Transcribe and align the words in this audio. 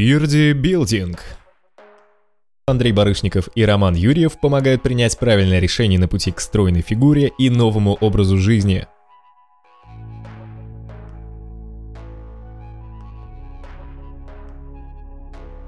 Бирди 0.00 0.54
Билдинг. 0.54 1.20
Андрей 2.66 2.90
Барышников 2.90 3.50
и 3.54 3.66
Роман 3.66 3.94
Юрьев 3.94 4.40
помогают 4.40 4.82
принять 4.82 5.18
правильное 5.18 5.58
решение 5.58 6.00
на 6.00 6.08
пути 6.08 6.32
к 6.32 6.40
стройной 6.40 6.80
фигуре 6.80 7.32
и 7.38 7.50
новому 7.50 7.98
образу 8.00 8.38
жизни. 8.38 8.86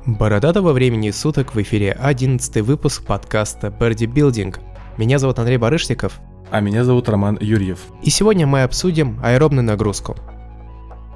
Бородатого 0.06 0.72
времени 0.72 1.10
суток 1.10 1.54
в 1.54 1.60
эфире 1.60 1.92
11 1.92 2.62
выпуск 2.62 3.04
подкаста 3.04 3.66
Birdie 3.66 4.10
Building. 4.10 4.56
Меня 4.96 5.18
зовут 5.18 5.40
Андрей 5.40 5.58
Барышников. 5.58 6.20
А 6.50 6.60
меня 6.60 6.84
зовут 6.84 7.10
Роман 7.10 7.36
Юрьев. 7.38 7.80
И 8.02 8.08
сегодня 8.08 8.46
мы 8.46 8.62
обсудим 8.62 9.20
аэробную 9.22 9.64
нагрузку. 9.64 10.16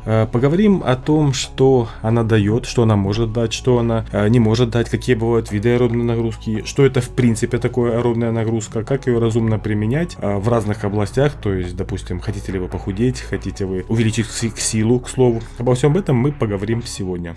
Э, 0.09 0.25
поговорим 0.31 0.85
о 0.87 0.95
том, 0.95 1.33
что 1.33 1.89
она 2.01 2.23
дает, 2.23 2.65
что 2.65 2.85
она 2.85 2.95
может 2.95 3.33
дать, 3.33 3.53
что 3.53 3.81
она 3.81 4.07
э, 4.13 4.29
не 4.29 4.39
может 4.39 4.71
дать, 4.71 4.89
какие 4.89 5.17
бывают 5.17 5.51
виды 5.51 5.71
аэробной 5.71 6.05
нагрузки, 6.05 6.63
что 6.65 6.87
это 6.87 7.01
в 7.01 7.09
принципе 7.09 7.59
такое 7.59 7.99
аэробная 7.99 8.31
нагрузка, 8.31 8.85
как 8.85 9.09
ее 9.09 9.19
разумно 9.19 9.59
применять 9.59 10.17
э, 10.21 10.37
в 10.37 10.49
разных 10.49 10.85
областях, 10.85 11.33
то 11.33 11.53
есть, 11.53 11.75
допустим, 11.75 12.21
хотите 12.21 12.53
ли 12.53 12.61
вы 12.61 12.69
похудеть, 12.69 13.21
хотите 13.21 13.67
вы 13.67 13.85
увеличить 13.89 14.31
силу, 14.31 15.01
к 15.01 15.09
слову. 15.09 15.43
Обо 15.59 15.75
всем 15.75 15.97
этом 15.97 16.15
мы 16.15 16.31
поговорим 16.31 16.85
сегодня. 16.85 17.37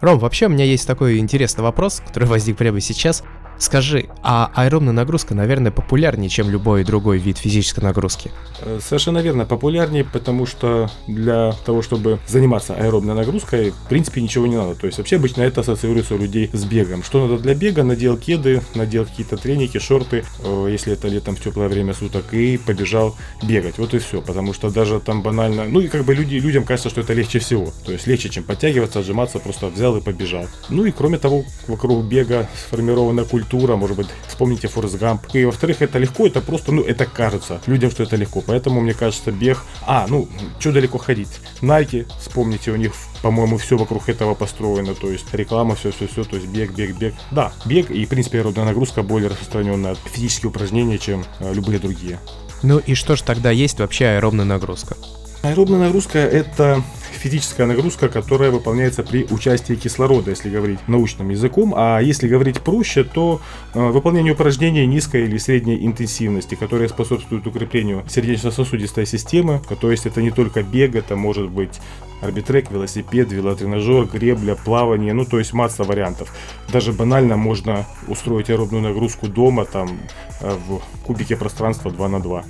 Ром, 0.00 0.18
вообще 0.18 0.46
у 0.46 0.48
меня 0.48 0.64
есть 0.64 0.88
такой 0.88 1.18
интересный 1.18 1.62
вопрос, 1.62 2.02
который 2.04 2.24
возник 2.24 2.56
прямо 2.56 2.80
сейчас. 2.80 3.22
Скажи, 3.62 4.06
а 4.24 4.50
аэробная 4.56 4.92
нагрузка, 4.92 5.36
наверное, 5.36 5.70
популярнее, 5.70 6.28
чем 6.28 6.50
любой 6.50 6.82
другой 6.82 7.18
вид 7.18 7.38
физической 7.38 7.78
нагрузки? 7.78 8.32
Э, 8.58 8.80
совершенно 8.82 9.18
верно, 9.18 9.44
популярнее, 9.44 10.02
потому 10.02 10.46
что 10.46 10.90
для 11.06 11.52
того, 11.64 11.80
чтобы 11.80 12.18
заниматься 12.26 12.74
аэробной 12.74 13.14
нагрузкой, 13.14 13.70
в 13.70 13.88
принципе, 13.88 14.20
ничего 14.20 14.48
не 14.48 14.56
надо. 14.56 14.74
То 14.74 14.86
есть 14.86 14.98
вообще 14.98 15.14
обычно 15.14 15.42
это 15.42 15.60
ассоциируется 15.60 16.16
у 16.16 16.18
людей 16.18 16.50
с 16.52 16.64
бегом. 16.64 17.04
Что 17.04 17.24
надо 17.24 17.40
для 17.40 17.54
бега? 17.54 17.84
Надел 17.84 18.16
кеды, 18.16 18.62
надел 18.74 19.04
какие-то 19.04 19.36
треники, 19.36 19.78
шорты, 19.78 20.24
э, 20.40 20.66
если 20.68 20.94
это 20.94 21.06
летом 21.06 21.36
в 21.36 21.40
теплое 21.40 21.68
время 21.68 21.94
суток, 21.94 22.34
и 22.34 22.56
побежал 22.56 23.14
бегать. 23.44 23.78
Вот 23.78 23.94
и 23.94 23.98
все. 23.98 24.20
Потому 24.22 24.54
что 24.54 24.70
даже 24.70 24.98
там 24.98 25.22
банально, 25.22 25.66
ну 25.66 25.78
и 25.78 25.86
как 25.86 26.04
бы 26.04 26.14
люди, 26.14 26.34
людям 26.34 26.64
кажется, 26.64 26.90
что 26.90 27.02
это 27.02 27.12
легче 27.12 27.38
всего. 27.38 27.72
То 27.86 27.92
есть 27.92 28.08
легче, 28.08 28.28
чем 28.28 28.42
подтягиваться, 28.42 28.98
отжиматься, 28.98 29.38
просто 29.38 29.68
взял 29.68 29.96
и 29.96 30.00
побежал. 30.00 30.48
Ну 30.68 30.84
и 30.84 30.90
кроме 30.90 31.18
того, 31.18 31.44
вокруг 31.68 32.04
бега 32.06 32.48
сформирована 32.66 33.22
культура 33.22 33.51
культура, 33.52 33.76
может 33.76 33.96
быть, 33.96 34.06
вспомните 34.26 34.68
Форест 34.68 34.98
Гамп. 34.98 35.22
И 35.34 35.44
во-вторых, 35.44 35.82
это 35.82 35.98
легко, 35.98 36.26
это 36.26 36.40
просто, 36.40 36.72
ну, 36.72 36.82
это 36.82 37.04
кажется 37.04 37.60
людям, 37.66 37.90
что 37.90 38.02
это 38.02 38.16
легко. 38.16 38.40
Поэтому, 38.40 38.80
мне 38.80 38.94
кажется, 38.94 39.30
бег... 39.30 39.58
А, 39.86 40.06
ну, 40.08 40.26
что 40.58 40.72
далеко 40.72 40.98
ходить? 40.98 41.28
Nike, 41.60 42.06
вспомните, 42.18 42.70
у 42.70 42.76
них 42.76 42.92
по-моему, 43.20 43.56
все 43.56 43.76
вокруг 43.76 44.08
этого 44.08 44.34
построено, 44.34 44.94
то 44.94 45.08
есть 45.08 45.32
реклама, 45.32 45.76
все-все-все, 45.76 46.24
то 46.24 46.34
есть 46.34 46.48
бег, 46.48 46.72
бег, 46.72 46.96
бег. 46.96 47.14
Да, 47.30 47.52
бег 47.64 47.88
и, 47.88 48.04
в 48.04 48.08
принципе, 48.08 48.38
аэробная 48.38 48.64
нагрузка 48.64 49.04
более 49.04 49.28
распространенная 49.28 49.94
физические 50.12 50.50
упражнения, 50.50 50.98
чем 50.98 51.24
э, 51.38 51.54
любые 51.54 51.78
другие. 51.78 52.18
Ну 52.64 52.78
и 52.78 52.94
что 52.94 53.14
же 53.14 53.22
тогда 53.22 53.52
есть 53.52 53.78
вообще 53.78 54.06
аэробная 54.06 54.44
нагрузка? 54.44 54.96
Аэробная 55.42 55.80
нагрузка– 55.80 56.18
это 56.20 56.82
физическая 57.22 57.66
нагрузка, 57.66 58.08
которая 58.08 58.52
выполняется 58.52 59.02
при 59.02 59.24
участии 59.30 59.74
кислорода, 59.74 60.30
если 60.30 60.48
говорить 60.48 60.78
научным 60.86 61.30
языком. 61.30 61.74
А 61.76 62.00
если 62.00 62.28
говорить 62.28 62.60
проще, 62.60 63.02
то 63.02 63.40
э, 63.74 63.80
выполнение 63.80 64.34
упражнений 64.34 64.86
низкой 64.86 65.24
или 65.24 65.38
средней 65.38 65.84
интенсивности, 65.84 66.54
которые 66.54 66.88
способствуют 66.88 67.46
укреплению 67.46 68.04
сердечно-сосудистой 68.08 69.04
системы. 69.04 69.60
То 69.80 69.90
есть 69.90 70.06
это 70.06 70.22
не 70.22 70.30
только 70.30 70.62
бег, 70.62 70.94
это 70.94 71.16
может 71.16 71.50
быть 71.50 71.80
арбитрек, 72.20 72.70
велосипед, 72.70 73.32
велотренажер, 73.32 74.04
гребля, 74.06 74.54
плавание, 74.54 75.12
ну 75.12 75.24
то 75.24 75.38
есть 75.40 75.52
масса 75.52 75.82
вариантов. 75.82 76.32
Даже 76.72 76.92
банально 76.92 77.36
можно 77.36 77.84
устроить 78.06 78.48
аэробную 78.48 78.82
нагрузку 78.82 79.26
дома, 79.26 79.64
там 79.64 79.98
э, 80.40 80.56
в 80.68 80.80
кубике 81.04 81.36
пространства 81.36 81.90
2 81.90 82.08
на 82.08 82.20
2. 82.20 82.44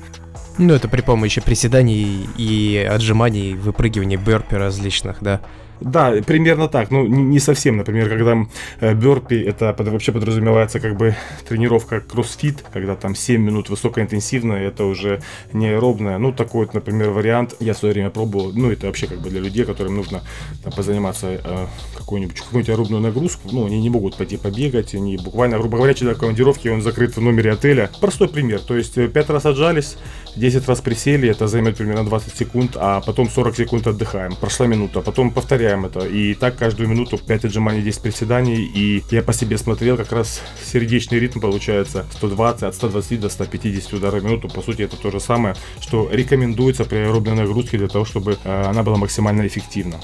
Ну, 0.59 0.75
это 0.75 0.89
при 0.89 1.01
помощи 1.01 1.41
приседаний 1.41 2.29
и 2.37 2.87
отжиманий, 2.91 3.55
выпрыгиваний, 3.55 4.17
бёрпи 4.17 4.55
различных, 4.57 5.19
да. 5.21 5.41
Да, 5.85 6.13
примерно 6.27 6.69
так. 6.69 6.91
Ну, 6.91 7.07
не 7.07 7.41
совсем. 7.41 7.77
Например, 7.77 8.09
когда 8.09 8.47
э, 8.81 8.95
бёрпи, 8.95 9.35
это 9.35 9.75
вообще 9.79 10.13
подразумевается 10.13 10.81
как 10.81 10.97
бы 10.97 11.17
тренировка 11.49 12.01
кроссфит, 12.01 12.65
когда 12.73 12.95
там 12.95 13.15
7 13.15 13.43
минут 13.43 13.69
высокоинтенсивная, 13.69 14.69
это 14.69 14.85
уже 14.85 15.23
не 15.53 15.69
аэробная. 15.69 16.19
Ну, 16.19 16.33
такой 16.33 16.67
вот, 16.67 16.75
например, 16.75 17.11
вариант 17.11 17.55
я 17.61 17.75
в 17.75 17.79
свое 17.79 17.95
время 17.95 18.11
пробовал. 18.11 18.53
Ну, 18.55 18.71
это 18.71 18.87
вообще 18.87 19.07
как 19.07 19.21
бы 19.21 19.31
для 19.31 19.41
людей, 19.41 19.65
которым 19.65 19.97
нужно 19.97 20.23
там, 20.63 20.73
позаниматься 20.73 21.41
э, 21.43 21.67
какую-нибудь, 21.97 22.41
какую-нибудь 22.41 22.71
аэробную 22.71 23.03
нагрузку. 23.03 23.49
Ну, 23.51 23.67
они 23.67 23.81
не 23.81 23.91
могут 23.91 24.17
пойти 24.17 24.37
побегать, 24.37 24.95
они 24.95 25.17
буквально, 25.17 25.59
грубо 25.59 25.79
говоря, 25.79 25.95
человек 25.95 26.19
в 26.19 26.21
командировке, 26.21 26.71
он 26.71 26.83
закрыт 26.83 27.17
в 27.17 27.21
номере 27.21 27.53
отеля. 27.53 27.91
Простой 28.01 28.29
пример. 28.29 28.61
То 28.61 28.77
есть 28.77 28.95
5 28.95 29.17
э, 29.17 29.33
раз 29.33 29.47
отжались, 29.47 29.97
10 30.37 30.69
раз 30.69 30.81
присели, 30.81 31.29
это 31.29 31.47
займет 31.47 31.77
примерно 31.77 32.05
20 32.05 32.37
секунд, 32.37 32.77
а 32.77 33.01
потом 33.01 33.29
40 33.29 33.57
секунд 33.57 33.87
отдыхаем. 33.87 34.35
Прошла 34.37 34.67
минута, 34.67 35.01
потом 35.01 35.31
повторяем 35.31 35.85
это. 35.85 36.01
И 36.01 36.35
так 36.35 36.57
каждую 36.57 36.89
минуту 36.89 37.19
5 37.19 37.45
отжиманий, 37.47 37.83
10 37.83 38.01
приседаний. 38.01 38.65
И 38.65 39.03
я 39.11 39.23
по 39.23 39.33
себе 39.33 39.59
смотрел, 39.59 39.97
как 39.97 40.13
раз 40.13 40.41
сердечный 40.65 41.19
ритм 41.19 41.41
получается 41.41 42.07
120, 42.13 42.63
от 42.63 42.75
120 42.75 43.21
до 43.21 43.29
150 43.29 43.93
ударов 43.93 44.23
в 44.23 44.25
минуту. 44.25 44.49
По 44.49 44.63
сути, 44.63 44.83
это 44.83 44.97
то 44.97 45.11
же 45.11 45.21
самое, 45.21 45.55
что 45.81 46.09
рекомендуется 46.11 46.85
при 46.85 46.97
аэробной 46.97 47.35
нагрузке 47.35 47.79
для 47.79 47.89
того, 47.89 48.05
чтобы 48.05 48.39
э, 48.43 48.63
она 48.65 48.83
была 48.83 48.97
максимально 48.97 49.47
эффективна. 49.47 50.01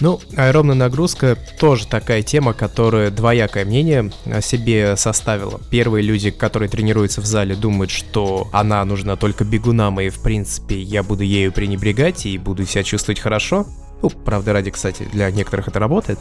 Ну, 0.00 0.20
аэробная 0.36 0.74
нагрузка 0.74 1.38
тоже 1.58 1.86
такая 1.86 2.22
тема, 2.22 2.52
которая 2.52 3.10
двоякое 3.10 3.64
мнение 3.64 4.10
о 4.26 4.40
себе 4.40 4.96
составила. 4.96 5.60
Первые 5.70 6.02
люди, 6.02 6.30
которые 6.30 6.68
тренируются 6.68 7.20
в 7.20 7.26
зале, 7.26 7.54
думают, 7.54 7.90
что 7.90 8.48
она 8.52 8.84
нужна 8.84 9.16
только 9.16 9.44
бегунам, 9.44 10.00
и 10.00 10.10
в 10.10 10.20
принципе 10.20 10.80
я 10.80 11.02
буду 11.02 11.22
ею 11.22 11.52
пренебрегать 11.52 12.26
и 12.26 12.36
буду 12.36 12.66
себя 12.66 12.82
чувствовать 12.82 13.20
хорошо. 13.20 13.66
Ну, 14.02 14.10
правда, 14.10 14.52
ради, 14.52 14.70
кстати, 14.70 15.04
для 15.12 15.30
некоторых 15.30 15.68
это 15.68 15.78
работает. 15.78 16.18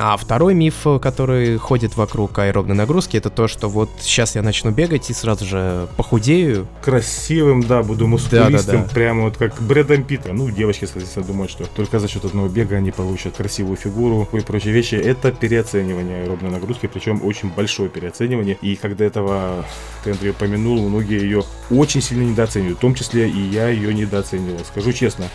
А 0.00 0.16
второй 0.16 0.54
миф, 0.54 0.86
который 1.02 1.56
ходит 1.56 1.96
вокруг 1.96 2.38
аэробной 2.38 2.76
нагрузки, 2.76 3.16
это 3.16 3.30
то, 3.30 3.48
что 3.48 3.68
вот 3.68 3.90
сейчас 4.00 4.36
я 4.36 4.42
начну 4.42 4.70
бегать 4.70 5.10
и 5.10 5.12
сразу 5.12 5.44
же 5.44 5.88
похудею. 5.96 6.68
Красивым, 6.82 7.62
да, 7.64 7.82
буду 7.82 8.06
мускулистым, 8.06 8.52
да, 8.52 8.82
да, 8.82 8.88
да. 8.88 8.94
прямо 8.94 9.24
вот 9.24 9.36
как 9.36 9.60
Брэдом 9.60 10.04
Питта. 10.04 10.32
Ну, 10.32 10.50
девочки, 10.50 10.84
соответственно, 10.84 11.26
думают, 11.26 11.50
что 11.50 11.64
только 11.66 11.98
за 11.98 12.06
счет 12.06 12.24
одного 12.24 12.48
бега 12.48 12.76
они 12.76 12.92
получат 12.92 13.36
красивую 13.36 13.76
фигуру 13.76 14.28
и 14.32 14.40
прочие 14.40 14.72
вещи. 14.72 14.94
Это 14.94 15.32
переоценивание 15.32 16.22
аэробной 16.22 16.50
нагрузки, 16.50 16.86
причем 16.86 17.24
очень 17.24 17.50
большое 17.50 17.88
переоценивание. 17.88 18.56
И 18.62 18.76
когда 18.76 19.04
этого 19.04 19.64
ты, 20.04 20.12
Андрей, 20.12 20.30
упомянул, 20.30 20.88
многие 20.88 21.20
ее 21.20 21.42
очень 21.70 22.02
сильно 22.02 22.22
недооценивают, 22.22 22.78
в 22.78 22.80
том 22.80 22.94
числе 22.94 23.28
и 23.28 23.40
я 23.40 23.68
ее 23.68 23.92
недооценивал. 23.92 24.60
Скажу 24.64 24.92
честно, 24.92 25.26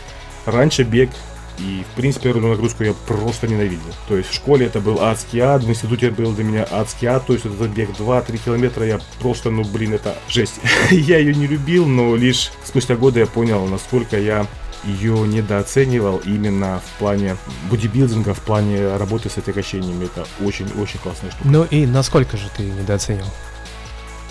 раньше 0.46 0.84
бег 0.84 1.10
и, 1.60 1.84
в 1.92 1.96
принципе, 1.96 2.30
эту 2.30 2.42
нагрузку 2.42 2.84
я 2.84 2.94
просто 2.94 3.48
ненавидел. 3.48 3.94
То 4.08 4.18
есть 4.18 4.30
в 4.30 4.34
школе 4.34 4.66
это 4.66 4.80
был 4.80 5.02
адский 5.02 5.40
ад, 5.40 5.64
в 5.64 5.70
институте 5.70 6.08
это 6.08 6.22
был 6.22 6.34
для 6.34 6.44
меня 6.44 6.68
адский 6.70 7.08
ад. 7.08 7.26
То 7.26 7.34
есть 7.34 7.46
этот 7.46 7.70
бег 7.70 7.90
2-3 7.92 8.38
километра, 8.44 8.86
я 8.86 9.00
просто, 9.20 9.50
ну, 9.50 9.64
блин, 9.64 9.94
это 9.94 10.16
жесть. 10.28 10.60
я 10.92 11.20
ее 11.20 11.36
не 11.36 11.48
любил, 11.48 11.86
но 11.86 12.16
лишь 12.16 12.52
спустя 12.64 12.96
годы 12.96 13.20
я 13.20 13.28
понял, 13.28 13.66
насколько 13.68 14.20
я 14.20 14.48
ее 14.84 15.18
недооценивал 15.28 16.18
именно 16.26 16.82
в 16.86 17.00
плане 17.00 17.38
бодибилдинга, 17.70 18.34
в 18.34 18.42
плане 18.42 18.98
работы 18.98 19.30
с 19.30 19.38
отягощениями. 19.38 20.06
Это 20.06 20.28
очень-очень 20.44 21.00
классная 21.00 21.32
штука. 21.32 21.48
Ну 21.48 21.64
и 21.66 21.86
насколько 21.86 22.36
же 22.36 22.50
ты 22.56 22.64
недооценил? 22.64 23.26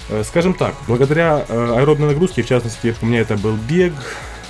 Э, 0.09 0.25
скажем 0.25 0.55
так, 0.55 0.75
благодаря 0.87 1.45
э, 1.49 1.75
аэробной 1.79 2.09
нагрузке, 2.09 2.43
в 2.43 2.47
частности, 2.47 2.95
у 3.01 3.07
меня 3.07 3.21
это 3.21 3.37
был 3.37 3.55
бег, 3.55 3.95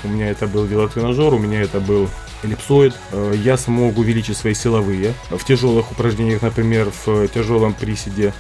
у 0.05 0.09
меня 0.09 0.29
это 0.31 0.47
был 0.47 0.65
велотренажер, 0.65 1.35
у 1.35 1.39
меня 1.39 1.61
это 1.63 1.81
был 1.81 2.09
эллипсоид. 2.43 2.95
Э, 3.13 3.33
я 3.37 3.57
смог 3.57 3.99
увеличить 3.99 4.37
свои 4.37 4.55
силовые 4.55 5.15
в 5.31 5.45
тяжелых 5.45 5.93
упражнениях, 5.93 6.43
например, 6.43 6.91
в 7.05 7.29
тяжелом 7.29 7.75
приседе 7.75 8.33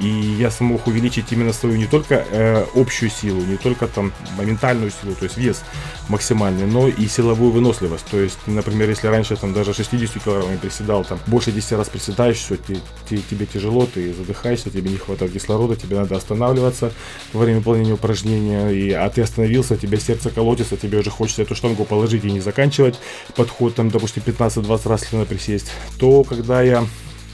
и 0.00 0.08
я 0.08 0.50
смог 0.50 0.86
увеличить 0.86 1.32
именно 1.32 1.52
свою 1.52 1.76
не 1.76 1.86
только 1.86 2.24
э, 2.30 2.64
общую 2.74 3.10
силу, 3.10 3.40
не 3.42 3.56
только 3.56 3.86
там 3.86 4.12
моментальную 4.36 4.90
силу, 4.90 5.14
то 5.14 5.24
есть 5.24 5.36
вес 5.36 5.62
максимальный, 6.08 6.66
но 6.66 6.88
и 6.88 7.06
силовую 7.06 7.50
выносливость. 7.50 8.06
То 8.10 8.18
есть, 8.18 8.38
например, 8.46 8.88
если 8.88 9.08
раньше 9.08 9.36
там 9.36 9.52
даже 9.52 9.74
60 9.74 10.22
килограммами 10.22 10.56
приседал, 10.56 11.04
там 11.04 11.18
больше 11.26 11.52
10 11.52 11.72
раз 11.72 11.88
приседаешь, 11.88 12.36
все, 12.36 12.56
тебе, 12.56 12.80
тебе, 13.08 13.22
тебе 13.30 13.46
тяжело, 13.46 13.86
ты 13.86 14.12
задыхаешься, 14.14 14.70
тебе 14.70 14.90
не 14.90 14.96
хватает 14.96 15.32
кислорода, 15.32 15.76
тебе 15.76 15.96
надо 15.96 16.16
останавливаться 16.16 16.92
во 17.32 17.40
время 17.40 17.58
выполнения 17.58 17.92
упражнения, 17.92 18.70
и, 18.70 18.90
а 18.92 19.08
ты 19.10 19.22
остановился, 19.22 19.76
тебе 19.76 19.98
сердце 19.98 20.30
колотится, 20.30 20.76
тебе 20.76 20.98
уже 20.98 21.10
хочется 21.10 21.42
эту 21.42 21.54
штангу 21.54 21.84
положить 21.84 22.24
и 22.24 22.30
не 22.30 22.40
заканчивать 22.40 22.98
подход, 23.36 23.74
там, 23.74 23.90
допустим, 23.90 24.22
15-20 24.24 24.88
раз, 24.88 25.02
если 25.02 25.24
присесть, 25.24 25.70
то 25.98 26.24
когда 26.24 26.62
я 26.62 26.84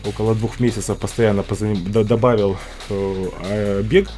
около 0.06 0.34
двух 0.34 0.60
месяцев 0.60 0.96
постоянно 0.98 1.44
добавил 2.04 2.56
э, 2.90 3.82
бег 3.82 4.08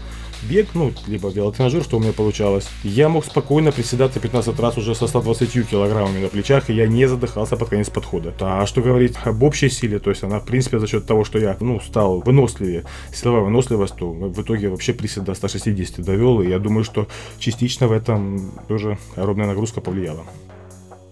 бег, 0.42 0.68
ну, 0.74 0.92
либо 1.06 1.28
велотренажер, 1.28 1.82
что 1.82 1.96
у 1.96 2.00
меня 2.00 2.12
получалось, 2.12 2.68
я 2.84 3.08
мог 3.08 3.24
спокойно 3.24 3.72
приседать 3.72 4.12
15 4.12 4.58
раз 4.60 4.78
уже 4.78 4.94
со 4.94 5.06
120 5.06 5.68
килограммами 5.68 6.20
на 6.22 6.28
плечах, 6.28 6.70
и 6.70 6.74
я 6.74 6.86
не 6.86 7.06
задыхался 7.06 7.56
под 7.56 7.68
конец 7.68 7.90
подхода. 7.90 8.34
А 8.40 8.66
что 8.66 8.82
говорить 8.82 9.14
об 9.24 9.42
общей 9.42 9.68
силе, 9.68 9.98
то 9.98 10.10
есть 10.10 10.22
она, 10.22 10.40
в 10.40 10.44
принципе, 10.44 10.78
за 10.78 10.86
счет 10.86 11.06
того, 11.06 11.24
что 11.24 11.38
я, 11.38 11.56
ну, 11.60 11.80
стал 11.80 12.20
выносливее, 12.20 12.84
силовая 13.12 13.42
выносливость, 13.42 13.96
то 13.96 14.10
в 14.10 14.42
итоге 14.42 14.68
вообще 14.68 14.92
присед 14.92 15.24
до 15.24 15.34
160 15.34 16.04
довел, 16.04 16.40
и 16.40 16.48
я 16.48 16.58
думаю, 16.58 16.84
что 16.84 17.06
частично 17.38 17.88
в 17.88 17.92
этом 17.92 18.52
тоже 18.68 18.98
аэробная 19.16 19.46
нагрузка 19.46 19.80
повлияла. 19.80 20.24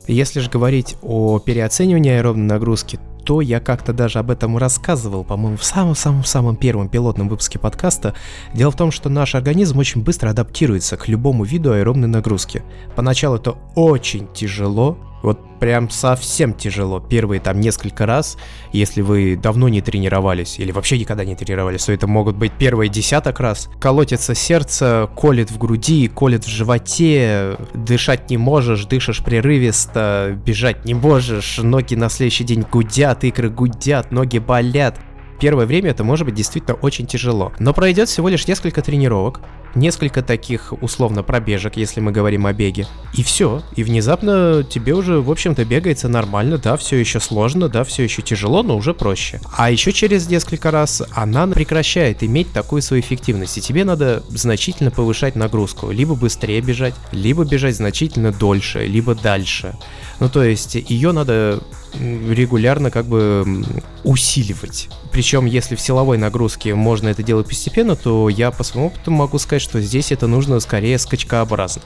Если 0.07 0.41
же 0.41 0.51
говорить 0.51 0.97
о 1.03 1.39
переоценивании 1.39 2.13
аэробной 2.13 2.47
нагрузки, 2.47 2.99
то 3.25 3.41
я 3.41 3.61
как-то 3.61 3.93
даже 3.93 4.19
об 4.19 4.31
этом 4.31 4.59
рассказывал, 4.59 5.25
по-моему, 5.25 5.57
в 5.57 5.65
самом-самом-самом 5.65 6.57
первом 6.57 6.89
пилотном 6.89 7.29
выпуске 7.29 7.59
подкаста. 7.59 8.15
Дело 8.53 8.71
в 8.71 8.77
том, 8.77 8.91
что 8.91 9.09
наш 9.09 9.35
организм 9.35 9.79
очень 9.79 10.03
быстро 10.03 10.31
адаптируется 10.31 10.97
к 10.97 11.09
любому 11.09 11.45
виду 11.45 11.73
аэробной 11.73 12.09
нагрузки. 12.09 12.63
Поначалу 12.95 13.37
это 13.37 13.57
очень 13.75 14.29
тяжело, 14.33 14.99
вот 15.25 15.59
прям 15.59 15.89
совсем 15.89 16.53
тяжело. 16.53 17.01
Первые 17.01 17.41
там 17.41 17.59
несколько 17.59 18.05
раз, 18.05 18.37
если 18.73 19.01
вы 19.01 19.37
давно 19.37 19.71
не 19.71 19.81
тренировались 19.81 20.59
или 20.59 20.71
вообще 20.71 20.99
никогда 20.99 21.25
не 21.25 21.35
тренировались, 21.35 21.87
то 21.87 21.93
это 21.93 22.07
могут 22.07 22.37
быть 22.37 22.53
первые 22.53 22.91
десяток 22.91 23.41
раз. 23.41 23.71
Колотится 23.81 24.35
сердце, 24.35 25.09
колет 25.17 25.51
в 25.51 25.57
груди, 25.57 26.09
колет 26.09 26.45
в 26.45 26.49
животе, 26.49 27.57
дышать 27.73 28.29
не 28.29 28.37
можешь, 28.37 28.85
дышишь 28.85 29.25
прерывисто, 29.25 30.39
бежать 30.45 30.85
не 30.85 30.93
можешь, 30.93 31.59
ноги 31.59 31.95
на 31.95 32.11
следующий 32.11 32.45
день 32.45 32.65
гудят, 32.71 33.25
икры 33.25 33.49
гудят, 33.49 34.13
ноги 34.13 34.39
болят. 34.39 34.99
Первое 35.45 35.67
время 35.67 35.91
это 35.91 36.05
может 36.05 36.25
быть 36.25 36.35
действительно 36.35 36.73
очень 36.77 37.07
тяжело. 37.07 37.53
Но 37.59 37.75
пройдет 37.75 38.09
всего 38.09 38.31
лишь 38.31 38.49
несколько 38.49 38.81
тренировок, 38.81 39.41
несколько 39.75 40.23
таких 40.23 40.73
условно 40.81 41.23
пробежек, 41.23 41.77
если 41.77 42.01
мы 42.01 42.13
говорим 42.13 42.47
о 42.47 42.55
беге. 42.55 42.87
И 43.13 43.23
все. 43.23 43.63
И 43.77 43.85
внезапно 43.85 44.65
тебе 44.67 44.95
уже, 44.95 45.21
в 45.21 45.31
общем-то, 45.31 45.67
бегается 45.67 46.09
нормально, 46.09 46.57
да, 46.57 46.79
все 46.79 46.97
еще 46.97 47.21
сложно, 47.21 47.69
да, 47.69 47.85
все 47.85 48.05
еще 48.05 48.23
тяжело, 48.23 48.63
но 48.63 48.75
уже 48.75 48.95
проще. 48.95 49.39
А 49.55 49.71
еще 49.71 49.93
через 49.93 50.31
несколько 50.31 50.71
раз 50.71 51.03
она 51.13 51.47
прекращает 51.47 52.23
иметь 52.23 52.51
такую 52.55 52.81
свою 52.81 53.03
эффективность, 53.03 53.59
и 53.59 53.61
тебе 53.61 53.85
надо 53.85 54.23
значительно 54.31 54.91
повышать 54.91 55.37
нагрузку. 55.37 55.91
Либо 55.91 56.15
быстрее 56.15 56.63
бежать, 56.63 56.95
либо 57.13 57.45
бежать 57.45 57.77
значительно 57.77 58.33
дольше, 58.33 58.87
либо 58.87 59.15
дальше. 59.15 59.77
Ну, 60.21 60.31
то 60.31 60.43
есть 60.43 60.75
ее 60.75 61.13
надо 61.13 61.63
регулярно 62.01 62.91
как 62.91 63.07
бы 63.07 63.65
усиливать. 64.03 64.89
Причем, 65.13 65.47
если 65.47 65.77
в 65.77 65.81
силовой 65.81 66.19
нагрузке 66.19 66.75
можно 66.75 67.09
это 67.09 67.23
делать 67.23 67.49
постепенно, 67.49 67.97
то 67.97 68.29
я 68.29 68.51
по 68.51 68.65
своему 68.65 68.89
опыту 68.89 69.11
могу 69.11 69.39
сказать, 69.39 69.63
что 69.63 69.81
здесь 69.81 70.13
это 70.13 70.27
нужно 70.27 70.61
скорее 70.61 70.99
скачкообразно. 70.99 71.83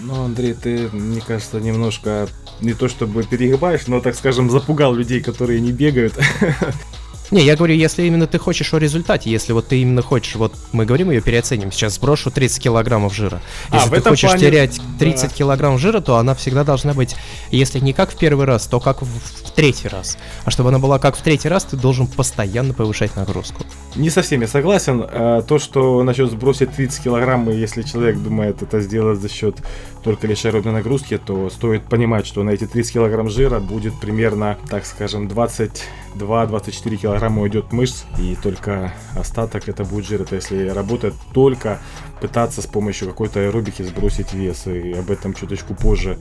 Ну, 0.00 0.24
Андрей, 0.24 0.54
ты, 0.54 0.88
мне 0.92 1.20
кажется, 1.20 1.60
немножко 1.60 2.28
не 2.60 2.74
то 2.74 2.88
чтобы 2.88 3.22
перегибаешь, 3.22 3.86
но, 3.86 4.00
так 4.00 4.14
скажем, 4.14 4.50
запугал 4.50 4.94
людей, 4.94 5.20
которые 5.20 5.60
не 5.60 5.72
бегают. 5.72 6.14
Не, 7.32 7.40
я 7.40 7.56
говорю, 7.56 7.74
если 7.74 8.02
именно 8.02 8.26
ты 8.26 8.38
хочешь 8.38 8.74
о 8.74 8.78
результате, 8.78 9.30
если 9.30 9.54
вот 9.54 9.68
ты 9.68 9.80
именно 9.80 10.02
хочешь, 10.02 10.34
вот 10.34 10.52
мы 10.72 10.84
говорим 10.84 11.10
ее 11.10 11.22
переоценим, 11.22 11.72
сейчас 11.72 11.94
сброшу 11.94 12.30
30 12.30 12.62
килограммов 12.62 13.14
жира. 13.14 13.40
А, 13.70 13.76
если 13.76 13.96
а, 13.96 14.00
ты 14.02 14.08
хочешь 14.10 14.28
плане... 14.28 14.46
терять 14.46 14.80
30 14.98 15.30
да. 15.30 15.34
килограмм 15.34 15.78
жира, 15.78 16.00
то 16.00 16.18
она 16.18 16.34
всегда 16.34 16.62
должна 16.62 16.92
быть, 16.92 17.16
если 17.50 17.78
не 17.78 17.94
как 17.94 18.10
в 18.10 18.18
первый 18.18 18.44
раз, 18.44 18.66
то 18.66 18.80
как 18.80 19.00
в, 19.00 19.06
в 19.06 19.50
третий 19.52 19.88
раз. 19.88 20.18
А 20.44 20.50
чтобы 20.50 20.68
она 20.68 20.78
была 20.78 20.98
как 20.98 21.16
в 21.16 21.22
третий 21.22 21.48
раз, 21.48 21.64
ты 21.64 21.78
должен 21.78 22.06
постоянно 22.06 22.74
повышать 22.74 23.16
нагрузку. 23.16 23.64
Не 23.96 24.10
совсем 24.10 24.42
я 24.42 24.46
согласен. 24.46 25.02
А, 25.02 25.40
то, 25.40 25.58
что 25.58 26.02
насчет 26.02 26.30
сбросить 26.30 26.74
30 26.76 27.02
килограмм, 27.02 27.48
если 27.48 27.80
человек 27.80 28.18
думает 28.18 28.60
это 28.60 28.82
сделать 28.82 29.20
за 29.20 29.30
счет 29.30 29.56
только 30.02 30.26
лишь 30.26 30.44
аэробной 30.44 30.72
нагрузки, 30.72 31.18
то 31.18 31.48
стоит 31.50 31.84
понимать, 31.84 32.26
что 32.26 32.42
на 32.42 32.50
эти 32.50 32.66
30 32.66 32.92
килограмм 32.92 33.28
жира 33.28 33.60
будет 33.60 33.98
примерно, 34.00 34.58
так 34.68 34.84
скажем, 34.84 35.28
22-24 35.28 36.96
килограмма 36.96 37.42
уйдет 37.42 37.72
мышц, 37.72 38.04
и 38.18 38.36
только 38.42 38.92
остаток 39.14 39.68
это 39.68 39.84
будет 39.84 40.06
жир. 40.06 40.22
Это 40.22 40.36
если 40.36 40.68
работать 40.68 41.14
только 41.32 41.80
пытаться 42.20 42.62
с 42.62 42.66
помощью 42.66 43.08
какой-то 43.08 43.40
аэробики 43.40 43.82
сбросить 43.82 44.32
вес, 44.32 44.66
и 44.66 44.92
об 44.92 45.10
этом 45.10 45.34
чуточку 45.34 45.74
позже 45.74 46.18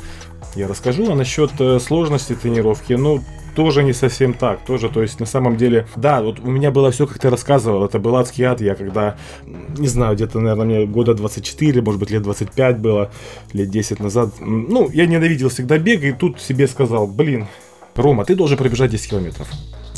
я 0.56 0.68
расскажу. 0.68 1.12
А 1.12 1.16
насчет 1.16 1.52
э, 1.60 1.80
сложности 1.80 2.36
тренировки, 2.36 2.94
ну, 2.94 3.24
тоже 3.56 3.84
не 3.84 3.94
совсем 3.94 4.34
так, 4.34 4.64
тоже, 4.66 4.90
то 4.90 5.02
есть 5.02 5.20
на 5.20 5.26
самом 5.26 5.58
деле, 5.58 5.88
да, 5.96 6.22
вот 6.22 6.40
у 6.40 6.50
меня 6.50 6.72
было 6.72 6.92
все, 6.92 7.08
как 7.08 7.20
ты 7.20 7.30
рассказывал, 7.30 7.86
это 7.86 8.00
был 8.00 8.16
адский 8.16 8.44
ад, 8.44 8.62
я 8.62 8.76
когда, 8.76 9.18
не 9.78 9.88
знаю, 9.88 10.16
где-то, 10.16 10.40
наверное, 10.40 10.66
мне 10.66 10.86
года 10.86 11.14
24, 11.14 11.82
может 11.82 12.00
быть, 12.00 12.12
лет 12.12 12.24
25 12.24 12.80
было, 12.80 13.12
лет 13.54 13.70
10 13.70 14.00
назад, 14.00 14.34
ну, 14.40 14.90
я 14.92 15.06
ненавидел 15.06 15.50
всегда 15.50 15.78
бег, 15.78 16.04
и 16.04 16.12
тут 16.12 16.40
себе 16.40 16.68
сказал, 16.68 17.08
блин, 17.08 17.48
Рома, 17.96 18.26
ты 18.26 18.36
должен 18.36 18.58
пробежать 18.58 18.92
10 18.92 19.10
километров. 19.10 19.48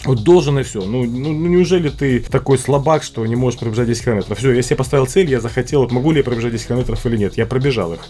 Вот 0.06 0.24
должен 0.24 0.60
и 0.60 0.64
все. 0.64 0.82
Ну, 0.82 1.06
ну, 1.06 1.32
ну, 1.32 1.48
неужели 1.48 1.90
ты 1.90 2.20
такой 2.20 2.58
слабак, 2.58 3.04
что 3.04 3.26
не 3.26 3.36
можешь 3.36 3.60
пробежать 3.60 3.88
10 3.88 4.04
километров? 4.04 4.38
Все, 4.38 4.52
я 4.52 4.62
себе 4.62 4.76
поставил 4.76 5.06
цель, 5.06 5.30
я 5.30 5.40
захотел, 5.40 5.82
вот 5.82 5.92
могу 5.92 6.12
ли 6.12 6.18
я 6.18 6.24
пробежать 6.24 6.52
10 6.52 6.68
километров 6.68 7.06
или 7.06 7.18
нет. 7.18 7.38
Я 7.38 7.46
пробежал 7.46 7.94
их. 7.94 8.02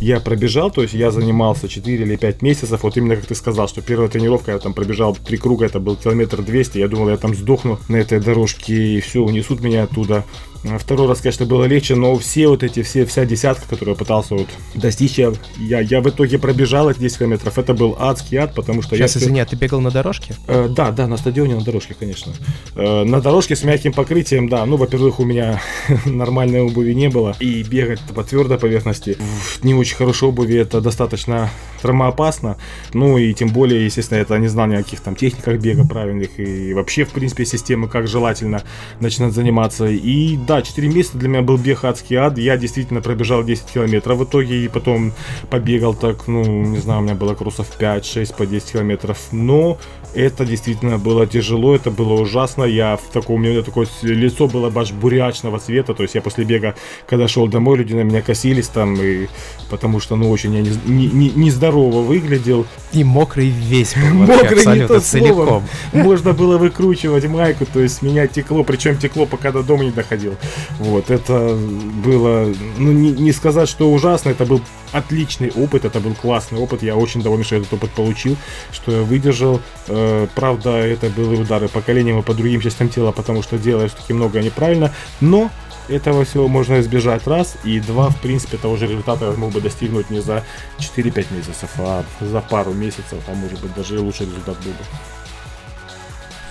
Я 0.00 0.20
пробежал, 0.20 0.70
то 0.70 0.82
есть 0.82 0.94
я 0.94 1.10
занимался 1.10 1.68
4 1.68 2.02
или 2.02 2.16
5 2.16 2.42
месяцев, 2.42 2.82
вот 2.82 2.96
именно 2.96 3.16
как 3.16 3.26
ты 3.26 3.34
сказал, 3.34 3.68
что 3.68 3.82
первая 3.82 4.08
тренировка, 4.08 4.52
я 4.52 4.58
там 4.58 4.72
пробежал 4.72 5.14
3 5.14 5.36
круга, 5.36 5.66
это 5.66 5.78
был 5.78 5.96
километр 5.96 6.42
200, 6.42 6.78
я 6.78 6.88
думал, 6.88 7.10
я 7.10 7.18
там 7.18 7.34
сдохну 7.34 7.78
на 7.88 7.96
этой 7.96 8.18
дорожке, 8.18 8.74
и 8.74 9.00
все, 9.00 9.20
унесут 9.20 9.60
меня 9.60 9.82
оттуда. 9.82 10.24
А 10.64 10.78
второй 10.78 11.08
раз, 11.08 11.20
конечно, 11.20 11.44
было 11.44 11.64
легче, 11.64 11.96
но 11.96 12.16
все 12.16 12.46
вот 12.46 12.62
эти, 12.62 12.82
все, 12.82 13.04
вся 13.04 13.24
десятка, 13.24 13.68
которую 13.68 13.94
я 13.94 13.98
пытался 13.98 14.34
вот 14.34 14.48
достичь, 14.74 15.18
я, 15.18 15.32
я, 15.58 15.80
я 15.80 16.00
в 16.00 16.08
итоге 16.08 16.38
пробежал 16.38 16.88
эти 16.88 17.00
10 17.00 17.18
километров. 17.18 17.58
Это 17.58 17.74
был 17.74 17.96
адский 17.98 18.38
ад, 18.38 18.54
потому 18.54 18.82
что 18.82 18.96
Сейчас, 18.96 19.16
я... 19.16 19.22
извини, 19.22 19.40
а 19.40 19.44
ты 19.44 19.56
бегал 19.56 19.80
на 19.80 19.90
дорожке? 19.90 20.34
Э, 20.46 20.68
да, 20.68 20.92
да, 20.92 21.08
на 21.08 21.16
стадионе 21.16 21.56
на 21.56 21.62
дорожке, 21.62 21.94
конечно. 21.98 22.32
Э, 22.76 23.02
на 23.02 23.20
дорожке 23.20 23.56
с 23.56 23.64
мягким 23.64 23.92
покрытием, 23.92 24.48
да. 24.48 24.64
Ну, 24.64 24.76
во-первых, 24.76 25.18
у 25.18 25.24
меня 25.24 25.60
нормальной 26.06 26.60
обуви 26.60 26.92
не 26.92 27.08
было. 27.08 27.36
И 27.40 27.62
бегать 27.64 28.00
по 28.14 28.22
твердой 28.22 28.58
поверхности 28.58 29.16
в 29.18 29.64
не 29.64 29.74
очень 29.74 29.96
хорошей 29.96 30.28
обуви 30.28 30.56
это 30.56 30.80
достаточно 30.80 31.50
травмоопасно. 31.80 32.56
Ну, 32.92 33.18
и 33.18 33.34
тем 33.34 33.48
более, 33.48 33.84
естественно, 33.84 34.18
это 34.18 34.38
не 34.38 34.48
знал 34.48 34.68
никаких 34.68 35.00
там 35.00 35.16
техниках 35.16 35.58
бега 35.60 35.84
правильных. 35.84 36.38
И 36.38 36.72
вообще, 36.72 37.04
в 37.04 37.10
принципе, 37.10 37.44
системы, 37.44 37.88
как 37.88 38.06
желательно 38.06 38.62
начинать 39.00 39.32
заниматься. 39.32 39.86
И 39.86 40.36
да, 40.36 40.51
да, 40.52 40.60
4 40.60 40.86
месяца 40.88 41.16
для 41.16 41.30
меня 41.30 41.40
был 41.40 41.56
бег 41.56 41.82
адский 41.82 42.16
ад. 42.16 42.36
Я 42.36 42.58
действительно 42.58 43.00
пробежал 43.00 43.42
10 43.42 43.64
километров 43.72 44.18
в 44.18 44.24
итоге 44.24 44.62
и 44.62 44.68
потом 44.68 45.12
побегал 45.48 45.94
так, 45.94 46.28
ну, 46.28 46.42
не 46.44 46.76
знаю, 46.76 47.00
у 47.00 47.04
меня 47.04 47.14
было 47.14 47.34
кроссов 47.34 47.68
5-6 47.78 48.36
по 48.36 48.44
10 48.44 48.72
километров. 48.72 49.18
Но 49.32 49.78
это 50.14 50.44
действительно 50.44 50.98
было 50.98 51.26
тяжело, 51.26 51.74
это 51.74 51.90
было 51.90 52.14
ужасно. 52.14 52.64
Я 52.64 52.96
в 52.96 53.12
таком, 53.12 53.36
у 53.36 53.38
меня 53.38 53.62
такое 53.62 53.86
лицо 54.02 54.48
было 54.48 54.72
аж 54.74 54.92
бурячного 54.92 55.58
цвета. 55.58 55.94
То 55.94 56.02
есть 56.02 56.14
я 56.14 56.22
после 56.22 56.44
бега, 56.44 56.74
когда 57.06 57.28
шел 57.28 57.46
домой, 57.48 57.78
люди 57.78 57.94
на 57.94 58.02
меня 58.02 58.22
косились 58.22 58.68
там, 58.68 58.94
и 59.00 59.28
потому 59.70 60.00
что, 60.00 60.16
ну, 60.16 60.30
очень 60.30 60.54
я 60.54 60.60
нездорово 60.60 60.90
не, 60.90 61.06
не, 61.08 61.30
не 61.34 62.02
выглядел. 62.06 62.66
И 62.92 63.04
мокрый 63.04 63.48
весь 63.48 63.94
был 63.94 64.26
Мокрый 64.26 64.58
абсолютно 64.58 65.00
целиком. 65.00 65.64
Можно 65.92 66.32
было 66.32 66.58
выкручивать 66.58 67.26
майку, 67.26 67.66
то 67.66 67.80
есть 67.80 68.02
меня 68.02 68.26
текло, 68.26 68.64
причем 68.64 68.98
текло, 68.98 69.26
пока 69.26 69.52
до 69.52 69.62
дома 69.62 69.84
не 69.84 69.90
доходил. 69.90 70.34
Вот, 70.78 71.10
это 71.10 71.58
было, 72.04 72.52
ну, 72.78 72.92
не, 72.92 73.12
не 73.12 73.32
сказать, 73.32 73.68
что 73.68 73.90
ужасно, 73.92 74.30
это 74.30 74.44
был 74.44 74.60
отличный 74.92 75.50
опыт, 75.50 75.84
это 75.84 76.00
был 76.00 76.14
классный 76.14 76.58
опыт, 76.58 76.82
я 76.82 76.96
очень 76.96 77.22
доволен, 77.22 77.44
что 77.44 77.56
я 77.56 77.60
этот 77.62 77.72
опыт 77.72 77.90
получил, 77.90 78.36
что 78.72 78.92
я 78.92 79.02
выдержал. 79.02 79.60
Э, 79.88 80.26
правда, 80.34 80.70
это 80.70 81.08
были 81.08 81.40
удары 81.40 81.68
по 81.68 81.80
коленям 81.80 82.20
и 82.20 82.22
по 82.22 82.34
другим 82.34 82.60
частям 82.60 82.88
тела, 82.88 83.12
потому 83.12 83.42
что 83.42 83.58
делаешь 83.58 83.92
таки 83.92 84.12
многое 84.12 84.42
неправильно, 84.42 84.92
но 85.20 85.50
этого 85.88 86.24
всего 86.24 86.48
можно 86.48 86.80
избежать 86.80 87.26
раз, 87.26 87.56
и 87.64 87.80
два, 87.80 88.10
в 88.10 88.20
принципе, 88.20 88.56
того 88.56 88.76
же 88.76 88.86
результата 88.86 89.26
я 89.26 89.32
мог 89.32 89.52
бы 89.52 89.60
достигнуть 89.60 90.10
не 90.10 90.20
за 90.20 90.44
4-5 90.78 91.34
месяцев, 91.36 91.70
а 91.78 92.04
за 92.20 92.40
пару 92.40 92.72
месяцев, 92.72 93.18
а 93.26 93.34
может 93.34 93.60
быть 93.60 93.74
даже 93.74 93.96
и 93.96 93.98
лучший 93.98 94.26
результат 94.26 94.56
был 94.58 94.72
бы. 94.72 94.84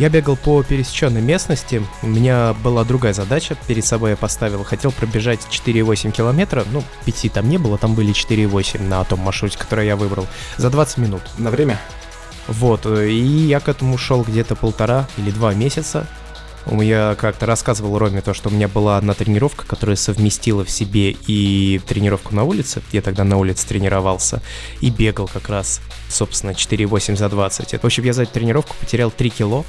Я 0.01 0.09
бегал 0.09 0.35
по 0.35 0.63
пересеченной 0.63 1.21
местности, 1.21 1.85
у 2.01 2.07
меня 2.07 2.55
была 2.63 2.83
другая 2.83 3.13
задача, 3.13 3.55
перед 3.67 3.85
собой 3.85 4.09
я 4.09 4.17
поставил, 4.17 4.63
хотел 4.63 4.91
пробежать 4.91 5.41
4,8 5.51 6.09
километра, 6.09 6.65
ну, 6.71 6.83
5 7.05 7.31
там 7.31 7.47
не 7.47 7.59
было, 7.59 7.77
там 7.77 7.93
были 7.93 8.11
4,8 8.11 8.81
на 8.81 9.03
том 9.03 9.19
маршруте, 9.19 9.59
который 9.59 9.85
я 9.85 9.95
выбрал, 9.95 10.25
за 10.57 10.71
20 10.71 10.97
минут. 10.97 11.21
На 11.37 11.51
время? 11.51 11.79
Вот, 12.47 12.87
и 12.87 13.13
я 13.13 13.59
к 13.59 13.69
этому 13.69 13.99
шел 13.99 14.23
где-то 14.23 14.55
полтора 14.55 15.07
или 15.17 15.29
два 15.29 15.53
месяца, 15.53 16.07
У 16.65 16.75
меня 16.75 17.15
как-то 17.15 17.45
рассказывал 17.45 17.97
Роме 17.97 18.21
то, 18.21 18.33
что 18.33 18.49
у 18.49 18.51
меня 18.51 18.67
была 18.67 18.97
одна 18.97 19.13
тренировка, 19.13 19.65
которая 19.65 19.95
совместила 19.95 20.63
в 20.63 20.69
себе 20.69 21.15
и 21.27 21.81
тренировку 21.87 22.35
на 22.35 22.43
улице, 22.43 22.81
я 22.91 23.01
тогда 23.01 23.23
на 23.23 23.37
улице 23.37 23.67
тренировался, 23.67 24.41
и 24.79 24.89
бегал 24.89 25.27
как 25.27 25.49
раз, 25.49 25.81
собственно, 26.09 26.51
4,8 26.51 27.15
за 27.15 27.29
20. 27.29 27.81
В 27.81 27.85
общем, 27.85 28.03
я 28.03 28.13
за 28.13 28.23
эту 28.23 28.33
тренировку 28.33 28.75
потерял 28.79 29.11
3 29.11 29.29
кило. 29.29 29.65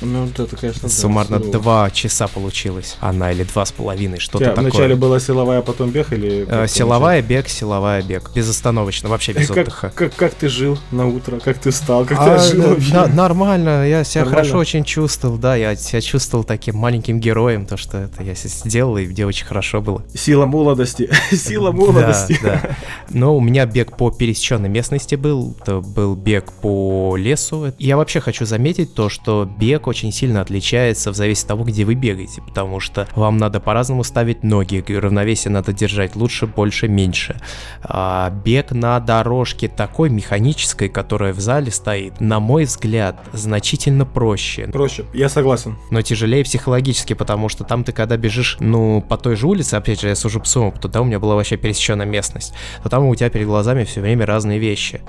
Ну, 0.00 0.26
это, 0.26 0.56
конечно, 0.56 0.88
Суммарно 0.88 1.38
да, 1.38 1.58
2 1.58 1.90
часа 1.90 2.28
получилось. 2.28 2.96
Она 3.00 3.32
или 3.32 3.44
2,5, 3.44 4.18
что-то 4.18 4.46
такое. 4.46 4.62
Вначале 4.62 4.96
была 4.96 5.20
силовая, 5.20 5.58
а 5.60 5.62
потом 5.62 5.90
бег 5.90 6.12
или... 6.12 6.46
Э, 6.48 6.66
силовая, 6.68 7.22
бег, 7.22 7.48
силовая, 7.48 8.02
бег. 8.02 8.30
Безостановочно, 8.34 9.08
вообще 9.08 9.32
без 9.32 9.50
отдыха. 9.50 9.92
Как, 9.94 10.14
как 10.14 10.34
ты 10.34 10.48
жил 10.48 10.78
на 10.90 11.06
утро? 11.06 11.38
Как 11.40 11.58
ты 11.58 11.70
встал? 11.70 12.04
Как 12.04 12.18
а, 12.20 12.38
ты 12.38 12.44
жил 12.44 12.76
на, 12.92 13.06
Нормально, 13.06 13.88
я 13.88 14.04
себя 14.04 14.24
хорошо 14.24 14.58
очень 14.58 14.84
чувствовал, 14.84 15.36
да, 15.36 15.56
я 15.56 15.76
себя 15.76 16.00
чувствовал 16.08 16.42
таким 16.42 16.76
маленьким 16.76 17.20
героем, 17.20 17.66
то, 17.66 17.76
что 17.76 17.98
это 17.98 18.22
я 18.22 18.34
сделал, 18.34 18.96
и 18.96 19.06
где 19.06 19.26
очень 19.26 19.44
хорошо 19.44 19.82
было. 19.82 20.02
Сила 20.14 20.46
молодости, 20.46 21.10
сила 21.32 21.70
молодости. 21.70 22.38
Да, 22.42 22.60
да. 22.62 22.76
Но 23.10 23.36
у 23.36 23.40
меня 23.40 23.66
бег 23.66 23.96
по 23.96 24.10
пересеченной 24.10 24.70
местности 24.70 25.16
был, 25.16 25.54
это 25.60 25.80
был 25.80 26.16
бег 26.16 26.50
по 26.52 27.16
лесу. 27.16 27.72
Я 27.78 27.96
вообще 27.98 28.20
хочу 28.20 28.46
заметить 28.46 28.94
то, 28.94 29.08
что 29.10 29.44
бег 29.58 29.86
очень 29.86 30.10
сильно 30.10 30.40
отличается 30.40 31.12
в 31.12 31.16
зависимости 31.16 31.44
от 31.44 31.48
того, 31.48 31.64
где 31.64 31.84
вы 31.84 31.94
бегаете, 31.94 32.40
потому 32.40 32.80
что 32.80 33.06
вам 33.14 33.36
надо 33.36 33.60
по-разному 33.60 34.02
ставить 34.02 34.42
ноги, 34.42 34.82
равновесие 34.88 35.52
надо 35.52 35.72
держать 35.72 36.16
лучше, 36.16 36.46
больше, 36.46 36.88
меньше. 36.88 37.40
А 37.82 38.30
бег 38.30 38.70
на 38.70 38.98
дорожке 39.00 39.68
такой 39.68 40.08
механической, 40.08 40.88
которая 40.88 41.34
в 41.34 41.40
зале 41.40 41.70
стоит, 41.70 42.20
на 42.20 42.40
мой 42.40 42.64
взгляд, 42.64 43.20
значительно 43.32 44.06
проще. 44.06 44.66
Проще, 44.68 45.04
я 45.12 45.28
согласен. 45.28 45.76
Но 45.90 45.97
тяжелее 46.02 46.44
психологически, 46.44 47.12
потому 47.12 47.48
что 47.48 47.64
там 47.64 47.84
ты 47.84 47.92
когда 47.92 48.16
бежишь, 48.16 48.56
ну, 48.60 49.00
по 49.00 49.16
той 49.16 49.36
же 49.36 49.46
улице, 49.46 49.74
опять 49.74 50.00
же, 50.00 50.08
я 50.08 50.14
сужу 50.14 50.40
псом, 50.40 50.72
там 50.72 51.02
у 51.02 51.04
меня 51.06 51.18
была 51.18 51.34
вообще 51.34 51.56
пересеченная 51.56 52.06
местность, 52.06 52.54
то 52.82 52.88
там 52.88 53.04
у 53.04 53.14
тебя 53.14 53.30
перед 53.30 53.46
глазами 53.46 53.84
все 53.84 54.00
время 54.00 54.26
разные 54.26 54.58
вещи. 54.58 55.00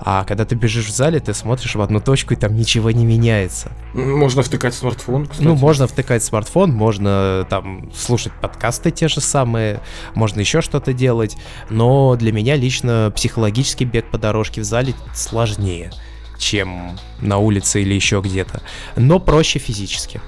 А 0.00 0.24
когда 0.24 0.44
ты 0.44 0.54
бежишь 0.54 0.86
в 0.86 0.94
зале, 0.94 1.18
ты 1.18 1.34
смотришь 1.34 1.74
в 1.74 1.80
одну 1.80 2.00
точку, 2.00 2.34
и 2.34 2.36
там 2.36 2.54
ничего 2.54 2.90
не 2.90 3.04
меняется. 3.04 3.72
Можно 3.94 4.42
втыкать 4.42 4.74
смартфон, 4.74 5.26
кстати. 5.26 5.44
Ну, 5.44 5.56
можно 5.56 5.86
втыкать 5.86 6.22
смартфон, 6.22 6.70
можно 6.72 7.46
там 7.50 7.90
слушать 7.92 8.32
подкасты 8.40 8.90
те 8.90 9.08
же 9.08 9.20
самые, 9.20 9.80
можно 10.14 10.40
еще 10.40 10.60
что-то 10.60 10.92
делать. 10.92 11.36
Но 11.68 12.16
для 12.16 12.32
меня 12.32 12.56
лично 12.56 13.12
психологический 13.14 13.84
бег 13.84 14.10
по 14.10 14.18
дорожке 14.18 14.60
в 14.60 14.64
зале 14.64 14.94
сложнее, 15.14 15.90
чем 16.38 16.98
на 17.20 17.38
улице 17.38 17.82
или 17.82 17.94
еще 17.94 18.20
где-то. 18.24 18.62
Но 18.96 19.18
проще 19.18 19.58
физически. 19.58 20.20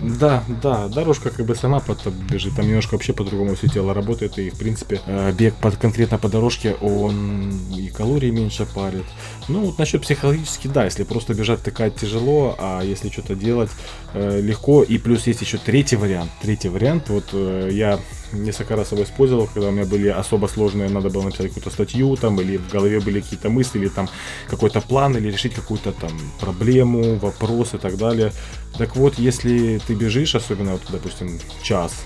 Да, 0.00 0.42
да, 0.62 0.88
дорожка 0.88 1.30
как 1.30 1.44
бы 1.44 1.54
сама 1.54 1.80
под 1.80 2.06
бежит, 2.06 2.56
там 2.56 2.66
немножко 2.66 2.94
вообще 2.94 3.12
по-другому 3.12 3.54
все 3.54 3.68
тело 3.68 3.92
работает, 3.92 4.38
и 4.38 4.48
в 4.48 4.58
принципе 4.58 5.00
э, 5.04 5.32
бег 5.32 5.54
под, 5.56 5.76
конкретно 5.76 6.16
по 6.16 6.30
дорожке, 6.30 6.74
он 6.80 7.50
и 7.76 7.88
калорий 7.88 8.30
меньше 8.30 8.66
парит. 8.66 9.04
Ну 9.48 9.60
вот 9.60 9.78
насчет 9.78 10.00
психологически, 10.00 10.68
да, 10.68 10.84
если 10.84 11.04
просто 11.04 11.34
бежать 11.34 11.62
тыкать 11.62 11.96
тяжело, 11.96 12.56
а 12.58 12.80
если 12.82 13.10
что-то 13.10 13.34
делать 13.34 13.70
э, 14.14 14.40
легко, 14.40 14.82
и 14.82 14.98
плюс 14.98 15.26
есть 15.26 15.40
еще 15.40 15.58
третий 15.58 15.96
вариант, 15.96 16.30
третий 16.42 16.68
вариант, 16.68 17.08
вот 17.08 17.24
э, 17.32 17.68
я 17.72 17.98
несколько 18.32 18.76
раз 18.76 18.92
его 18.92 19.02
использовал, 19.02 19.46
когда 19.46 19.68
у 19.68 19.72
меня 19.72 19.84
были 19.84 20.08
особо 20.08 20.46
сложные, 20.46 20.88
надо 20.88 21.10
было 21.10 21.22
написать 21.22 21.48
какую-то 21.48 21.70
статью, 21.70 22.16
там, 22.16 22.40
или 22.40 22.56
в 22.56 22.68
голове 22.70 23.00
были 23.00 23.20
какие-то 23.20 23.50
мысли, 23.50 23.78
или 23.78 23.88
там 23.88 24.08
какой-то 24.48 24.80
план, 24.80 25.16
или 25.16 25.30
решить 25.30 25.54
какую-то 25.54 25.92
там 25.92 26.10
проблему, 26.40 27.16
вопрос 27.16 27.74
и 27.74 27.78
так 27.78 27.96
далее. 27.96 28.32
Так 28.78 28.96
вот, 28.96 29.18
если 29.18 29.80
ты 29.86 29.94
бежишь, 29.94 30.34
особенно, 30.34 30.72
вот, 30.72 30.82
допустим, 30.90 31.38
час, 31.62 32.04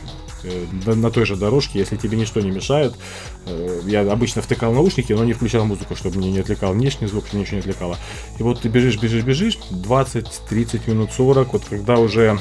на 0.87 1.11
той 1.11 1.27
же 1.27 1.37
дорожке, 1.37 1.79
если 1.79 1.97
тебе 1.97 2.17
ничто 2.17 2.41
не 2.41 2.51
мешает. 2.51 2.95
Э, 3.47 3.81
я 3.87 4.01
обычно 4.01 4.43
втыкал 4.43 4.73
наушники, 4.73 5.13
но 5.13 5.25
не 5.25 5.33
включал 5.33 5.65
музыку, 5.65 5.97
чтобы 5.97 6.19
меня 6.19 6.31
не 6.31 6.39
отвлекал 6.41 6.73
внешний 6.73 7.07
звук, 7.07 7.27
чтобы 7.27 7.43
ничего 7.43 7.57
не 7.57 7.61
отвлекало. 7.61 7.99
И 8.39 8.43
вот 8.43 8.61
ты 8.61 8.69
бежишь, 8.69 8.99
бежишь, 8.99 9.25
бежишь, 9.25 9.59
20, 9.71 10.43
30 10.49 10.89
минут, 10.89 11.13
40, 11.13 11.53
вот 11.53 11.63
когда 11.69 11.97
уже 11.97 12.39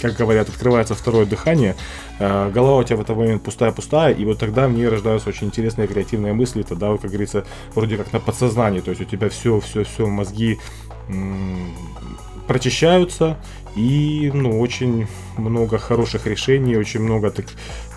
как 0.00 0.14
говорят, 0.14 0.48
открывается 0.48 0.94
второе 0.94 1.26
дыхание, 1.26 1.76
э, 2.18 2.50
голова 2.50 2.78
у 2.78 2.84
тебя 2.84 2.96
в 2.96 3.02
этот 3.02 3.16
момент 3.16 3.42
пустая-пустая, 3.42 4.14
и 4.14 4.24
вот 4.24 4.38
тогда 4.38 4.66
мне 4.66 4.88
рождаются 4.88 5.28
очень 5.28 5.48
интересные 5.48 5.86
креативные 5.86 6.32
мысли, 6.32 6.62
тогда, 6.62 6.96
как 6.96 7.10
говорится, 7.10 7.44
вроде 7.74 7.98
как 7.98 8.10
на 8.12 8.18
подсознании, 8.18 8.80
то 8.80 8.90
есть 8.90 9.02
у 9.02 9.04
тебя 9.04 9.28
все, 9.28 9.60
все, 9.60 9.84
все, 9.84 10.06
мозги 10.06 10.58
прочищаются, 12.46 13.36
и, 13.76 14.30
ну, 14.34 14.60
очень 14.60 15.06
много 15.36 15.78
хороших 15.78 16.26
решений, 16.26 16.76
очень 16.76 17.00
много 17.00 17.30
так, 17.30 17.46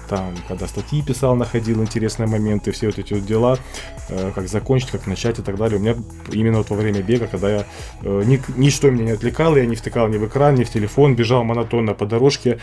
там, 0.08 0.34
когда 0.48 0.68
статьи 0.68 1.02
писал, 1.02 1.36
находил 1.36 1.82
интересные 1.82 2.28
моменты, 2.28 2.72
все 2.72 2.88
вот 2.88 3.00
эти 3.00 3.14
вот 3.14 3.26
дела, 3.26 3.58
э, 4.10 4.32
как 4.34 4.48
закончить, 4.48 4.92
как 4.92 5.08
начать 5.08 5.40
и 5.40 5.42
так 5.42 5.58
далее. 5.58 5.80
У 5.80 5.82
меня 5.82 5.96
именно 6.32 6.60
вот 6.60 6.70
во 6.70 6.76
время 6.76 7.02
бега, 7.02 7.28
когда 7.28 7.50
я 7.50 7.66
э, 8.02 8.24
ни, 8.26 8.42
ничто 8.56 8.90
меня 8.90 9.06
не 9.06 9.12
отвлекало, 9.12 9.58
я 9.58 9.66
не 9.66 9.76
втыкал 9.76 10.08
ни 10.08 10.18
в 10.18 10.28
экран, 10.28 10.56
ни 10.56 10.64
в 10.64 10.70
телефон, 10.70 11.16
бежал 11.16 11.44
монотонно 11.44 11.94
по 11.94 12.06
дорожке, 12.06 12.60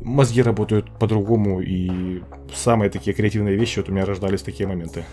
мозги 0.00 0.42
работают 0.42 0.90
по-другому, 0.98 1.60
и 1.60 2.22
самые 2.54 2.90
такие 2.90 3.14
креативные 3.14 3.56
вещи 3.56 3.78
вот 3.78 3.88
у 3.88 3.92
меня 3.92 4.04
рождались 4.04 4.42
такие 4.42 4.68
моменты. 4.68 5.04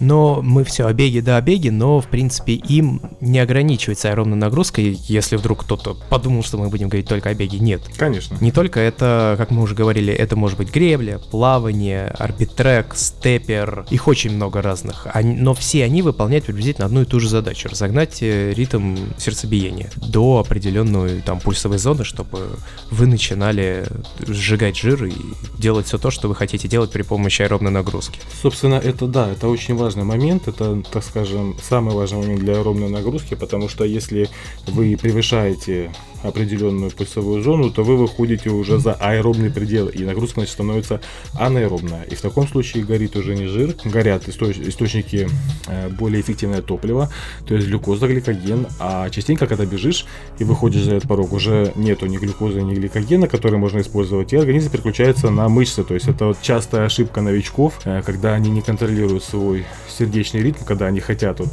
Но 0.00 0.40
мы 0.42 0.64
все 0.64 0.86
обеги 0.86 1.20
да 1.20 1.36
обеги, 1.36 1.68
но 1.68 2.00
в 2.00 2.08
принципе 2.08 2.54
им 2.54 3.02
не 3.20 3.38
ограничивается 3.38 4.10
аэробная 4.10 4.36
нагрузка, 4.36 4.80
если 4.80 5.36
вдруг 5.36 5.64
кто-то 5.64 5.96
подумал, 6.08 6.42
что 6.42 6.58
мы 6.58 6.68
будем 6.68 6.88
говорить 6.88 7.08
только 7.08 7.28
о 7.28 7.34
беге. 7.34 7.58
Нет. 7.58 7.82
Конечно. 7.96 8.36
Не 8.40 8.50
только 8.50 8.80
это, 8.80 9.34
как 9.36 9.50
мы 9.50 9.62
уже 9.62 9.74
говорили, 9.74 10.12
это 10.12 10.36
может 10.36 10.58
быть 10.58 10.72
гребля, 10.72 11.18
плавание, 11.18 12.08
арбитрек, 12.18 12.94
степер, 12.96 13.84
их 13.90 14.08
очень 14.08 14.32
много 14.32 14.62
разных. 14.62 15.06
Они, 15.12 15.36
но 15.36 15.54
все 15.54 15.84
они 15.84 16.02
выполняют 16.02 16.46
приблизительно 16.46 16.86
одну 16.86 17.02
и 17.02 17.04
ту 17.04 17.20
же 17.20 17.28
задачу. 17.28 17.68
Разогнать 17.68 18.22
э, 18.22 18.52
ритм 18.54 18.96
сердцебиения 19.18 19.90
до 19.96 20.38
определенной 20.38 21.20
там 21.20 21.40
пульсовой 21.40 21.78
зоны, 21.78 22.04
чтобы 22.04 22.58
вы 22.90 23.06
начинали 23.06 23.86
сжигать 24.26 24.76
жир 24.76 25.04
и 25.04 25.12
делать 25.58 25.86
все 25.86 25.98
то, 25.98 26.10
что 26.10 26.28
вы 26.28 26.34
хотите 26.34 26.68
делать 26.68 26.90
при 26.90 27.02
помощи 27.02 27.42
аэробной 27.42 27.70
нагрузки. 27.70 28.18
Собственно, 28.42 28.76
это 28.76 29.06
да, 29.06 29.30
это 29.30 29.48
очень 29.48 29.76
важно 29.76 29.89
важный 29.90 30.04
момент, 30.04 30.46
это, 30.46 30.80
так 30.92 31.02
скажем, 31.02 31.56
самый 31.60 31.94
важный 31.94 32.18
момент 32.18 32.40
для 32.40 32.54
аэробной 32.54 32.88
нагрузки, 32.88 33.34
потому 33.34 33.68
что 33.68 33.84
если 33.84 34.28
вы 34.68 34.96
превышаете 34.96 35.90
определенную 36.22 36.90
пульсовую 36.90 37.42
зону, 37.42 37.70
то 37.70 37.82
вы 37.82 37.96
выходите 37.96 38.50
уже 38.50 38.78
за 38.78 38.94
аэробный 38.94 39.50
предел, 39.50 39.88
и 39.88 40.04
нагрузка 40.04 40.40
значит, 40.40 40.52
становится 40.52 41.00
анаэробная. 41.34 42.04
И 42.04 42.14
в 42.14 42.20
таком 42.20 42.46
случае 42.46 42.84
горит 42.84 43.16
уже 43.16 43.34
не 43.34 43.46
жир, 43.46 43.74
горят 43.84 44.28
источ 44.28 44.58
источники 44.58 45.28
э, 45.66 45.88
более 45.88 46.20
эффективное 46.20 46.62
топливо, 46.62 47.10
то 47.46 47.54
есть 47.54 47.68
глюкоза, 47.68 48.06
гликоген, 48.08 48.66
а 48.78 49.08
частенько, 49.10 49.46
когда 49.46 49.64
бежишь 49.64 50.06
и 50.38 50.44
выходишь 50.44 50.82
за 50.82 50.96
этот 50.96 51.08
порог, 51.08 51.32
уже 51.32 51.72
нету 51.76 52.06
ни 52.06 52.18
глюкозы, 52.18 52.62
ни 52.62 52.74
гликогена, 52.74 53.28
которые 53.28 53.58
можно 53.58 53.80
использовать, 53.80 54.32
и 54.32 54.36
организм 54.36 54.70
переключается 54.70 55.30
на 55.30 55.48
мышцы, 55.48 55.84
то 55.84 55.94
есть 55.94 56.08
это 56.08 56.26
вот 56.26 56.38
частая 56.42 56.86
ошибка 56.86 57.20
новичков, 57.20 57.80
э, 57.84 58.02
когда 58.04 58.34
они 58.34 58.50
не 58.50 58.62
контролируют 58.62 59.24
свой 59.24 59.64
сердечный 59.88 60.42
ритм, 60.42 60.64
когда 60.64 60.86
они 60.86 61.00
хотят, 61.00 61.40
вот, 61.40 61.48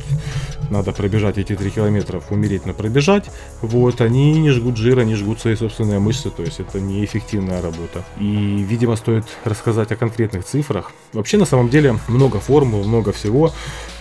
надо 0.70 0.92
пробежать 0.92 1.38
эти 1.38 1.56
3 1.56 1.70
километров, 1.70 2.32
умереть, 2.32 2.66
но 2.66 2.74
пробежать, 2.74 3.26
вот, 3.62 4.02
они 4.02 4.34
не 4.40 4.52
жгут 4.58 4.78
жир, 4.78 5.00
они 5.00 5.16
жгут 5.16 5.40
свои 5.40 5.56
собственные 5.56 6.00
мышцы, 6.00 6.30
то 6.30 6.44
есть 6.44 6.60
это 6.60 6.80
неэффективная 6.80 7.62
работа. 7.62 8.04
И, 8.20 8.66
видимо, 8.68 8.96
стоит 8.96 9.26
рассказать 9.46 9.92
о 9.92 9.96
конкретных 9.96 10.44
цифрах. 10.44 10.92
Вообще, 11.14 11.38
на 11.38 11.46
самом 11.46 11.70
деле, 11.70 11.98
много 12.08 12.40
формул, 12.40 12.84
много 12.84 13.12
всего, 13.12 13.54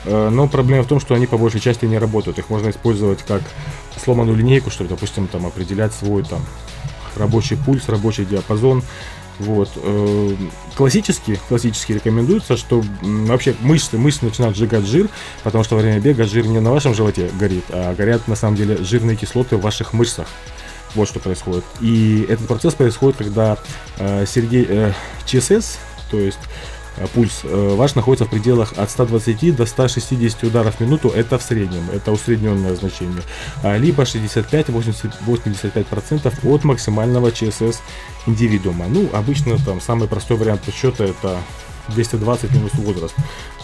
э, 0.05 0.29
но 0.31 0.49
проблема 0.49 0.83
в 0.83 0.89
том, 0.89 1.01
что 1.01 1.15
они 1.15 1.27
по 1.27 1.39
большей 1.39 1.61
части 1.61 1.85
не 1.87 1.99
работают. 1.99 2.39
Их 2.39 2.51
можно 2.51 2.71
использовать 2.71 3.23
как 3.23 3.43
сломанную 4.03 4.37
линейку, 4.37 4.71
чтобы, 4.71 4.91
допустим, 4.91 5.29
там 5.29 5.47
определять 5.47 5.93
свой 5.93 6.25
там 6.25 6.41
рабочий 7.17 7.57
пульс, 7.57 7.89
рабочий 7.89 8.25
диапазон, 8.25 8.83
вот. 9.39 9.71
Э, 9.77 10.35
классически, 10.77 11.39
классически 11.49 11.93
рекомендуется, 11.93 12.57
что 12.57 12.83
вообще 13.03 13.55
мышцы, 13.61 13.99
мышцы 13.99 14.25
начинают 14.25 14.57
сжигать 14.57 14.85
жир, 14.85 15.09
потому 15.43 15.65
что 15.65 15.77
во 15.77 15.83
время 15.83 16.01
бега 16.01 16.25
жир 16.25 16.47
не 16.47 16.61
на 16.61 16.71
вашем 16.71 16.95
животе 16.95 17.31
горит, 17.39 17.65
а 17.71 17.95
горят 17.95 18.29
на 18.29 18.37
самом 18.37 18.57
деле 18.57 18.77
жирные 18.79 19.17
кислоты 19.17 19.57
в 19.57 19.61
ваших 19.61 19.93
мышцах. 19.93 20.27
Вот 20.95 21.09
что 21.09 21.21
происходит. 21.21 21.65
И 21.81 22.27
этот 22.29 22.47
процесс 22.47 22.75
происходит, 22.75 23.17
когда 23.19 23.59
э, 23.99 24.25
Сергей 24.27 24.67
э, 24.69 24.93
ЧСС, 25.27 25.79
то 26.11 26.19
есть 26.19 26.39
пульс 27.15 27.43
э, 27.45 27.75
ваш 27.77 27.95
находится 27.95 28.25
в 28.25 28.31
пределах 28.31 28.73
от 28.77 28.91
120 28.91 29.57
до 29.57 29.67
160 29.67 30.43
ударов 30.45 30.77
в 30.77 30.81
минуту, 30.81 31.09
это 31.09 31.39
в 31.39 31.43
среднем, 31.43 31.83
это 31.93 32.13
усредненное 32.13 32.75
значение, 32.75 33.23
а, 33.63 33.77
либо 33.77 34.05
65-85% 34.05 36.33
от 36.45 36.65
максимального 36.65 37.31
ЧСС 37.33 37.83
индивидуума. 38.27 38.87
Ну, 38.89 39.09
обычно 39.13 39.59
там 39.59 39.81
самый 39.81 40.09
простой 40.09 40.37
вариант 40.37 40.63
расчета 40.67 41.05
это 41.05 41.39
220 41.95 42.53
минус 42.55 42.73
возраст. 42.75 43.15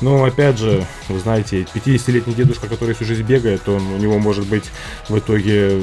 Но 0.00 0.24
опять 0.24 0.58
же, 0.58 0.84
вы 1.08 1.18
знаете, 1.20 1.66
50-летний 1.74 2.34
дедушка, 2.34 2.66
который 2.66 2.94
всю 2.94 3.04
жизнь 3.04 3.22
бегает, 3.22 3.68
он, 3.68 3.82
у 3.86 3.98
него 3.98 4.18
может 4.18 4.46
быть 4.46 4.64
в 5.08 5.18
итоге 5.18 5.82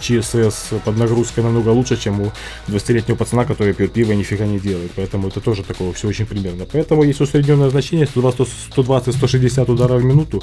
ЧСС 0.00 0.74
под 0.84 0.96
нагрузкой 0.96 1.44
намного 1.44 1.70
лучше, 1.70 1.96
чем 1.96 2.20
у 2.20 2.32
20-летнего 2.68 3.16
пацана, 3.16 3.44
который 3.44 3.74
пьет 3.74 3.92
пиво 3.92 4.12
и 4.12 4.16
нифига 4.16 4.46
не 4.46 4.58
делает. 4.58 4.92
Поэтому 4.96 5.28
это 5.28 5.40
тоже 5.40 5.62
такого 5.62 5.92
все 5.92 6.08
очень 6.08 6.26
примерно. 6.26 6.66
Поэтому 6.70 7.02
есть 7.04 7.20
усредненное 7.20 7.70
значение 7.70 8.06
120-160 8.06 9.70
ударов 9.70 10.02
в 10.02 10.04
минуту. 10.04 10.42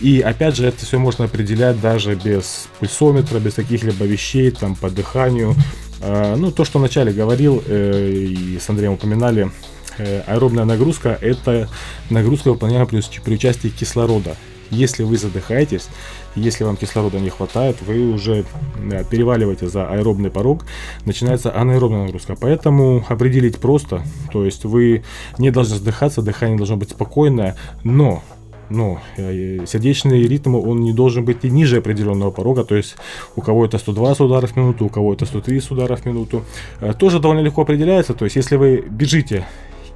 И 0.00 0.20
опять 0.20 0.56
же, 0.56 0.66
это 0.66 0.84
все 0.84 0.98
можно 0.98 1.24
определять 1.26 1.80
даже 1.80 2.14
без 2.14 2.68
пульсометра, 2.78 3.38
без 3.38 3.54
каких-либо 3.54 4.04
вещей, 4.04 4.50
там, 4.50 4.74
по 4.74 4.90
дыханию. 4.90 5.54
А, 6.00 6.36
ну, 6.36 6.50
то, 6.50 6.64
что 6.64 6.78
вначале 6.78 7.12
говорил, 7.12 7.62
э, 7.64 8.10
и 8.10 8.58
с 8.58 8.68
Андреем 8.68 8.94
упоминали, 8.94 9.50
аэробная 9.98 10.64
нагрузка– 10.64 11.18
это 11.20 11.68
нагрузка, 12.10 12.52
выполняемая 12.52 12.86
при, 12.86 13.34
участии 13.34 13.68
кислорода. 13.68 14.36
Если 14.70 15.02
вы 15.02 15.18
задыхаетесь, 15.18 15.88
если 16.34 16.64
вам 16.64 16.76
кислорода 16.76 17.20
не 17.20 17.28
хватает, 17.28 17.76
вы 17.82 18.10
уже 18.10 18.44
да, 18.88 19.04
переваливаете 19.04 19.68
за 19.68 19.86
аэробный 19.86 20.30
порог, 20.30 20.64
начинается 21.04 21.54
анаэробная 21.54 22.04
нагрузка. 22.04 22.36
Поэтому 22.40 23.04
определить 23.08 23.58
просто, 23.58 24.02
то 24.32 24.44
есть 24.44 24.64
вы 24.64 25.04
не 25.36 25.50
должны 25.50 25.76
задыхаться, 25.76 26.22
дыхание 26.22 26.56
должно 26.56 26.76
быть 26.76 26.90
спокойное, 26.90 27.56
но 27.84 28.22
но 28.72 29.00
э, 29.18 29.66
сердечный 29.66 30.26
ритм, 30.26 30.54
он 30.54 30.80
не 30.80 30.92
должен 30.92 31.24
быть 31.24 31.44
и 31.44 31.50
ниже 31.50 31.76
определенного 31.76 32.30
порога, 32.30 32.64
то 32.64 32.74
есть 32.74 32.96
у 33.36 33.42
кого 33.42 33.66
это 33.66 33.78
120 33.78 34.20
ударов 34.20 34.52
в 34.52 34.56
минуту, 34.56 34.86
у 34.86 34.88
кого 34.88 35.12
это 35.12 35.26
130 35.26 35.70
ударов 35.72 36.00
в 36.00 36.06
минуту, 36.06 36.42
э, 36.80 36.94
тоже 36.98 37.20
довольно 37.20 37.40
легко 37.40 37.62
определяется, 37.62 38.14
то 38.14 38.24
есть 38.24 38.36
если 38.36 38.56
вы 38.56 38.82
бежите 38.88 39.46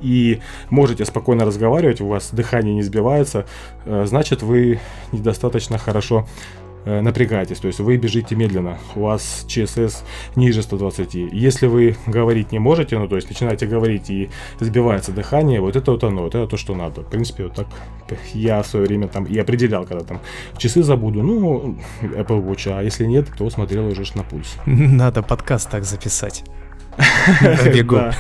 и 0.01 0.41
можете 0.71 1.05
спокойно 1.05 1.45
разговаривать, 1.45 2.01
у 2.01 2.09
вас 2.09 2.31
дыхание 2.33 2.75
не 2.75 2.83
сбивается, 2.83 3.47
э, 3.85 4.05
значит 4.07 4.43
вы 4.43 4.81
недостаточно 5.13 5.79
хорошо 5.79 6.27
э, 6.85 7.01
напрягаетесь, 7.01 7.59
то 7.59 7.67
есть 7.67 7.81
вы 7.81 7.97
бежите 7.97 8.37
медленно, 8.37 8.79
у 8.95 9.01
вас 9.03 9.45
ЧСС 9.49 10.05
ниже 10.37 10.63
120. 10.63 11.15
Если 11.33 11.67
вы 11.67 11.97
говорить 12.07 12.53
не 12.53 12.59
можете, 12.59 12.99
ну 12.99 13.09
то 13.09 13.17
есть 13.17 13.29
начинаете 13.29 13.67
говорить 13.67 14.11
и 14.11 14.31
сбивается 14.61 15.13
дыхание, 15.13 15.61
вот 15.61 15.77
это 15.77 15.93
вот 15.93 16.05
оно, 16.05 16.23
вот 16.23 16.35
это 16.35 16.47
то, 16.47 16.57
что 16.57 16.75
надо. 16.75 17.03
В 17.03 17.11
принципе, 17.11 17.45
вот 17.45 17.55
так 17.55 17.67
я 18.35 18.63
в 18.63 18.67
свое 18.67 18.87
время 18.87 19.09
там 19.09 19.25
и 19.25 19.39
определял, 19.39 19.85
когда 19.85 20.05
там 20.05 20.21
часы 20.59 20.83
забуду, 20.83 21.23
ну, 21.23 21.77
Apple 22.03 22.45
Watch, 22.45 22.71
а 22.73 22.83
если 22.83 23.05
нет, 23.05 23.29
то 23.37 23.51
смотрел 23.51 23.87
уже 23.87 24.05
на 24.15 24.23
пульс. 24.23 24.57
Надо 24.67 25.23
подкаст 25.23 25.71
так 25.71 25.85
записать. 25.85 26.45
бегу. 27.73 28.01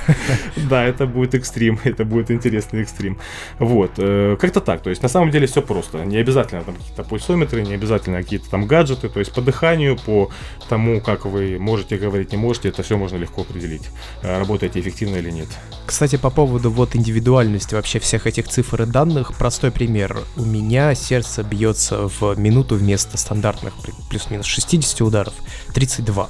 Да, 0.68 0.84
это 0.84 1.06
будет 1.06 1.34
экстрим, 1.34 1.78
это 1.84 2.04
будет 2.04 2.30
интересный 2.30 2.82
экстрим. 2.82 3.18
Вот, 3.58 3.92
э, 3.98 4.36
как-то 4.40 4.60
так, 4.60 4.82
то 4.82 4.90
есть 4.90 5.02
на 5.02 5.08
самом 5.08 5.30
деле 5.30 5.46
все 5.46 5.62
просто. 5.62 6.04
Не 6.04 6.18
обязательно 6.18 6.62
там 6.62 6.74
какие-то 6.74 7.04
пульсометры, 7.04 7.62
не 7.62 7.74
обязательно 7.74 8.22
какие-то 8.22 8.50
там 8.50 8.66
гаджеты, 8.66 9.08
то 9.08 9.18
есть 9.18 9.32
по 9.32 9.40
дыханию, 9.40 9.96
по 9.96 10.30
тому, 10.68 11.00
как 11.00 11.24
вы 11.24 11.58
можете 11.58 11.96
говорить, 11.96 12.32
не 12.32 12.38
можете, 12.38 12.68
это 12.68 12.82
все 12.82 12.96
можно 12.96 13.16
легко 13.16 13.42
определить, 13.42 13.88
э, 14.22 14.38
работаете 14.38 14.80
эффективно 14.80 15.16
или 15.16 15.30
нет. 15.30 15.48
Кстати, 15.86 16.16
по 16.16 16.30
поводу 16.30 16.70
вот 16.70 16.96
индивидуальности 16.96 17.74
вообще 17.74 17.98
всех 18.00 18.26
этих 18.26 18.48
цифр 18.48 18.82
и 18.82 18.86
данных, 18.86 19.36
простой 19.36 19.70
пример. 19.70 20.18
У 20.36 20.44
меня 20.44 20.94
сердце 20.94 21.42
бьется 21.42 22.08
в 22.08 22.38
минуту 22.38 22.74
вместо 22.74 23.16
стандартных 23.16 23.74
плюс-минус 24.10 24.46
60 24.46 25.00
ударов 25.02 25.34
32. 25.74 26.28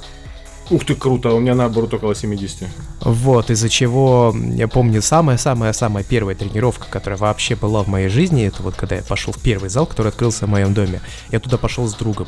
Ух 0.69 0.83
ты, 0.85 0.95
круто, 0.95 1.33
у 1.33 1.39
меня 1.39 1.55
наоборот 1.55 1.93
около 1.93 2.13
70. 2.13 2.67
Вот, 3.01 3.49
из-за 3.49 3.69
чего, 3.69 4.35
я 4.53 4.67
помню, 4.67 5.01
самая-самая-самая 5.01 6.03
первая 6.03 6.35
тренировка, 6.35 6.87
которая 6.89 7.17
вообще 7.17 7.55
была 7.55 7.83
в 7.83 7.87
моей 7.87 8.09
жизни, 8.09 8.45
это 8.45 8.61
вот 8.63 8.75
когда 8.75 8.97
я 8.97 9.01
пошел 9.01 9.31
в 9.31 9.41
первый 9.41 9.69
зал, 9.69 9.85
который 9.85 10.09
открылся 10.09 10.45
в 10.45 10.49
моем 10.49 10.73
доме. 10.73 11.01
Я 11.31 11.39
туда 11.39 11.57
пошел 11.57 11.87
с 11.87 11.93
другом, 11.93 12.27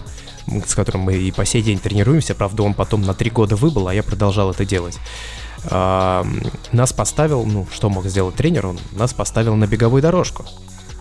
с 0.65 0.73
которым 0.73 1.01
мы 1.01 1.15
и 1.15 1.31
по 1.31 1.43
сей 1.43 1.61
день 1.61 1.79
тренируемся, 1.79 2.33
правда, 2.33 2.63
он 2.63 2.73
потом 2.73 3.01
на 3.01 3.13
три 3.13 3.29
года 3.29 3.57
выбыл, 3.57 3.89
а 3.89 3.93
я 3.93 4.03
продолжал 4.03 4.51
это 4.51 4.65
делать. 4.65 4.97
А, 5.65 6.25
нас 6.71 6.93
поставил, 6.93 7.45
ну, 7.45 7.67
что 7.73 7.89
мог 7.89 8.05
сделать 8.05 8.35
тренер, 8.35 8.67
он 8.67 8.79
нас 8.93 9.13
поставил 9.13 9.55
на 9.55 9.67
беговую 9.67 10.01
дорожку 10.01 10.45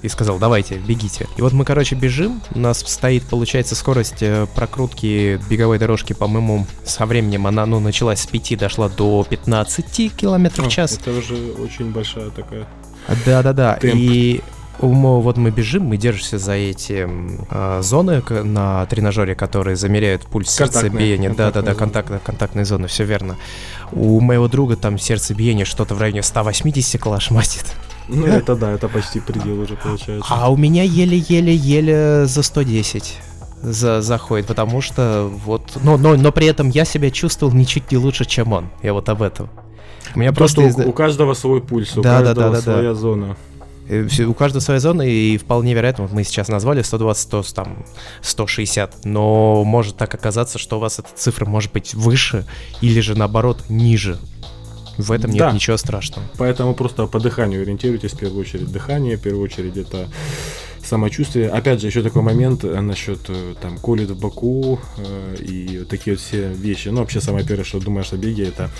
и 0.02 0.08
сказал, 0.08 0.38
давайте, 0.38 0.76
бегите. 0.76 1.26
И 1.36 1.42
вот 1.42 1.52
мы, 1.52 1.64
короче, 1.64 1.94
бежим, 1.94 2.40
у 2.54 2.58
нас 2.58 2.80
стоит, 2.80 3.24
получается, 3.24 3.74
скорость 3.74 4.22
э, 4.22 4.46
прокрутки 4.54 5.40
беговой 5.48 5.78
дорожки, 5.78 6.12
по-моему, 6.12 6.66
со 6.84 7.06
временем 7.06 7.46
она, 7.46 7.66
ну, 7.66 7.80
началась 7.80 8.20
с 8.20 8.26
5, 8.26 8.58
дошла 8.58 8.88
до 8.88 9.26
15 9.28 10.14
километров 10.14 10.66
в 10.66 10.70
час. 10.70 10.98
Это 10.98 11.10
уже 11.10 11.34
очень 11.52 11.92
большая 11.92 12.30
такая... 12.30 12.66
Да-да-да, 13.24 13.78
и 13.82 14.42
вот 14.80 15.36
мы 15.36 15.50
бежим, 15.50 15.84
мы 15.84 15.96
держимся 15.96 16.38
за 16.38 16.52
эти 16.52 17.08
э, 17.50 17.82
зоны 17.82 18.22
на 18.44 18.86
тренажере, 18.86 19.34
которые 19.34 19.76
замеряют 19.76 20.22
пульс 20.26 20.50
сердцебиения. 20.50 21.30
Да-да-да, 21.30 21.74
контактные, 21.74 22.20
контактные 22.20 22.64
зоны, 22.64 22.86
все 22.86 23.04
верно. 23.04 23.36
У 23.92 24.20
моего 24.20 24.48
друга 24.48 24.76
там 24.76 24.98
сердцебиение 24.98 25.64
что-то 25.64 25.94
в 25.94 26.00
районе 26.00 26.22
180 26.22 27.00
калашматит. 27.00 27.74
Ну, 28.08 28.26
это 28.26 28.56
да, 28.56 28.72
это 28.72 28.88
почти 28.88 29.20
предел 29.20 29.60
уже 29.60 29.76
получается. 29.76 30.26
А 30.28 30.50
у 30.50 30.56
меня 30.56 30.82
еле-еле-еле 30.82 32.26
за 32.26 32.42
110 32.42 33.18
за, 33.62 34.00
заходит, 34.00 34.46
потому 34.46 34.80
что 34.80 35.30
вот, 35.44 35.78
но, 35.82 35.96
но, 35.96 36.16
но 36.16 36.32
при 36.32 36.46
этом 36.46 36.70
я 36.70 36.84
себя 36.84 37.10
чувствовал 37.10 37.52
ничуть 37.52 37.90
не 37.90 37.98
лучше, 37.98 38.24
чем 38.24 38.52
он. 38.52 38.68
Я 38.82 38.92
вот 38.92 39.08
об 39.08 39.22
этом. 39.22 39.48
У 40.14 40.18
меня 40.20 40.30
То, 40.30 40.36
просто 40.36 40.70
что 40.70 40.82
у, 40.82 40.88
у 40.90 40.92
каждого 40.92 41.34
свой 41.34 41.60
пульс, 41.60 41.96
у 41.96 42.02
да, 42.02 42.20
каждого 42.20 42.50
да, 42.50 42.56
да, 42.56 42.60
своя 42.60 42.88
да. 42.90 42.94
зона. 42.94 43.36
У 44.26 44.34
каждого 44.34 44.60
своя 44.60 44.80
зона, 44.80 45.02
и 45.02 45.38
вполне 45.38 45.72
вероятно, 45.72 46.04
вот 46.04 46.12
мы 46.12 46.22
сейчас 46.22 46.48
назвали 46.48 46.82
120, 46.82 47.22
100, 47.22 47.42
там, 47.54 47.86
160, 48.20 49.06
но 49.06 49.64
может 49.64 49.96
так 49.96 50.14
оказаться, 50.14 50.58
что 50.58 50.76
у 50.76 50.80
вас 50.80 50.98
эта 50.98 51.08
цифра 51.14 51.46
может 51.46 51.72
быть 51.72 51.94
выше 51.94 52.44
или 52.82 53.00
же 53.00 53.16
наоборот 53.16 53.64
ниже. 53.70 54.18
В 54.98 55.12
этом 55.12 55.30
нет 55.30 55.38
да. 55.38 55.52
ничего 55.52 55.76
страшного. 55.76 56.26
Поэтому 56.36 56.74
просто 56.74 57.06
по 57.06 57.20
дыханию 57.20 57.62
ориентируйтесь 57.62 58.12
в 58.12 58.18
первую 58.18 58.40
очередь. 58.40 58.70
Дыхание, 58.70 59.16
в 59.16 59.22
первую 59.22 59.44
очередь, 59.44 59.76
это 59.76 60.08
самочувствие. 60.88 61.50
Опять 61.50 61.80
же, 61.80 61.86
еще 61.86 62.02
такой 62.02 62.22
момент 62.22 62.64
э, 62.64 62.80
насчет 62.80 63.20
э, 63.28 63.54
там 63.60 63.78
колет 63.78 64.10
в 64.10 64.18
боку 64.18 64.80
э, 64.96 65.36
и 65.40 65.84
такие 65.84 66.16
вот 66.16 66.22
все 66.22 66.48
вещи. 66.52 66.88
Ну, 66.88 67.00
вообще, 67.00 67.20
самое 67.20 67.46
первое, 67.46 67.64
что 67.64 67.80
думаешь 67.80 68.12
о 68.12 68.16
беге, 68.16 68.48
это 68.48 68.70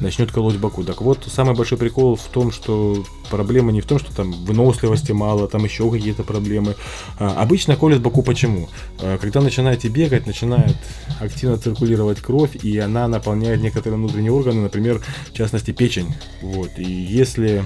начнет 0.00 0.32
колоть 0.32 0.54
в 0.54 0.60
боку. 0.60 0.84
Так 0.84 1.02
вот, 1.02 1.26
самый 1.26 1.54
большой 1.54 1.78
прикол 1.78 2.16
в 2.16 2.26
том, 2.26 2.52
что 2.52 3.04
проблема 3.30 3.72
не 3.72 3.80
в 3.80 3.86
том, 3.86 3.98
что 3.98 4.14
там 4.14 4.32
выносливости 4.32 5.12
мало, 5.12 5.48
там 5.48 5.64
еще 5.64 5.90
какие-то 5.90 6.22
проблемы. 6.22 6.74
А, 7.18 7.42
обычно 7.42 7.76
колет 7.76 7.98
в 7.98 8.02
боку 8.02 8.22
почему? 8.22 8.68
А, 9.00 9.18
когда 9.18 9.40
начинаете 9.40 9.88
бегать, 9.88 10.26
начинает 10.26 10.76
активно 11.20 11.58
циркулировать 11.58 12.20
кровь, 12.20 12.56
и 12.62 12.78
она 12.78 13.08
наполняет 13.08 13.60
некоторые 13.60 13.98
внутренние 13.98 14.32
органы, 14.32 14.62
например, 14.62 15.02
в 15.32 15.36
частности, 15.36 15.72
печень. 15.72 16.14
Вот. 16.40 16.70
И 16.78 16.84
если 16.84 17.64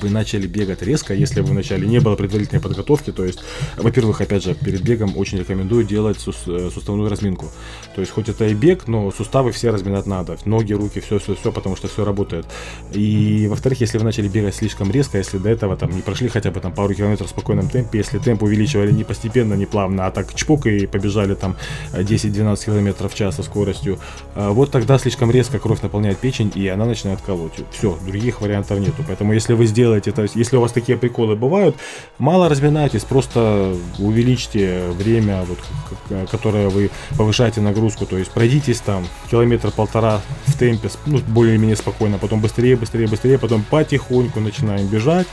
вы 0.00 0.10
начали 0.10 0.46
бегать 0.46 0.82
резко, 0.82 1.14
если 1.14 1.40
вы 1.40 1.48
вначале 1.50 1.86
не 1.86 2.00
было 2.00 2.16
предварительной 2.16 2.60
подготовки, 2.60 3.12
то 3.12 3.24
есть, 3.24 3.40
во-первых, 3.76 4.20
опять 4.20 4.44
же, 4.44 4.54
перед 4.54 4.82
бегом 4.82 5.16
очень 5.16 5.38
рекомендую 5.38 5.84
делать 5.84 6.18
э, 6.18 6.70
суставную 6.72 7.08
разминку. 7.08 7.50
То 7.94 8.00
есть, 8.00 8.12
хоть 8.12 8.28
это 8.28 8.46
и 8.46 8.54
бег, 8.54 8.86
но 8.86 9.10
суставы 9.10 9.52
все 9.52 9.70
разминать 9.70 10.06
надо. 10.06 10.36
Ноги, 10.44 10.72
руки, 10.72 11.00
все, 11.00 11.18
все, 11.18 11.34
все, 11.34 11.52
потому 11.52 11.76
что 11.76 11.88
все 11.88 12.04
работает. 12.04 12.46
И, 12.92 13.46
во-вторых, 13.48 13.80
если 13.80 13.98
вы 13.98 14.04
начали 14.04 14.28
бегать 14.28 14.54
слишком 14.54 14.90
резко, 14.90 15.18
если 15.18 15.38
до 15.38 15.48
этого 15.48 15.76
там 15.76 15.90
не 15.90 16.00
прошли 16.00 16.28
хотя 16.28 16.50
бы 16.50 16.60
там 16.60 16.72
пару 16.72 16.94
километров 16.94 17.28
в 17.28 17.30
спокойном 17.30 17.68
темпе, 17.68 17.98
если 17.98 18.18
темп 18.18 18.44
увеличивали 18.44 18.92
не 18.92 19.04
постепенно, 19.04 19.54
не 19.54 19.66
плавно, 19.66 20.06
а 20.06 20.10
так 20.10 20.34
чпок 20.34 20.66
и 20.66 20.86
побежали 20.86 21.34
там 21.34 21.56
10-12 21.92 22.64
километров 22.64 23.12
в 23.12 23.16
час 23.16 23.36
со 23.36 23.42
скоростью, 23.42 23.98
э, 24.34 24.48
вот 24.48 24.70
тогда 24.70 24.98
слишком 24.98 25.30
резко 25.30 25.58
кровь 25.58 25.82
наполняет 25.82 26.18
печень, 26.18 26.52
и 26.54 26.68
она 26.68 26.84
начинает 26.84 27.20
колоть. 27.20 27.60
Все, 27.72 27.98
других 28.06 28.40
вариантов 28.40 28.78
нету. 28.78 29.04
Поэтому, 29.06 29.32
если 29.32 29.54
вы 29.54 29.66
сделаете, 29.66 30.12
то 30.12 30.22
есть 30.22 30.36
если 30.36 30.56
у 30.56 30.60
вас 30.60 30.72
такие 30.72 30.96
приколы 30.96 31.34
бывают, 31.36 31.76
мало 32.18 32.48
разминайтесь, 32.48 33.02
просто 33.04 33.74
увеличьте 33.98 34.88
время, 34.96 35.44
вот, 35.44 36.28
которое 36.30 36.68
вы 36.68 36.90
повышаете 37.16 37.60
нагрузку, 37.60 37.79
то 37.88 38.18
есть 38.18 38.30
пройдитесь 38.30 38.80
там 38.80 39.06
километр-полтора 39.30 40.20
в 40.46 40.58
темпе, 40.58 40.90
ну, 41.06 41.18
более-менее 41.18 41.76
спокойно, 41.76 42.18
потом 42.18 42.40
быстрее, 42.40 42.76
быстрее, 42.76 43.06
быстрее, 43.06 43.38
потом 43.38 43.62
потихоньку 43.62 44.40
начинаем 44.40 44.86
бежать 44.86 45.26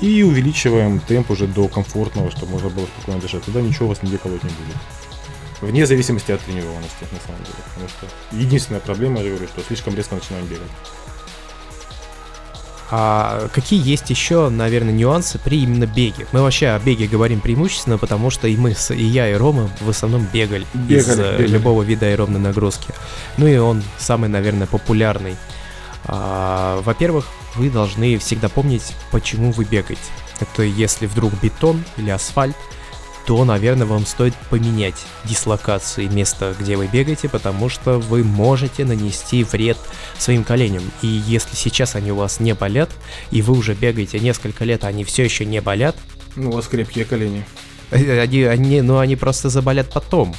и 0.00 0.22
увеличиваем 0.22 1.00
темп 1.00 1.30
уже 1.30 1.46
до 1.46 1.68
комфортного, 1.68 2.30
чтобы 2.30 2.52
можно 2.52 2.70
было 2.70 2.86
спокойно 2.86 3.20
дышать. 3.20 3.44
Тогда 3.44 3.60
ничего 3.60 3.88
вас 3.88 4.02
нигде 4.02 4.18
колоть 4.18 4.42
не 4.42 4.50
будет. 4.50 4.76
Вне 5.60 5.86
зависимости 5.86 6.32
от 6.32 6.40
тренированности, 6.40 7.06
на 7.12 7.20
самом 7.20 7.42
деле. 7.44 7.58
Потому 7.74 7.88
что 7.88 8.06
единственная 8.32 8.80
проблема, 8.80 9.20
я 9.20 9.28
говорю, 9.28 9.46
что 9.46 9.62
слишком 9.62 9.94
резко 9.94 10.14
начинаем 10.14 10.46
бегать. 10.46 10.70
А 12.92 13.48
какие 13.52 13.80
есть 13.80 14.10
еще, 14.10 14.48
наверное, 14.48 14.92
нюансы 14.92 15.38
при 15.38 15.62
именно 15.62 15.86
беге? 15.86 16.26
Мы 16.32 16.42
вообще 16.42 16.68
о 16.68 16.78
беге 16.80 17.06
говорим 17.06 17.40
преимущественно, 17.40 17.98
потому 17.98 18.30
что 18.30 18.48
и 18.48 18.56
мы, 18.56 18.74
и 18.90 19.04
я, 19.04 19.30
и 19.30 19.34
Рома 19.34 19.70
в 19.80 19.88
основном 19.88 20.26
бегали, 20.32 20.66
бегали 20.74 20.98
из 20.98 21.08
э, 21.08 21.38
бегали. 21.38 21.46
любого 21.46 21.82
вида 21.82 22.06
аэробной 22.06 22.40
нагрузки. 22.40 22.92
Ну 23.36 23.46
и 23.46 23.56
он 23.58 23.82
самый, 23.98 24.28
наверное, 24.28 24.66
популярный. 24.66 25.36
А, 26.04 26.82
во-первых, 26.82 27.26
вы 27.54 27.70
должны 27.70 28.18
всегда 28.18 28.48
помнить, 28.48 28.94
почему 29.12 29.52
вы 29.52 29.64
бегаете. 29.64 30.00
Это 30.40 30.62
если 30.62 31.06
вдруг 31.06 31.32
бетон 31.40 31.84
или 31.96 32.10
асфальт, 32.10 32.56
то, 33.30 33.44
наверное, 33.44 33.86
вам 33.86 34.06
стоит 34.06 34.34
поменять 34.50 34.96
дислокации 35.24 36.08
места, 36.08 36.52
где 36.58 36.76
вы 36.76 36.88
бегаете, 36.88 37.28
потому 37.28 37.68
что 37.68 38.00
вы 38.00 38.24
можете 38.24 38.84
нанести 38.84 39.44
вред 39.44 39.78
своим 40.18 40.42
коленям. 40.42 40.82
И 41.00 41.06
если 41.06 41.54
сейчас 41.54 41.94
они 41.94 42.10
у 42.10 42.16
вас 42.16 42.40
не 42.40 42.54
болят, 42.56 42.90
и 43.30 43.40
вы 43.40 43.56
уже 43.56 43.74
бегаете 43.74 44.18
несколько 44.18 44.64
лет, 44.64 44.82
а 44.82 44.88
они 44.88 45.04
все 45.04 45.22
еще 45.22 45.44
не 45.44 45.60
болят... 45.60 45.94
Ну, 46.34 46.50
у 46.50 46.54
вас 46.54 46.66
крепкие 46.66 47.04
колени. 47.04 47.44
Они, 47.92 48.42
они, 48.42 48.80
ну, 48.80 48.98
они 48.98 49.14
просто 49.14 49.48
заболят 49.48 49.92
потом. 49.92 50.34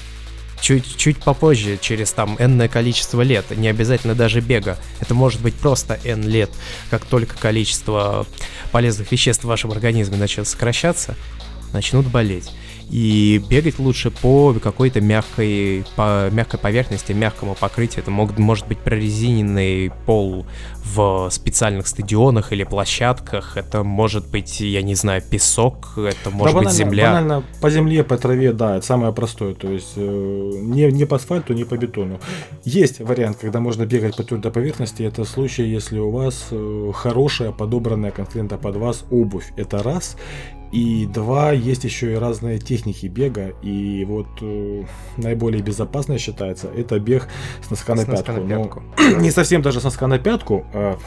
Чуть-чуть 0.60 1.24
попозже, 1.24 1.78
через 1.80 2.12
там 2.12 2.36
энное 2.40 2.68
количество 2.68 3.22
лет, 3.22 3.46
не 3.52 3.70
обязательно 3.70 4.16
даже 4.16 4.42
бега. 4.42 4.78
Это 5.00 5.14
может 5.14 5.40
быть 5.40 5.56
просто 5.56 5.98
n 6.04 6.28
лет. 6.28 6.50
Как 6.90 7.06
только 7.06 7.38
количество 7.38 8.28
полезных 8.74 9.14
веществ 9.14 9.46
в 9.46 9.48
вашем 9.48 9.72
организме 9.72 10.18
начнет 10.18 10.46
сокращаться, 10.46 11.16
начнут 11.72 12.06
болеть. 12.08 12.52
И 12.92 13.42
бегать 13.50 13.80
лучше 13.80 14.12
по 14.12 14.54
какой-то 14.54 15.00
мягкой, 15.00 15.86
по 15.96 16.30
мягкой 16.30 16.60
поверхности, 16.60 17.14
мягкому 17.14 17.56
покрытию. 17.56 18.02
Это 18.02 18.12
мог, 18.12 18.38
может 18.38 18.68
быть 18.68 18.80
прорезиненный 18.80 19.94
пол 20.06 20.46
в 20.84 21.30
специальных 21.32 21.88
стадионах 21.88 22.52
или 22.52 22.66
площадках. 22.66 23.56
Это 23.56 23.84
может 23.84 24.30
быть, 24.30 24.60
я 24.60 24.82
не 24.82 24.96
знаю, 24.96 25.22
песок, 25.22 25.94
это 25.96 26.32
может 26.32 26.54
да, 26.54 26.64
быть 26.64 26.72
земля. 26.72 27.14
Банально 27.14 27.44
по 27.62 27.70
земле, 27.70 28.04
по 28.04 28.18
траве, 28.18 28.52
да, 28.52 28.76
это 28.76 28.86
самое 28.86 29.14
простое. 29.14 29.54
То 29.54 29.72
есть 29.72 29.94
э, 29.96 30.02
не, 30.02 30.92
не 30.92 31.06
по 31.06 31.16
асфальту, 31.16 31.54
не 31.54 31.64
по 31.64 31.78
бетону. 31.78 32.20
Есть 32.66 33.00
вариант, 33.00 33.38
когда 33.40 33.62
можно 33.62 33.86
бегать 33.86 34.18
по 34.18 34.24
твердой 34.24 34.52
поверхности. 34.52 35.04
Это 35.04 35.24
случай, 35.24 35.64
если 35.64 35.98
у 35.98 36.12
вас 36.12 36.48
э, 36.52 36.92
хорошая, 36.94 37.54
подобранная 37.54 38.12
конкретно 38.12 38.58
под 38.58 38.76
вас 38.76 39.06
обувь. 39.10 39.54
Это 39.56 39.82
раз. 39.82 40.18
И 40.72 41.06
два, 41.06 41.52
есть 41.52 41.84
еще 41.84 42.14
и 42.14 42.16
разные 42.16 42.58
техники 42.60 43.08
бега. 43.08 43.50
И 43.62 44.06
вот 44.06 44.28
э, 44.42 44.84
наиболее 45.18 45.62
безопасное 45.62 46.18
считается 46.18 46.68
это 46.68 47.00
бег 47.00 47.28
с 47.62 47.70
носка 47.70 47.96
с 47.96 48.00
на 48.00 48.06
пятку. 48.06 48.32
На 48.32 48.48
пятку. 48.48 48.84
Но, 48.98 49.18
не 49.20 49.32
совсем 49.32 49.62
даже 49.62 49.82
с 49.82 49.84
носка 49.84 50.08
на 50.08 50.18
пятку. 50.18 50.66
А 50.74 50.98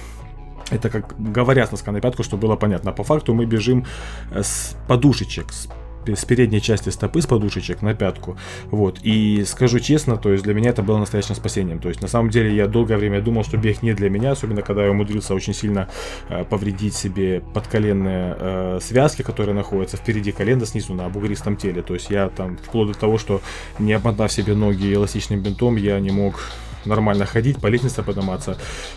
это 0.71 0.91
как 0.91 1.15
говорят 1.19 1.69
с 1.69 1.73
носка 1.73 1.93
на 1.93 2.01
пятку, 2.01 2.23
чтобы 2.23 2.43
было 2.43 2.57
понятно. 2.57 2.93
По 2.93 3.05
факту 3.05 3.35
мы 3.35 3.47
бежим 3.47 3.87
э, 4.33 4.43
с 4.43 4.77
подушечек, 4.87 5.53
с 5.53 5.69
с 6.13 6.25
передней 6.25 6.61
части 6.61 6.91
стопы, 6.91 7.21
с 7.21 7.27
подушечек 7.27 7.83
на 7.83 7.95
пятку. 7.95 8.37
Вот. 8.71 8.99
И 9.03 9.45
скажу 9.45 9.81
честно, 9.81 10.17
то 10.17 10.33
есть 10.33 10.45
для 10.45 10.55
меня 10.55 10.71
это 10.71 10.83
было 10.83 10.99
настоящим 10.99 11.35
спасением. 11.35 11.79
То 11.79 11.89
есть 11.89 12.03
на 12.03 12.09
самом 12.09 12.31
деле 12.31 12.55
я 12.55 12.67
долгое 12.67 12.97
время 12.97 13.21
думал, 13.21 13.45
что 13.45 13.57
бег 13.57 13.83
не 13.83 13.95
для 13.95 14.11
меня, 14.11 14.33
особенно 14.33 14.63
когда 14.63 14.85
я 14.85 14.91
умудрился 14.91 15.35
очень 15.35 15.55
сильно 15.55 15.89
э, 16.29 16.45
повредить 16.45 16.95
себе 16.95 17.43
подколенные 17.53 18.37
э, 18.39 18.79
связки, 18.83 19.23
которые 19.23 19.55
находятся 19.55 19.97
впереди 19.97 20.33
колена 20.33 20.67
снизу 20.67 20.95
на 20.95 21.09
бугристом 21.09 21.57
теле. 21.57 21.83
То 21.83 21.95
есть 21.95 22.11
я 22.11 22.29
там 22.29 22.57
вплоть 22.57 22.93
до 22.93 22.99
того, 22.99 23.19
что 23.19 23.41
не 23.79 23.93
обмотав 23.93 24.33
себе 24.33 24.55
ноги 24.55 24.93
эластичным 24.93 25.41
бинтом, 25.41 25.77
я 25.77 25.99
не 26.01 26.11
мог 26.11 26.41
нормально 26.87 27.27
ходить, 27.27 27.61
по 27.61 27.67
лестнице 27.69 28.03
подниматься. 28.03 28.57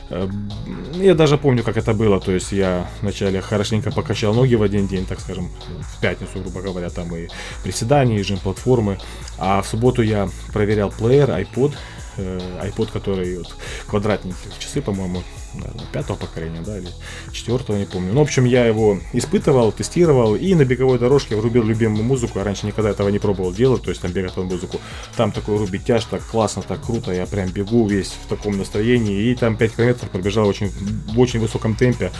Эм, 0.09 0.49
я 0.93 1.15
даже 1.15 1.37
помню, 1.37 1.63
как 1.63 1.77
это 1.77 1.93
было. 1.93 2.19
То 2.19 2.31
есть 2.31 2.51
я 2.51 2.87
вначале 3.01 3.41
хорошенько 3.41 3.91
покачал 3.91 4.33
ноги 4.33 4.55
в 4.55 4.63
один 4.63 4.87
день, 4.87 5.05
так 5.05 5.19
скажем, 5.19 5.49
в 5.79 6.01
пятницу, 6.01 6.39
грубо 6.39 6.61
говоря, 6.61 6.89
там 6.89 7.15
и 7.15 7.27
приседания, 7.63 8.19
и 8.19 8.23
жим-платформы. 8.23 8.97
А 9.37 9.61
в 9.61 9.67
субботу 9.67 10.01
я 10.01 10.29
проверял 10.53 10.91
плеер, 10.91 11.29
iPod, 11.29 11.73
э, 12.17 12.39
iPod, 12.63 12.91
который 12.91 13.37
вот, 13.37 13.55
квадратненькие 13.87 14.51
часы, 14.59 14.81
по-моему, 14.81 15.23
наверное, 15.57 15.85
пятого 15.91 16.17
поколения, 16.17 16.61
да, 16.65 16.77
или 16.77 16.89
четвертого, 17.31 17.77
не 17.77 17.85
помню. 17.85 18.13
Ну, 18.13 18.19
в 18.19 18.23
общем, 18.23 18.45
я 18.45 18.65
его 18.65 18.99
испытывал, 19.13 19.71
тестировал, 19.71 20.35
и 20.35 20.53
на 20.55 20.65
беговой 20.65 20.99
дорожке 20.99 21.35
врубил 21.35 21.63
любимую 21.63 22.03
музыку. 22.03 22.39
Я 22.39 22.45
раньше 22.45 22.65
никогда 22.65 22.89
этого 22.91 23.09
не 23.09 23.19
пробовал 23.19 23.53
делать, 23.53 23.83
то 23.83 23.89
есть 23.89 24.01
там 24.01 24.11
бегать 24.11 24.33
под 24.33 24.45
музыку. 24.45 24.79
Там 25.15 25.31
такой 25.31 25.57
рубить 25.57 25.85
тяж, 25.85 26.05
так 26.05 26.23
классно, 26.25 26.61
так 26.61 26.83
круто, 26.85 27.11
я 27.11 27.25
прям 27.25 27.49
бегу 27.49 27.87
весь 27.87 28.13
в 28.25 28.27
таком 28.27 28.57
настроении, 28.57 29.31
и 29.31 29.35
там 29.35 29.57
5 29.57 29.75
километров 29.75 30.09
пробежал 30.09 30.47
очень, 30.47 30.69
в 30.69 31.19
очень 31.19 31.39
высоком 31.39 31.75
темпе. 31.75 32.11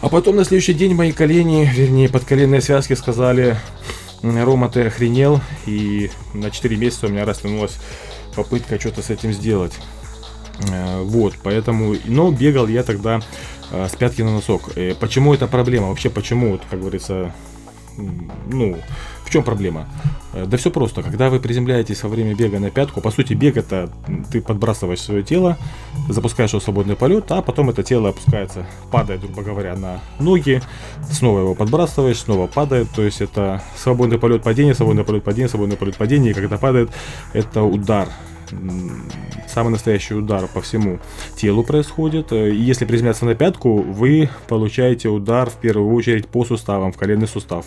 А 0.00 0.08
потом 0.08 0.36
на 0.36 0.44
следующий 0.44 0.74
день 0.74 0.94
мои 0.94 1.12
колени, 1.12 1.70
вернее, 1.72 2.08
подколенные 2.08 2.60
связки 2.60 2.94
сказали, 2.94 3.56
Рома, 4.22 4.68
ты 4.68 4.82
охренел, 4.82 5.40
и 5.66 6.10
на 6.34 6.50
4 6.50 6.76
месяца 6.76 7.06
у 7.06 7.10
меня 7.10 7.24
растянулась 7.24 7.76
попытка 8.34 8.80
что-то 8.80 9.02
с 9.02 9.10
этим 9.10 9.32
сделать. 9.32 9.72
Э, 10.70 11.02
вот, 11.02 11.34
поэтому, 11.42 11.94
но 12.04 12.30
бегал 12.30 12.66
я 12.68 12.82
тогда 12.82 13.20
э, 13.70 13.88
с 13.88 13.96
пятки 13.96 14.22
на 14.22 14.32
носок. 14.32 14.76
Э, 14.76 14.94
почему 14.98 15.34
это 15.34 15.46
проблема? 15.46 15.88
Вообще, 15.88 16.10
почему, 16.10 16.52
вот, 16.52 16.62
как 16.70 16.80
говорится, 16.80 17.32
ну, 18.46 18.76
в 19.24 19.30
чем 19.30 19.44
проблема? 19.44 19.88
Да 20.32 20.56
все 20.56 20.70
просто. 20.70 21.02
Когда 21.02 21.28
вы 21.28 21.40
приземляетесь 21.40 22.02
во 22.02 22.08
время 22.08 22.34
бега 22.34 22.58
на 22.58 22.70
пятку, 22.70 23.02
по 23.02 23.10
сути, 23.10 23.34
бег 23.34 23.58
это 23.58 23.90
ты 24.30 24.40
подбрасываешь 24.40 25.00
свое 25.00 25.22
тело, 25.22 25.58
запускаешь 26.08 26.50
его 26.50 26.60
в 26.60 26.64
свободный 26.64 26.96
полет, 26.96 27.30
а 27.30 27.42
потом 27.42 27.68
это 27.68 27.82
тело 27.82 28.10
опускается, 28.10 28.66
падает, 28.90 29.20
грубо 29.20 29.42
говоря, 29.42 29.76
на 29.76 30.00
ноги, 30.18 30.62
снова 31.10 31.40
его 31.40 31.54
подбрасываешь, 31.54 32.18
снова 32.18 32.46
падает. 32.46 32.88
То 32.96 33.02
есть 33.02 33.20
это 33.20 33.62
свободный 33.76 34.18
полет 34.18 34.42
падения, 34.42 34.74
свободный 34.74 35.04
полет 35.04 35.22
падения, 35.22 35.48
свободный 35.48 35.76
полет 35.76 35.96
падения. 35.96 36.30
И 36.30 36.34
когда 36.34 36.56
падает, 36.56 36.90
это 37.34 37.62
удар 37.62 38.08
самый 39.48 39.70
настоящий 39.70 40.14
удар 40.14 40.46
по 40.48 40.60
всему 40.60 40.98
телу 41.36 41.62
происходит. 41.62 42.32
Э, 42.32 42.50
и 42.50 42.56
если 42.56 42.84
приземляться 42.84 43.24
на 43.24 43.34
пятку, 43.34 43.82
вы 43.82 44.28
получаете 44.48 45.08
удар 45.08 45.50
в 45.50 45.54
первую 45.54 45.92
очередь 45.94 46.26
по 46.26 46.44
суставам, 46.44 46.92
в 46.92 46.96
коленный 46.96 47.28
сустав. 47.28 47.66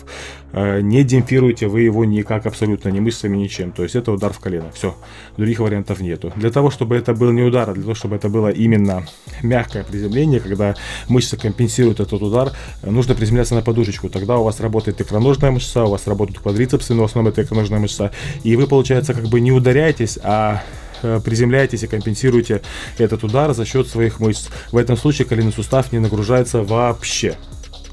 Э, 0.52 0.80
не 0.80 1.04
демпфируете 1.04 1.68
вы 1.68 1.82
его 1.82 2.04
никак 2.04 2.46
абсолютно, 2.46 2.88
ни 2.88 3.00
мышцами, 3.00 3.36
ничем. 3.36 3.72
То 3.72 3.82
есть 3.82 3.94
это 3.94 4.12
удар 4.12 4.32
в 4.32 4.38
колено. 4.40 4.70
Все. 4.72 4.94
Других 5.36 5.60
вариантов 5.60 6.00
нету. 6.00 6.32
Для 6.36 6.50
того, 6.50 6.70
чтобы 6.70 6.96
это 6.96 7.14
был 7.14 7.32
не 7.32 7.42
удар, 7.42 7.70
а 7.70 7.72
для 7.72 7.82
того, 7.82 7.94
чтобы 7.94 8.16
это 8.16 8.28
было 8.28 8.48
именно 8.48 9.06
мягкое 9.42 9.84
приземление, 9.84 10.40
когда 10.40 10.74
мышцы 11.08 11.36
компенсируют 11.36 12.00
этот 12.00 12.20
удар, 12.22 12.52
нужно 12.82 13.14
приземляться 13.14 13.54
на 13.54 13.62
подушечку. 13.62 14.08
Тогда 14.08 14.38
у 14.38 14.44
вас 14.44 14.60
работает 14.60 15.00
икроножная 15.00 15.50
мышца, 15.50 15.84
у 15.84 15.90
вас 15.90 16.06
работают 16.06 16.38
квадрицепсы, 16.38 16.94
но 16.94 17.02
в 17.02 17.04
основном 17.06 17.32
это 17.32 17.42
икроножная 17.42 17.78
мышца. 17.78 18.10
И 18.42 18.56
вы, 18.56 18.66
получается, 18.66 19.14
как 19.14 19.24
бы 19.24 19.40
не 19.40 19.52
ударяетесь, 19.52 20.18
а 20.22 20.62
приземляетесь 21.02 21.82
и 21.82 21.86
компенсируете 21.86 22.62
этот 22.98 23.24
удар 23.24 23.52
за 23.54 23.64
счет 23.64 23.88
своих 23.88 24.20
мышц. 24.20 24.48
В 24.72 24.76
этом 24.76 24.96
случае 24.96 25.26
коленный 25.26 25.52
сустав 25.52 25.92
не 25.92 25.98
нагружается 25.98 26.62
вообще. 26.62 27.36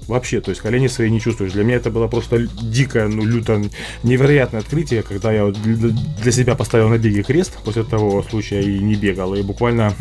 Вообще, 0.08 0.42
то 0.42 0.50
есть 0.50 0.62
колени 0.62 0.88
свои 0.88 1.10
не 1.10 1.22
чувствуешь. 1.22 1.54
Для 1.54 1.64
меня 1.64 1.78
это 1.78 1.90
было 1.90 2.08
просто 2.08 2.48
дикое, 2.62 3.08
ну, 3.08 3.24
люто 3.24 3.62
невероятное 4.04 4.60
открытие, 4.62 5.02
когда 5.02 5.32
я 5.32 5.50
для 5.50 6.32
себя 6.32 6.56
поставил 6.56 6.90
на 6.90 6.98
беге 6.98 7.24
крест 7.24 7.58
после 7.64 7.84
того 7.84 8.22
случая 8.24 8.62
и 8.62 8.80
не 8.80 8.96
бегал. 8.96 9.34
И 9.34 9.42
буквально 9.42 9.94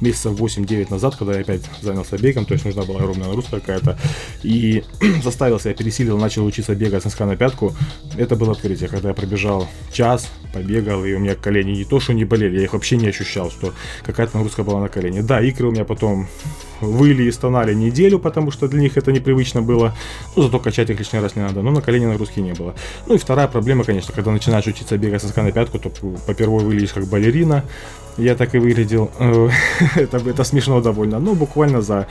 месяцев 0.00 0.32
8-9 0.38 0.90
назад, 0.90 1.16
когда 1.16 1.34
я 1.34 1.40
опять 1.40 1.62
занялся 1.82 2.16
бегом, 2.16 2.44
то 2.44 2.54
есть 2.54 2.64
нужна 2.64 2.82
была 2.82 3.00
огромная 3.00 3.26
нагрузка 3.26 3.60
какая-то, 3.60 3.98
и 4.42 4.84
заставил 5.22 5.58
себя, 5.58 5.74
пересилил, 5.74 6.18
начал 6.18 6.44
учиться 6.44 6.74
бегать 6.74 7.02
с 7.02 7.04
носка 7.06 7.26
на 7.26 7.36
пятку, 7.36 7.74
это 8.16 8.36
было 8.36 8.52
открытие, 8.52 8.88
когда 8.88 9.08
я 9.08 9.14
пробежал 9.14 9.68
час, 9.92 10.28
побегал, 10.52 11.04
и 11.04 11.14
у 11.14 11.18
меня 11.18 11.34
колени 11.34 11.72
не 11.72 11.84
то, 11.84 12.00
что 12.00 12.12
не 12.12 12.24
болели, 12.24 12.58
я 12.58 12.64
их 12.64 12.72
вообще 12.72 12.96
не 12.96 13.08
ощущал, 13.08 13.50
что 13.50 13.72
какая-то 14.04 14.36
нагрузка 14.36 14.62
была 14.62 14.80
на 14.80 14.88
колени. 14.88 15.20
Да, 15.20 15.40
икры 15.40 15.68
у 15.68 15.70
меня 15.70 15.84
потом 15.84 16.28
выли 16.80 17.24
и 17.24 17.32
стонали 17.32 17.74
неделю, 17.74 18.18
потому 18.18 18.50
что 18.50 18.68
для 18.68 18.80
них 18.80 18.96
это 18.96 19.12
непривычно 19.12 19.62
было. 19.62 19.94
Ну, 20.36 20.42
зато 20.42 20.58
качать 20.58 20.90
их 20.90 20.98
лишний 20.98 21.20
раз 21.20 21.36
не 21.36 21.42
надо. 21.42 21.62
Но 21.62 21.70
на 21.70 21.80
колени 21.80 22.06
нагрузки 22.06 22.40
не 22.40 22.52
было. 22.52 22.74
Ну 23.06 23.14
и 23.14 23.18
вторая 23.18 23.48
проблема, 23.48 23.84
конечно, 23.84 24.14
когда 24.14 24.30
начинаешь 24.30 24.66
учиться 24.66 24.96
бегать 24.96 25.22
со 25.22 25.42
на 25.42 25.52
пятку, 25.52 25.78
то 25.78 25.90
по 26.26 26.34
первой 26.34 26.64
выглядишь 26.64 26.92
как 26.92 27.06
балерина. 27.06 27.64
Я 28.16 28.34
так 28.34 28.54
и 28.54 28.58
выглядел. 28.58 29.12
Это, 29.94 30.16
это 30.16 30.44
смешно 30.44 30.80
довольно. 30.80 31.20
Но 31.20 31.34
буквально 31.34 31.82
за 31.82 32.08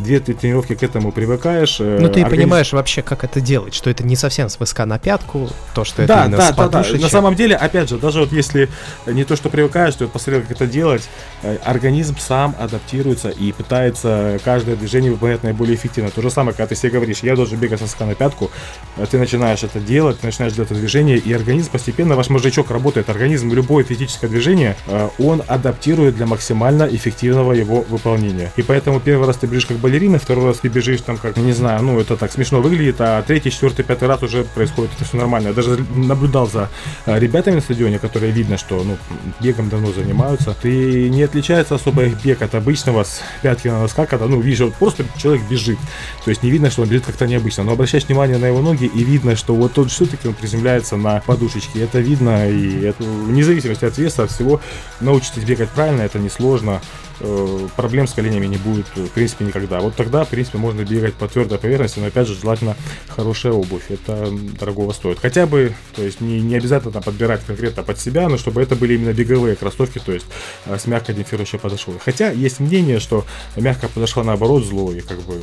2-3 0.00 0.34
тренировки 0.34 0.74
к 0.74 0.82
этому 0.82 1.12
привыкаешь. 1.12 1.80
Э, 1.80 1.98
ну 2.00 2.08
ты 2.08 2.22
организ... 2.22 2.30
понимаешь 2.30 2.72
вообще, 2.72 3.02
как 3.02 3.24
это 3.24 3.40
делать, 3.40 3.74
что 3.74 3.90
это 3.90 4.02
не 4.02 4.16
совсем 4.16 4.48
с 4.48 4.56
ВСК 4.56 4.86
на 4.86 4.98
пятку, 4.98 5.48
то, 5.74 5.84
что 5.84 6.02
это 6.02 6.14
да, 6.14 6.24
именно 6.24 6.38
да, 6.38 6.52
с 6.52 6.56
да, 6.56 6.68
да. 6.68 6.98
На 6.98 7.08
самом 7.08 7.34
деле, 7.34 7.56
опять 7.56 7.79
же, 7.88 7.98
даже 7.98 8.20
вот 8.20 8.32
если 8.32 8.68
не 9.06 9.24
то, 9.24 9.36
что 9.36 9.48
привыкаешь, 9.48 9.94
то 9.94 10.06
посмотрел, 10.08 10.42
как 10.42 10.52
это 10.52 10.66
делать, 10.66 11.08
э, 11.42 11.56
организм 11.64 12.16
сам 12.18 12.54
адаптируется 12.58 13.30
и 13.30 13.52
пытается 13.52 14.38
каждое 14.44 14.76
движение 14.76 15.12
выполнять 15.12 15.42
наиболее 15.42 15.74
эффективно. 15.74 16.10
То 16.10 16.22
же 16.22 16.30
самое, 16.30 16.54
когда 16.54 16.68
ты 16.68 16.76
себе 16.76 16.90
говоришь, 16.90 17.20
я 17.20 17.36
должен 17.36 17.58
бегать 17.58 17.78
со 17.78 17.84
носка 17.84 18.06
на 18.06 18.14
пятку, 18.14 18.50
а 18.96 19.06
ты 19.06 19.18
начинаешь 19.18 19.62
это 19.62 19.80
делать, 19.80 20.20
ты 20.20 20.26
начинаешь 20.26 20.52
делать 20.52 20.70
это 20.70 20.80
движение, 20.80 21.18
и 21.18 21.32
организм 21.32 21.70
постепенно, 21.70 22.16
ваш 22.16 22.28
мозжечок 22.28 22.70
работает, 22.70 23.08
организм 23.08 23.52
любое 23.52 23.84
физическое 23.84 24.28
движение, 24.28 24.76
э, 24.86 25.08
он 25.18 25.42
адаптирует 25.46 26.16
для 26.16 26.26
максимально 26.26 26.88
эффективного 26.90 27.52
его 27.52 27.82
выполнения. 27.88 28.52
И 28.56 28.62
поэтому 28.62 29.00
первый 29.00 29.26
раз 29.26 29.36
ты 29.36 29.46
бежишь 29.46 29.66
как 29.66 29.78
балерина, 29.78 30.18
второй 30.18 30.46
раз 30.46 30.58
ты 30.58 30.68
бежишь 30.68 31.00
там 31.00 31.16
как, 31.16 31.36
не 31.36 31.52
знаю, 31.52 31.82
ну 31.82 32.00
это 32.00 32.16
так 32.16 32.32
смешно 32.32 32.60
выглядит, 32.60 32.96
а 33.00 33.22
третий, 33.22 33.50
четвертый, 33.50 33.84
пятый 33.84 34.08
раз 34.08 34.22
уже 34.22 34.44
происходит 34.44 34.90
это 34.96 35.04
все 35.04 35.16
нормально. 35.16 35.48
Я 35.48 35.54
даже 35.54 35.84
наблюдал 35.94 36.46
за 36.46 36.68
э, 37.06 37.18
ребятами 37.18 37.60
стадионе, 37.70 38.00
которые 38.00 38.32
видно, 38.32 38.58
что 38.58 38.82
ну, 38.82 38.98
бегом 39.40 39.68
давно 39.68 39.92
занимаются, 39.92 40.56
ты 40.60 41.08
не 41.08 41.22
отличается 41.22 41.76
особо 41.76 42.04
их 42.04 42.20
бег 42.22 42.42
от 42.42 42.56
обычного 42.56 43.04
с 43.04 43.20
пятки 43.42 43.68
на 43.68 43.80
носках, 43.80 44.08
когда, 44.08 44.26
ну, 44.26 44.42
вот 44.42 44.74
просто 44.74 45.04
человек 45.16 45.44
бежит. 45.48 45.78
То 46.24 46.30
есть 46.30 46.42
не 46.42 46.50
видно, 46.50 46.70
что 46.70 46.82
он 46.82 46.88
бежит 46.88 47.06
как-то 47.06 47.28
необычно. 47.28 47.62
Но 47.62 47.72
обращаешь 47.72 48.06
внимание 48.06 48.38
на 48.38 48.46
его 48.46 48.60
ноги 48.60 48.86
и 48.86 49.04
видно, 49.04 49.36
что 49.36 49.54
вот 49.54 49.74
тот 49.74 49.90
все-таки 49.92 50.26
он 50.26 50.34
приземляется 50.34 50.96
на 50.96 51.20
подушечке. 51.20 51.84
Это 51.84 52.00
видно, 52.00 52.50
и 52.50 52.82
это, 52.82 53.04
вне 53.04 53.44
зависимости 53.44 53.84
от 53.84 53.96
веса, 53.96 54.24
от 54.24 54.32
всего, 54.32 54.60
научитесь 55.00 55.44
бегать 55.44 55.68
правильно, 55.68 56.02
это 56.02 56.18
несложно. 56.18 56.80
Э, 57.22 57.68
проблем 57.76 58.06
с 58.06 58.14
коленями 58.14 58.46
не 58.46 58.56
будет, 58.56 58.86
в 58.94 59.08
принципе, 59.08 59.44
никогда. 59.44 59.80
Вот 59.80 59.94
тогда, 59.94 60.24
в 60.24 60.28
принципе, 60.28 60.56
можно 60.56 60.82
бегать 60.84 61.14
по 61.14 61.28
твердой 61.28 61.58
поверхности, 61.58 61.98
но, 61.98 62.06
опять 62.06 62.26
же, 62.26 62.34
желательно 62.34 62.76
хорошая 63.08 63.52
обувь. 63.52 63.90
Это 63.90 64.30
дорогого 64.58 64.92
стоит. 64.92 65.18
Хотя 65.18 65.46
бы, 65.46 65.74
то 65.94 66.02
есть, 66.02 66.20
не, 66.20 66.40
не 66.40 66.56
обязательно 66.56 66.92
там 66.92 67.02
подбирать 67.02 67.44
конкретно 67.44 67.82
под 67.82 68.00
себя, 68.00 68.28
но 68.28 68.38
чтобы 68.38 68.62
это 68.62 68.74
были 68.74 68.94
именно 68.94 69.12
беговые 69.12 69.54
кроссовки, 69.54 69.98
то 69.98 70.12
есть, 70.12 70.26
э, 70.64 70.78
с 70.78 70.86
мягкой 70.86 71.14
демпфирующей 71.14 71.58
подошвой. 71.58 71.98
Хотя, 72.02 72.30
есть 72.30 72.58
мнение, 72.58 73.00
что 73.00 73.26
мягкая 73.56 73.90
подошва, 73.90 74.22
наоборот, 74.22 74.64
зло, 74.64 74.92
и 74.92 75.00
как 75.00 75.20
бы 75.20 75.42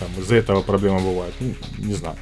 там 0.00 0.08
из-за 0.18 0.36
этого 0.36 0.62
проблема 0.62 0.98
бывает. 0.98 1.34
Ну, 1.38 1.54
не 1.78 1.94
знаю. 1.94 2.16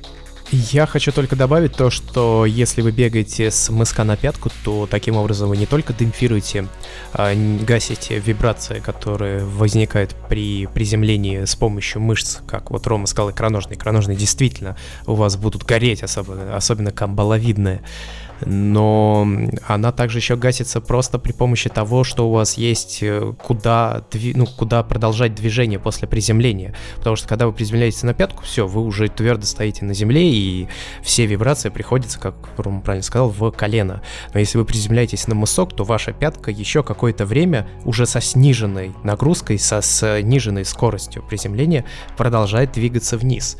Я 0.52 0.86
хочу 0.86 1.10
только 1.10 1.34
добавить 1.34 1.72
то, 1.72 1.90
что 1.90 2.46
если 2.46 2.80
вы 2.80 2.92
бегаете 2.92 3.50
с 3.50 3.68
мыска 3.68 4.04
на 4.04 4.16
пятку, 4.16 4.50
то 4.64 4.86
таким 4.88 5.16
образом 5.16 5.48
вы 5.48 5.56
не 5.56 5.66
только 5.66 5.92
демпфируете, 5.92 6.68
а 7.12 7.34
гасите 7.34 8.20
вибрации, 8.20 8.78
которые 8.78 9.44
возникают 9.44 10.14
при 10.28 10.66
приземлении 10.66 11.44
с 11.44 11.56
помощью 11.56 12.00
мышц, 12.00 12.38
как 12.46 12.70
вот 12.70 12.86
Рома 12.86 13.06
сказал, 13.06 13.30
икроножные. 13.32 13.76
Икроножные 13.76 14.16
действительно 14.16 14.76
у 15.06 15.14
вас 15.14 15.36
будут 15.36 15.64
гореть, 15.64 16.04
особенно, 16.04 16.56
особенно 16.56 16.92
камбаловидные 16.92 17.82
но 18.44 19.26
она 19.66 19.92
также 19.92 20.18
еще 20.18 20.36
гасится 20.36 20.80
просто 20.80 21.18
при 21.18 21.32
помощи 21.32 21.70
того, 21.70 22.04
что 22.04 22.28
у 22.28 22.32
вас 22.32 22.58
есть 22.58 22.98
э, 23.02 23.32
куда, 23.42 24.04
ну, 24.34 24.46
куда 24.46 24.82
продолжать 24.82 25.34
движение 25.34 25.78
после 25.78 26.06
приземления. 26.06 26.74
Потому 26.96 27.16
что 27.16 27.28
когда 27.28 27.46
вы 27.46 27.52
приземляетесь 27.52 28.02
на 28.02 28.14
пятку, 28.14 28.42
все, 28.44 28.66
вы 28.66 28.82
уже 28.82 29.08
твердо 29.08 29.46
стоите 29.46 29.84
на 29.84 29.94
земле, 29.94 30.28
и 30.36 30.68
все 31.02 31.24
вибрации 31.24 31.70
приходятся, 31.70 32.20
как 32.20 32.34
Рома 32.58 32.82
правильно 32.82 33.02
сказал, 33.02 33.30
в 33.30 33.50
колено. 33.52 34.02
Но 34.34 34.40
если 34.40 34.58
вы 34.58 34.66
приземляетесь 34.66 35.28
на 35.28 35.34
мысок, 35.34 35.74
то 35.74 35.84
ваша 35.84 36.12
пятка 36.12 36.50
еще 36.50 36.82
какое-то 36.82 37.24
время 37.24 37.66
уже 37.84 38.04
со 38.06 38.20
сниженной 38.20 38.92
нагрузкой, 39.02 39.58
со 39.58 39.80
сниженной 39.80 40.66
скоростью 40.66 41.22
приземления 41.22 41.86
продолжает 42.18 42.72
двигаться 42.72 43.16
вниз. 43.16 43.56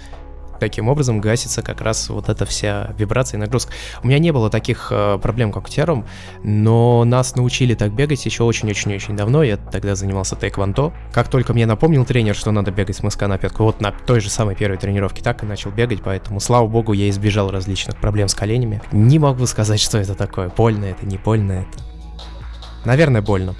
Таким 0.58 0.88
образом 0.88 1.20
гасится 1.20 1.62
как 1.62 1.80
раз 1.80 2.08
вот 2.08 2.28
эта 2.28 2.44
вся 2.46 2.94
вибрация 2.98 3.38
и 3.38 3.40
нагрузка. 3.40 3.72
У 4.02 4.06
меня 4.06 4.18
не 4.18 4.32
было 4.32 4.50
таких 4.50 4.88
э, 4.90 5.18
проблем, 5.18 5.52
как 5.52 5.66
у 5.66 5.68
тебя, 5.68 5.86
Ром, 5.86 6.06
но 6.42 7.04
нас 7.04 7.36
научили 7.36 7.74
так 7.74 7.92
бегать 7.92 8.24
еще 8.24 8.44
очень-очень-очень 8.44 9.16
давно. 9.16 9.42
Я 9.42 9.56
тогда 9.56 9.94
занимался 9.94 10.36
тэквондо. 10.36 10.92
Как 11.12 11.28
только 11.28 11.52
мне 11.52 11.66
напомнил 11.66 12.04
тренер, 12.04 12.34
что 12.34 12.50
надо 12.50 12.70
бегать 12.70 12.96
с 12.96 13.02
мыска 13.02 13.26
на 13.26 13.38
пятку, 13.38 13.64
вот 13.64 13.80
на 13.80 13.92
той 13.92 14.20
же 14.20 14.30
самой 14.30 14.54
первой 14.54 14.78
тренировке 14.78 15.22
так 15.22 15.42
и 15.42 15.46
начал 15.46 15.70
бегать, 15.70 16.02
поэтому, 16.02 16.40
слава 16.40 16.66
богу, 16.66 16.92
я 16.92 17.08
избежал 17.08 17.50
различных 17.50 17.96
проблем 17.96 18.28
с 18.28 18.34
коленями. 18.34 18.80
Не 18.92 19.18
могу 19.18 19.46
сказать, 19.46 19.80
что 19.80 19.98
это 19.98 20.14
такое. 20.14 20.48
Больно 20.48 20.86
это, 20.86 21.06
не 21.06 21.18
больно 21.18 21.52
это. 21.52 21.84
Наверное, 22.84 23.22
больно. 23.22 23.54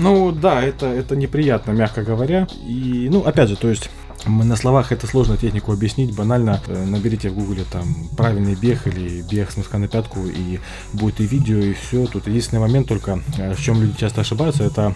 Ну 0.00 0.32
да, 0.32 0.62
это, 0.62 0.86
это 0.86 1.16
неприятно, 1.16 1.72
мягко 1.72 2.02
говоря. 2.02 2.46
И, 2.66 3.08
ну, 3.10 3.22
опять 3.24 3.48
же, 3.48 3.56
то 3.56 3.68
есть 3.68 3.90
на 4.26 4.56
словах 4.56 4.92
это 4.92 5.06
сложно 5.06 5.36
технику 5.36 5.72
объяснить, 5.72 6.14
банально 6.14 6.60
э, 6.66 6.84
наберите 6.84 7.30
в 7.30 7.34
гугле 7.34 7.64
там 7.70 8.08
правильный 8.16 8.54
бег 8.54 8.86
или 8.86 9.22
бег 9.22 9.50
с 9.50 9.56
носка 9.56 9.78
на 9.78 9.88
пятку 9.88 10.26
и 10.26 10.60
будет 10.92 11.20
и 11.20 11.26
видео 11.26 11.58
и 11.58 11.72
все. 11.72 12.06
Тут 12.06 12.26
единственный 12.26 12.60
момент 12.60 12.88
только, 12.88 13.22
э, 13.38 13.54
в 13.54 13.60
чем 13.60 13.80
люди 13.80 13.96
часто 13.98 14.20
ошибаются, 14.20 14.64
это 14.64 14.94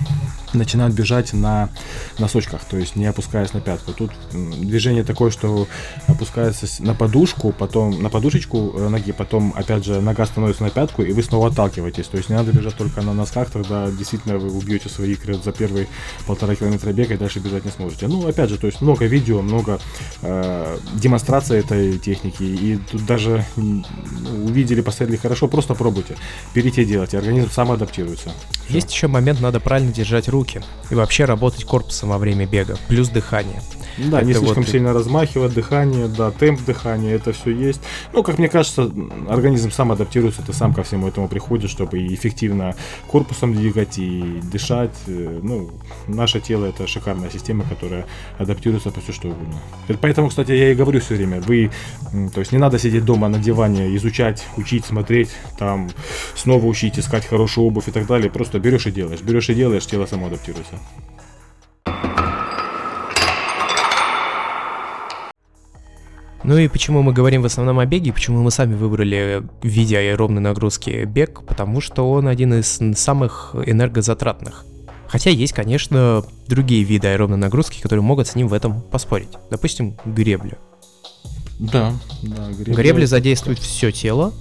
начинают 0.59 0.95
бежать 0.95 1.33
на 1.33 1.69
носочках, 2.19 2.65
то 2.65 2.77
есть 2.77 2.97
не 2.97 3.07
опускаясь 3.07 3.53
на 3.53 3.61
пятку. 3.61 3.93
Тут 3.93 4.13
движение 4.33 5.05
такое, 5.05 5.31
что 5.31 5.67
опускается 6.07 6.67
на 6.83 6.95
подушку, 6.95 7.53
потом 7.53 8.03
на 8.03 8.11
подушечку 8.11 8.73
э, 8.77 8.89
ноги, 8.89 9.13
потом 9.13 9.53
опять 9.57 9.85
же 9.85 10.01
нога 10.01 10.27
становится 10.27 10.63
на 10.63 10.71
пятку, 10.71 11.03
и 11.03 11.13
вы 11.13 11.23
снова 11.23 11.49
отталкиваетесь. 11.49 12.07
То 12.07 12.17
есть 12.17 12.29
не 12.29 12.37
надо 12.37 12.53
бежать 12.53 12.77
только 12.77 13.03
на 13.03 13.15
носках, 13.15 13.51
тогда 13.51 13.91
действительно 13.91 14.39
вы 14.39 14.57
убьете 14.57 14.89
свои 14.89 15.13
икры 15.13 15.35
за 15.35 15.53
первые 15.53 15.89
полтора 16.27 16.55
километра 16.55 16.93
бега 16.93 17.15
и 17.15 17.17
дальше 17.17 17.41
бежать 17.41 17.65
не 17.65 17.71
сможете. 17.71 18.09
Ну, 18.09 18.27
опять 18.27 18.51
же, 18.51 18.59
то 18.59 18.67
есть 18.67 18.81
много 18.81 19.07
видео, 19.07 19.43
много 19.43 19.79
э, 20.23 20.79
демонстрации 20.95 21.59
этой 21.59 21.99
техники, 21.99 22.43
и 22.43 22.79
тут 22.91 23.05
даже 23.07 23.45
увидели, 23.57 24.81
поставили 24.81 25.17
хорошо, 25.17 25.49
просто 25.49 25.75
пробуйте, 25.75 26.17
берите 26.55 26.85
делайте, 26.85 27.19
организм 27.19 27.51
сам 27.51 27.73
адаптируется. 27.73 28.31
Есть 28.69 28.93
еще 28.93 29.09
момент, 29.09 29.41
надо 29.41 29.61
правильно 29.61 29.93
держать 29.93 30.29
руки 30.29 30.44
и 30.91 30.95
вообще 30.95 31.25
работать 31.25 31.65
корпусом 31.65 32.11
во 32.11 32.19
время 32.19 32.47
бега, 32.47 32.77
плюс 32.89 33.09
дыхание. 33.09 33.61
Да, 33.97 34.19
это 34.19 34.27
не 34.27 34.35
слишком 34.35 34.63
вот... 34.63 34.69
сильно 34.69 34.93
размахивать, 34.93 35.55
дыхание, 35.55 36.09
да, 36.09 36.31
темп 36.31 36.65
дыхания, 36.65 37.15
это 37.15 37.33
все 37.33 37.51
есть. 37.51 37.81
Ну, 38.13 38.23
как 38.23 38.39
мне 38.39 38.49
кажется, 38.49 38.91
организм 39.29 39.71
сам 39.71 39.93
адаптируется, 39.93 40.43
ты 40.43 40.53
сам 40.53 40.75
ко 40.75 40.83
всему 40.83 41.09
этому 41.09 41.29
приходишь, 41.29 41.71
чтобы 41.71 42.01
и 42.01 42.15
эффективно 42.15 42.75
корпусом 43.07 43.55
двигать, 43.55 43.99
и 43.99 44.41
дышать. 44.43 44.95
Э, 45.07 45.41
ну, 45.43 45.71
наше 46.09 46.41
тело 46.41 46.67
это 46.67 46.87
шикарная 46.87 47.31
система, 47.31 47.65
которая 47.65 48.07
адаптируется 48.39 48.91
по 48.91 49.01
все 49.01 49.13
что 49.13 49.29
угодно. 49.29 49.61
Поэтому, 50.01 50.29
кстати, 50.29 50.51
я 50.53 50.73
и 50.73 50.75
говорю 50.75 51.01
все 51.01 51.15
время, 51.15 51.41
вы, 51.41 51.71
то 52.33 52.41
есть 52.41 52.53
не 52.53 52.59
надо 52.59 52.79
сидеть 52.79 53.05
дома 53.05 53.29
на 53.29 53.39
диване, 53.39 53.95
изучать, 53.97 54.45
учить, 54.57 54.85
смотреть, 54.85 55.31
там, 55.59 55.89
снова 56.35 56.67
учить, 56.67 56.99
искать 56.99 57.27
хорошую 57.27 57.67
обувь 57.67 57.89
и 57.89 57.93
так 57.93 58.07
далее. 58.07 58.31
Просто 58.31 58.59
берешь 58.59 58.87
и 58.87 58.91
делаешь, 58.91 59.21
берешь 59.21 59.51
и 59.51 59.55
делаешь, 59.55 59.87
тело 59.87 60.07
само 60.07 60.29
адаптируется. 60.35 60.79
Ну 66.43 66.59
и 66.59 66.69
почему 66.69 67.01
мы 67.01 67.15
говорим 67.15 67.41
в 67.41 67.47
основном 67.47 67.79
о 67.79 67.87
беге, 67.87 68.13
почему 68.13 68.43
мы 68.43 68.51
сами 68.51 68.75
выбрали 68.75 69.43
в 69.63 69.67
виде 69.67 69.97
аэробной 69.97 70.43
нагрузки 70.43 71.05
бег, 71.07 71.43
потому 71.47 71.81
что 71.81 72.11
он 72.11 72.29
один 72.29 72.53
из 72.53 72.81
самых 72.99 73.55
энергозатратных. 73.65 74.67
Хотя 75.09 75.31
есть, 75.31 75.55
конечно, 75.55 76.23
другие 76.47 76.83
виды 76.83 77.09
аэробной 77.09 77.39
нагрузки, 77.39 77.81
которые 77.81 78.03
могут 78.03 78.27
с 78.27 78.35
ним 78.35 78.49
в 78.49 78.53
этом 78.53 78.83
поспорить. 78.83 79.31
Допустим, 79.51 79.97
гребля. 80.05 80.59
Да, 81.59 81.95
да, 82.23 82.51
гребля. 82.51 82.75
Гребля 82.75 83.07
задействует 83.07 83.59
все 83.59 83.91
тело. 83.91 84.35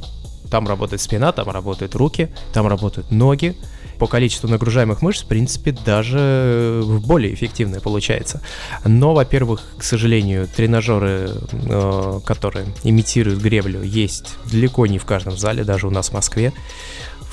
Там 0.51 0.67
работает 0.67 1.01
спина, 1.01 1.32
там 1.32 1.49
работают 1.49 1.95
руки, 1.95 2.29
там 2.53 2.67
работают 2.67 3.12
ноги 3.12 3.56
по 3.97 4.08
количеству 4.08 4.49
нагружаемых 4.49 5.01
мышц, 5.01 5.23
в 5.23 5.27
принципе, 5.27 5.71
даже 5.71 6.17
э, 6.19 6.99
более 7.06 7.34
эффективное 7.34 7.79
получается. 7.79 8.41
Но, 8.86 9.13
во-первых, 9.13 9.62
к 9.77 9.84
сожалению, 9.84 10.47
тренажеры, 10.47 11.32
э, 11.51 12.19
которые 12.25 12.67
имитируют 12.84 13.39
греблю, 13.41 13.82
есть 13.84 14.36
далеко 14.51 14.88
не 14.88 14.97
в 14.97 15.06
каждом 15.06 15.38
зале, 15.38 15.63
даже 15.63 15.88
у 15.88 15.89
нас 15.89 16.10
в 16.10 16.13
Москве. 16.13 16.53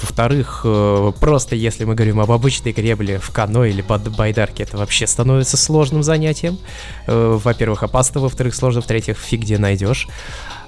Во-вторых, 0.00 0.62
э, 0.64 1.12
просто 1.20 1.56
если 1.56 1.84
мы 1.84 1.94
говорим 1.94 2.20
об 2.20 2.30
обычной 2.30 2.72
гребле 2.72 3.18
в 3.18 3.30
кано 3.30 3.64
или 3.64 3.82
под 3.82 4.08
байдарке, 4.16 4.62
это 4.62 4.76
вообще 4.78 5.06
становится 5.06 5.56
сложным 5.56 6.02
занятием. 6.02 6.58
Во-первых, 7.06 7.82
опасно, 7.82 8.20
во-вторых, 8.20 8.54
сложно, 8.54 8.80
в-третьих, 8.80 9.18
фиг 9.18 9.42
где 9.42 9.58
найдешь. 9.58 10.08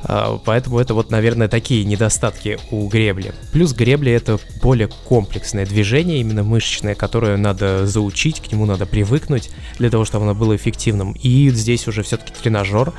А, 0.05 0.41
поэтому 0.45 0.79
это 0.79 0.95
вот, 0.95 1.11
наверное, 1.11 1.49
такие 1.49 1.85
недостатки 1.85 2.59
у 2.71 2.89
гребли. 2.89 3.33
Плюс 3.53 3.73
гребли 3.73 4.13
это 4.13 4.39
более 4.63 4.89
комплексное 4.89 5.67
движение, 5.67 6.21
именно 6.21 6.43
мышечное, 6.43 6.95
которое 6.95 7.37
надо 7.37 7.87
заучить, 7.87 8.41
к 8.41 8.51
нему 8.53 8.67
надо 8.67 8.87
привыкнуть 8.87 9.51
для 9.79 9.91
того, 9.91 10.05
чтобы 10.05 10.25
оно 10.25 10.35
было 10.35 10.57
эффективным. 10.57 11.13
И 11.13 11.51
здесь 11.51 11.87
уже 11.89 12.03
все-таки 12.03 12.33
тренажер, 12.33 12.93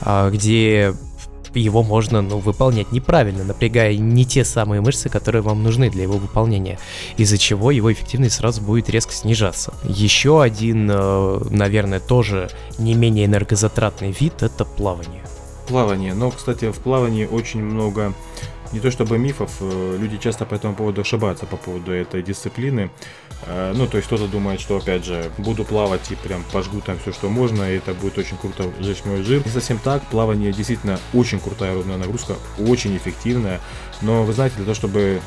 а, 0.00 0.30
где 0.30 0.94
его 1.54 1.82
можно 1.82 2.20
ну, 2.20 2.38
выполнять 2.38 2.92
неправильно, 2.92 3.44
напрягая 3.44 3.96
не 3.96 4.24
те 4.24 4.44
самые 4.44 4.80
мышцы, 4.80 5.08
которые 5.08 5.42
вам 5.42 5.62
нужны 5.62 5.90
для 5.90 6.02
его 6.02 6.18
выполнения, 6.18 6.78
из-за 7.16 7.38
чего 7.38 7.70
его 7.70 7.92
эффективность 7.92 8.36
сразу 8.36 8.60
будет 8.60 8.90
резко 8.90 9.12
снижаться. 9.12 9.72
Еще 9.84 10.42
один, 10.42 10.88
э, 10.90 11.40
наверное, 11.50 12.00
тоже 12.00 12.50
не 12.78 12.94
менее 12.94 13.26
энергозатратный 13.26 14.12
вид— 14.12 14.34
это 14.42 14.64
плавание 14.64 15.22
плавание. 15.68 16.14
Но, 16.14 16.30
кстати, 16.30 16.70
в 16.70 16.78
плавании 16.78 17.26
очень 17.26 17.62
много 17.62 18.14
не 18.72 18.80
то 18.80 18.90
чтобы 18.90 19.18
мифов, 19.18 19.50
э, 19.60 19.96
люди 19.98 20.18
часто 20.18 20.44
по 20.44 20.54
этому 20.54 20.74
поводу 20.74 21.00
ошибаются 21.00 21.46
по 21.46 21.56
поводу 21.56 21.92
этой 21.92 22.22
дисциплины. 22.22 22.90
Э, 23.46 23.72
ну, 23.74 23.86
то 23.86 23.96
есть 23.96 24.06
кто-то 24.08 24.26
думает, 24.26 24.60
что, 24.60 24.76
опять 24.76 25.04
же, 25.04 25.30
буду 25.38 25.64
плавать 25.64 26.10
и 26.10 26.16
прям 26.16 26.44
пожгу 26.52 26.80
там 26.80 26.98
все, 26.98 27.12
что 27.12 27.28
можно, 27.28 27.70
и 27.70 27.76
это 27.76 27.94
будет 27.94 28.18
очень 28.18 28.36
круто 28.36 28.64
сжечь 28.80 29.04
мой 29.04 29.22
жир. 29.22 29.42
Не 29.44 29.50
совсем 29.50 29.78
так, 29.78 30.02
плавание 30.06 30.52
действительно 30.52 30.98
очень 31.14 31.40
крутая 31.40 31.72
аэробная 31.72 31.96
нагрузка, 31.96 32.34
очень 32.58 32.96
эффективная, 32.96 33.60
но 34.02 34.24
вы 34.24 34.32
знаете, 34.32 34.56
для 34.56 34.64
того, 34.64 34.74
чтобы 34.74 35.20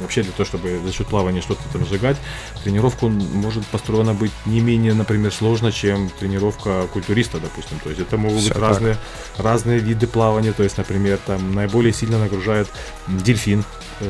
Вообще 0.00 0.22
для 0.22 0.32
того, 0.32 0.44
чтобы 0.44 0.80
за 0.84 0.92
счет 0.92 1.06
плавания 1.06 1.40
что-то 1.40 1.62
там 1.72 1.86
сжигать, 1.86 2.16
тренировку 2.64 3.08
может 3.08 3.66
построена 3.66 4.14
быть 4.14 4.32
не 4.44 4.60
менее, 4.60 4.94
например, 4.94 5.32
сложно, 5.32 5.72
чем 5.72 6.10
тренировка 6.18 6.86
культуриста, 6.92 7.38
допустим. 7.38 7.78
То 7.80 7.90
есть 7.90 8.00
это 8.00 8.16
могут 8.16 8.40
Все 8.40 8.48
быть 8.50 8.58
разные, 8.58 8.96
разные 9.38 9.78
виды 9.78 10.06
плавания. 10.06 10.52
То 10.52 10.62
есть, 10.62 10.76
например, 10.78 11.18
там 11.26 11.54
наиболее 11.54 11.92
сильно 11.92 12.18
нагружает 12.18 12.68
дельфин, 13.06 13.64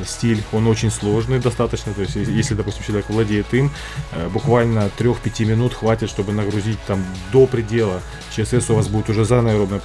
стиль, 0.07 0.43
он 0.53 0.67
очень 0.67 0.91
сложный 0.91 1.39
достаточно, 1.39 1.93
то 1.93 2.03
есть 2.03 2.17
если, 2.17 2.55
допустим, 2.55 2.85
человек 2.85 3.09
владеет 3.09 3.53
им, 3.55 3.71
э, 4.13 4.29
буквально 4.29 4.91
3-5 4.99 5.45
минут 5.45 5.75
хватит, 5.75 6.11
чтобы 6.11 6.33
нагрузить 6.33 6.79
там 6.87 7.05
до 7.33 7.47
предела. 7.47 8.01
ЧСС 8.35 8.71
у 8.71 8.75
вас 8.75 8.89
будет 8.89 9.11
уже 9.11 9.25
за 9.25 9.41
аэробным 9.41 9.81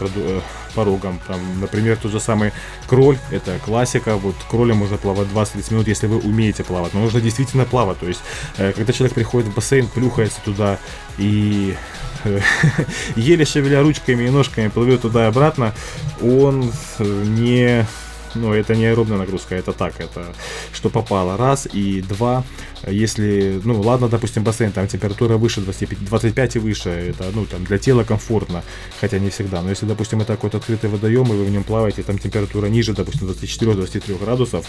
порогом. 0.76 1.20
Там, 1.28 1.40
например, 1.60 1.98
тот 1.98 2.12
же 2.12 2.20
самый 2.20 2.52
кроль, 2.88 3.18
это 3.30 3.60
классика, 3.60 4.18
вот 4.18 4.36
кролем 4.50 4.78
можно 4.78 4.98
плавать 4.98 5.28
20-30 5.28 5.74
минут, 5.74 5.88
если 5.88 6.08
вы 6.08 6.18
умеете 6.18 6.64
плавать, 6.64 6.94
но 6.94 7.02
нужно 7.02 7.22
действительно 7.22 7.66
плавать, 7.66 8.00
то 8.00 8.08
есть 8.08 8.22
когда 8.58 8.94
человек 8.94 9.14
приходит 9.14 9.50
в 9.50 9.56
бассейн, 9.56 9.88
плюхается 9.88 10.40
туда 10.44 10.80
и 11.18 11.76
еле 13.16 13.46
шевеля 13.46 13.82
ручками 13.82 14.24
и 14.24 14.30
ножками 14.30 14.68
плывет 14.70 15.02
туда 15.02 15.26
и 15.26 15.28
обратно, 15.28 15.74
он 16.22 16.72
не 17.00 17.86
ну, 18.36 18.54
это 18.54 18.76
не 18.76 18.86
аэробная 18.86 19.18
нагрузка, 19.18 19.56
это 19.56 19.74
так, 19.74 20.00
это 20.00 20.34
что 20.74 20.90
попало. 20.90 21.38
Раз 21.38 21.68
и 21.72 22.02
два, 22.02 22.44
если, 22.88 23.60
ну, 23.64 23.80
ладно, 23.82 24.08
допустим, 24.08 24.44
бассейн, 24.44 24.72
там 24.72 24.88
температура 24.88 25.38
выше 25.38 25.62
25, 25.62 26.06
25 26.06 26.56
и 26.56 26.60
выше, 26.60 26.90
это, 26.90 27.26
ну, 27.34 27.46
там, 27.46 27.64
для 27.64 27.78
тела 27.78 28.04
комфортно, 28.04 28.64
хотя 29.00 29.20
не 29.20 29.30
всегда. 29.30 29.62
Но 29.62 29.70
если, 29.70 29.86
допустим, 29.86 30.22
это 30.22 30.34
какой-то 30.34 30.58
открытый 30.58 30.90
водоем, 30.90 31.28
и 31.28 31.36
вы 31.36 31.46
в 31.46 31.52
нем 31.52 31.64
плаваете, 31.64 32.04
там 32.04 32.18
температура 32.18 32.68
ниже, 32.68 32.94
допустим, 32.94 33.28
24-23 33.28 34.20
градусов, 34.20 34.66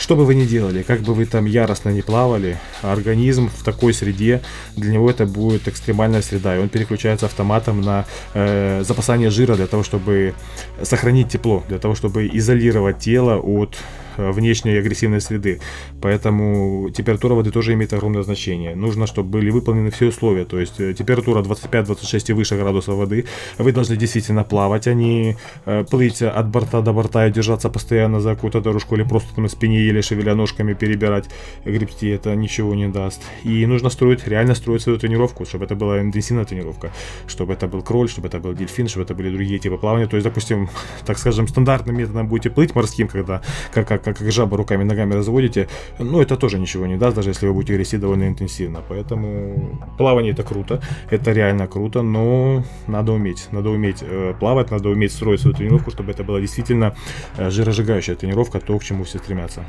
что 0.00 0.16
бы 0.16 0.24
вы 0.24 0.34
ни 0.34 0.46
делали, 0.46 0.82
как 0.82 1.00
бы 1.00 1.12
вы 1.12 1.26
там 1.26 1.44
яростно 1.44 1.90
не 1.90 2.00
плавали, 2.00 2.56
организм 2.80 3.50
в 3.54 3.62
такой 3.62 3.92
среде, 3.92 4.40
для 4.76 4.92
него 4.92 5.10
это 5.10 5.26
будет 5.26 5.68
экстремальная 5.68 6.22
среда, 6.22 6.56
и 6.56 6.58
он 6.58 6.70
переключается 6.70 7.26
автоматом 7.26 7.82
на 7.82 8.06
э, 8.32 8.82
запасание 8.82 9.28
жира 9.28 9.56
для 9.56 9.66
того, 9.66 9.82
чтобы 9.82 10.34
сохранить 10.82 11.28
тепло, 11.28 11.62
для 11.68 11.78
того, 11.78 11.94
чтобы 11.94 12.30
изолировать 12.32 12.98
тело 12.98 13.36
от 13.36 13.76
внешней 14.16 14.76
агрессивной 14.78 15.20
среды. 15.20 15.60
Поэтому 16.00 16.90
температура 16.90 17.34
воды 17.34 17.50
тоже 17.50 17.72
имеет 17.74 17.92
огромное 17.92 18.22
значение. 18.22 18.74
Нужно, 18.74 19.06
чтобы 19.06 19.30
были 19.30 19.50
выполнены 19.50 19.90
все 19.90 20.06
условия. 20.06 20.44
То 20.44 20.58
есть 20.58 20.80
э, 20.80 20.94
температура 20.94 21.42
25-26 21.42 22.30
и 22.30 22.32
выше 22.32 22.56
градусов 22.56 22.96
воды. 22.96 23.24
Вы 23.58 23.72
должны 23.72 23.96
действительно 23.96 24.44
плавать, 24.44 24.86
а 24.86 24.94
не 24.94 25.36
э, 25.66 25.84
плыть 25.84 26.22
от 26.22 26.48
борта 26.48 26.82
до 26.82 26.92
борта 26.92 27.26
и 27.26 27.32
держаться 27.32 27.68
постоянно 27.70 28.20
за 28.20 28.34
какую-то 28.34 28.60
дорожку 28.60 28.96
или 28.96 29.02
просто 29.02 29.34
там 29.34 29.44
на 29.44 29.48
спине 29.48 29.80
еле 29.80 30.02
шевеля 30.02 30.34
ножками 30.34 30.74
перебирать, 30.74 31.28
гребти. 31.64 32.08
Это 32.08 32.34
ничего 32.36 32.74
не 32.74 32.88
даст. 32.88 33.22
И 33.44 33.66
нужно 33.66 33.90
строить, 33.90 34.26
реально 34.26 34.54
строить 34.54 34.82
свою 34.82 34.98
тренировку, 34.98 35.44
чтобы 35.44 35.64
это 35.64 35.74
была 35.74 36.00
интенсивная 36.00 36.44
тренировка. 36.44 36.90
Чтобы 37.26 37.52
это 37.52 37.68
был 37.68 37.82
кроль, 37.82 38.08
чтобы 38.08 38.28
это 38.28 38.38
был 38.38 38.54
дельфин, 38.54 38.88
чтобы 38.88 39.04
это 39.04 39.14
были 39.14 39.30
другие 39.30 39.58
типы 39.58 39.76
плавания. 39.76 40.06
То 40.06 40.16
есть, 40.16 40.24
допустим, 40.24 40.68
так 41.06 41.18
скажем, 41.18 41.48
стандартным 41.48 41.96
методом 41.96 42.28
будете 42.28 42.50
плыть 42.50 42.74
морским, 42.74 43.08
когда 43.08 43.42
как, 43.72 43.88
как, 43.88 43.99
как, 44.00 44.18
как 44.18 44.32
жаба 44.32 44.56
руками 44.56 44.84
ногами 44.84 45.14
разводите, 45.14 45.68
ну, 45.98 46.20
это 46.20 46.36
тоже 46.36 46.58
ничего 46.58 46.86
не 46.86 46.96
даст, 46.96 47.16
даже 47.16 47.30
если 47.30 47.46
вы 47.46 47.54
будете 47.54 47.74
грести 47.74 47.96
довольно 47.96 48.28
интенсивно. 48.28 48.82
Поэтому 48.88 49.78
плавание 49.98 50.32
это 50.32 50.42
круто, 50.42 50.82
это 51.10 51.32
реально 51.32 51.66
круто, 51.66 52.02
но 52.02 52.64
надо 52.86 53.12
уметь. 53.12 53.48
Надо 53.52 53.70
уметь 53.70 53.98
э, 54.02 54.34
плавать, 54.38 54.70
надо 54.70 54.88
уметь 54.88 55.12
строить 55.12 55.40
свою 55.40 55.56
тренировку, 55.56 55.90
чтобы 55.90 56.12
это 56.12 56.24
была 56.24 56.40
действительно 56.40 56.94
э, 57.36 57.50
жиросжигающая 57.50 58.14
тренировка, 58.14 58.60
то, 58.60 58.78
к 58.78 58.84
чему 58.84 59.04
все 59.04 59.18
стремятся. 59.18 59.64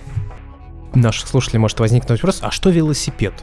Наших 0.93 1.27
слушателей 1.27 1.59
может 1.59 1.79
возникнуть 1.79 2.21
вопрос, 2.21 2.39
а 2.41 2.51
что 2.51 2.69
велосипед? 2.69 3.33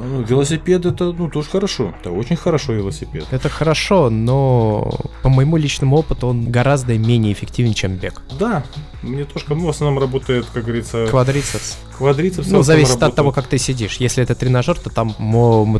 Ну, 0.00 0.22
велосипед 0.22 0.86
это, 0.86 1.12
ну, 1.12 1.28
тоже 1.28 1.48
хорошо. 1.48 1.94
Это 2.00 2.10
очень 2.10 2.36
хорошо 2.36 2.72
велосипед. 2.72 3.26
Это 3.30 3.48
хорошо, 3.48 4.10
но 4.10 4.90
по 5.22 5.28
моему 5.28 5.56
личному 5.56 5.96
опыту 5.96 6.28
он 6.28 6.50
гораздо 6.50 6.96
менее 6.98 7.32
эффективен, 7.32 7.74
чем 7.74 7.96
бег. 7.96 8.22
Да, 8.38 8.64
мне 9.02 9.24
тоже, 9.24 9.44
ну, 9.48 9.66
в 9.66 9.68
основном 9.68 10.00
работает, 10.00 10.46
как 10.52 10.64
говорится... 10.64 11.06
Квадрицепс. 11.08 11.78
Квадрицепс. 11.96 12.48
Ну, 12.48 12.62
зависит 12.62 12.90
работает. 12.90 13.10
от 13.10 13.16
того, 13.16 13.32
как 13.32 13.46
ты 13.46 13.58
сидишь. 13.58 13.96
Если 13.96 14.22
это 14.22 14.34
тренажер, 14.34 14.78
то 14.78 14.90
там 14.90 15.10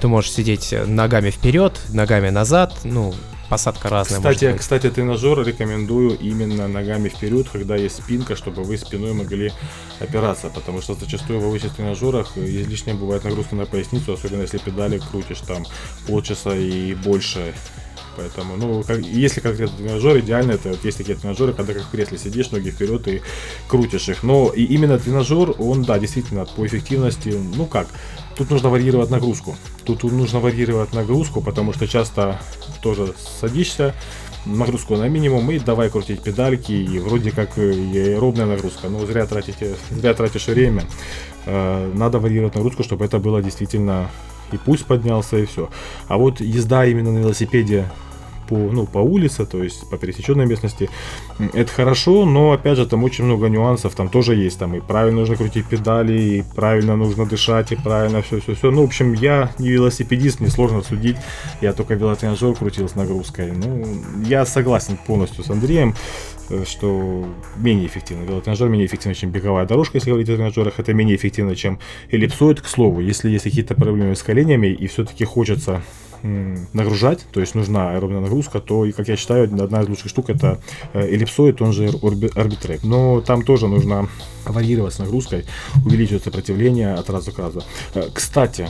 ты 0.00 0.08
можешь 0.08 0.32
сидеть 0.32 0.74
ногами 0.86 1.30
вперед, 1.30 1.80
ногами 1.90 2.30
назад, 2.30 2.74
ну, 2.84 3.14
посадка 3.48 3.88
разная. 3.88 4.18
Кстати, 4.18 4.56
кстати, 4.56 4.90
тренажер 4.90 5.42
рекомендую 5.42 6.18
именно 6.18 6.68
ногами 6.68 7.08
вперед, 7.08 7.48
когда 7.50 7.76
есть 7.76 7.96
спинка, 7.96 8.36
чтобы 8.36 8.62
вы 8.62 8.76
спиной 8.76 9.12
могли 9.12 9.52
опираться, 10.00 10.48
потому 10.48 10.80
что 10.80 10.94
зачастую 10.94 11.40
в 11.40 11.46
овощных 11.46 11.74
тренажерах 11.74 12.36
излишняя 12.36 12.94
бывает 12.94 13.24
нагрузка 13.24 13.54
на 13.54 13.66
поясницу, 13.66 14.12
особенно 14.12 14.42
если 14.42 14.58
педали 14.58 14.98
крутишь 14.98 15.40
там 15.40 15.64
полчаса 16.06 16.54
и 16.54 16.94
больше. 16.94 17.54
Поэтому, 18.16 18.56
ну, 18.56 18.82
как, 18.82 18.98
если 18.98 19.40
конкретно 19.40 19.76
тренажер, 19.78 20.18
идеально 20.18 20.52
это 20.52 20.70
вот 20.70 20.84
есть 20.84 20.98
такие 20.98 21.16
тренажеры, 21.16 21.52
когда 21.52 21.72
как 21.72 21.84
в 21.84 21.90
кресле 21.90 22.18
сидишь, 22.18 22.50
ноги 22.50 22.70
вперед 22.70 23.06
и 23.06 23.22
крутишь 23.68 24.08
их. 24.08 24.24
Но 24.24 24.48
и 24.48 24.64
именно 24.64 24.98
тренажер, 24.98 25.54
он, 25.58 25.84
да, 25.84 26.00
действительно, 26.00 26.44
по 26.44 26.66
эффективности, 26.66 27.28
ну 27.28 27.66
как, 27.66 27.86
тут 28.38 28.50
нужно 28.50 28.70
варьировать 28.70 29.10
нагрузку. 29.10 29.56
Тут 29.84 30.04
нужно 30.04 30.38
варьировать 30.38 30.94
нагрузку, 30.94 31.40
потому 31.40 31.72
что 31.72 31.88
часто 31.88 32.40
тоже 32.82 33.12
садишься, 33.40 33.94
нагрузку 34.46 34.96
на 34.96 35.08
минимум 35.08 35.50
и 35.50 35.58
давай 35.58 35.90
крутить 35.90 36.22
педальки, 36.22 36.72
и 36.72 36.98
вроде 37.00 37.32
как 37.32 37.58
и 37.58 37.98
аэробная 37.98 38.46
нагрузка, 38.46 38.88
но 38.88 39.04
зря, 39.04 39.26
тратите, 39.26 39.74
зря 39.90 40.14
тратишь 40.14 40.46
время. 40.46 40.84
Э, 41.46 41.92
надо 41.92 42.20
варьировать 42.20 42.54
нагрузку, 42.54 42.84
чтобы 42.84 43.04
это 43.04 43.18
было 43.18 43.42
действительно 43.42 44.08
и 44.52 44.56
пульс 44.56 44.82
поднялся, 44.82 45.36
и 45.36 45.44
все. 45.44 45.68
А 46.06 46.16
вот 46.16 46.40
езда 46.40 46.86
именно 46.86 47.12
на 47.12 47.18
велосипеде 47.18 47.90
по, 48.48 48.56
ну, 48.56 48.86
по 48.86 48.98
улице, 48.98 49.46
то 49.46 49.62
есть 49.62 49.88
по 49.90 49.98
пересеченной 49.98 50.46
местности, 50.46 50.88
это 51.52 51.70
хорошо, 51.70 52.24
но 52.24 52.52
опять 52.52 52.76
же 52.76 52.86
там 52.86 53.04
очень 53.04 53.24
много 53.24 53.48
нюансов, 53.48 53.94
там 53.94 54.08
тоже 54.08 54.34
есть, 54.34 54.58
там 54.58 54.74
и 54.74 54.80
правильно 54.80 55.20
нужно 55.20 55.36
крутить 55.36 55.66
педали, 55.66 56.20
и 56.20 56.44
правильно 56.54 56.96
нужно 56.96 57.26
дышать, 57.26 57.72
и 57.72 57.76
правильно 57.76 58.22
все-все-все. 58.22 58.70
Ну, 58.70 58.82
в 58.82 58.86
общем, 58.86 59.12
я 59.12 59.50
не 59.58 59.70
велосипедист, 59.70 60.40
мне 60.40 60.50
сложно 60.50 60.82
судить, 60.82 61.16
я 61.60 61.72
только 61.72 61.94
велотренажер 61.94 62.54
крутил 62.54 62.88
с 62.88 62.94
нагрузкой. 62.94 63.52
Ну, 63.52 63.84
я 64.24 64.46
согласен 64.46 64.98
полностью 65.06 65.44
с 65.44 65.50
Андреем, 65.50 65.94
э, 66.50 66.64
что 66.66 67.26
менее 67.56 67.86
эффективно. 67.86 68.24
Велотренажер 68.24 68.68
менее 68.68 68.86
эффективно, 68.86 69.14
чем 69.14 69.30
беговая 69.30 69.66
дорожка, 69.66 69.98
если 69.98 70.10
говорить 70.10 70.28
о 70.30 70.36
тренажерах. 70.36 70.78
Это 70.78 70.94
менее 70.94 71.16
эффективно, 71.16 71.54
чем 71.54 71.78
эллипсоид. 72.10 72.60
К 72.60 72.66
слову, 72.66 73.00
если 73.00 73.30
есть 73.30 73.44
какие-то 73.44 73.74
проблемы 73.74 74.16
с 74.16 74.22
коленями 74.22 74.68
и 74.68 74.86
все-таки 74.86 75.24
хочется 75.24 75.82
нагружать, 76.22 77.26
то 77.30 77.40
есть 77.40 77.54
нужна 77.54 77.92
аэробная 77.92 78.20
нагрузка, 78.20 78.60
то, 78.60 78.84
и, 78.84 78.92
как 78.92 79.08
я 79.08 79.16
считаю, 79.16 79.44
одна 79.44 79.82
из 79.82 79.88
лучших 79.88 80.08
штук 80.08 80.30
это 80.30 80.60
э, 80.92 81.00
эллипсоид, 81.00 81.60
он 81.62 81.72
же 81.72 81.88
арбитрек. 82.34 82.82
Но 82.84 83.20
там 83.20 83.42
тоже 83.42 83.68
нужно 83.68 84.08
варьировать 84.44 84.94
с 84.94 84.98
нагрузкой, 84.98 85.44
увеличивать 85.84 86.24
сопротивление 86.24 86.94
от 86.94 87.08
раза 87.10 87.32
к 87.32 87.38
разу. 87.38 87.62
Э, 87.94 88.08
кстати, 88.12 88.68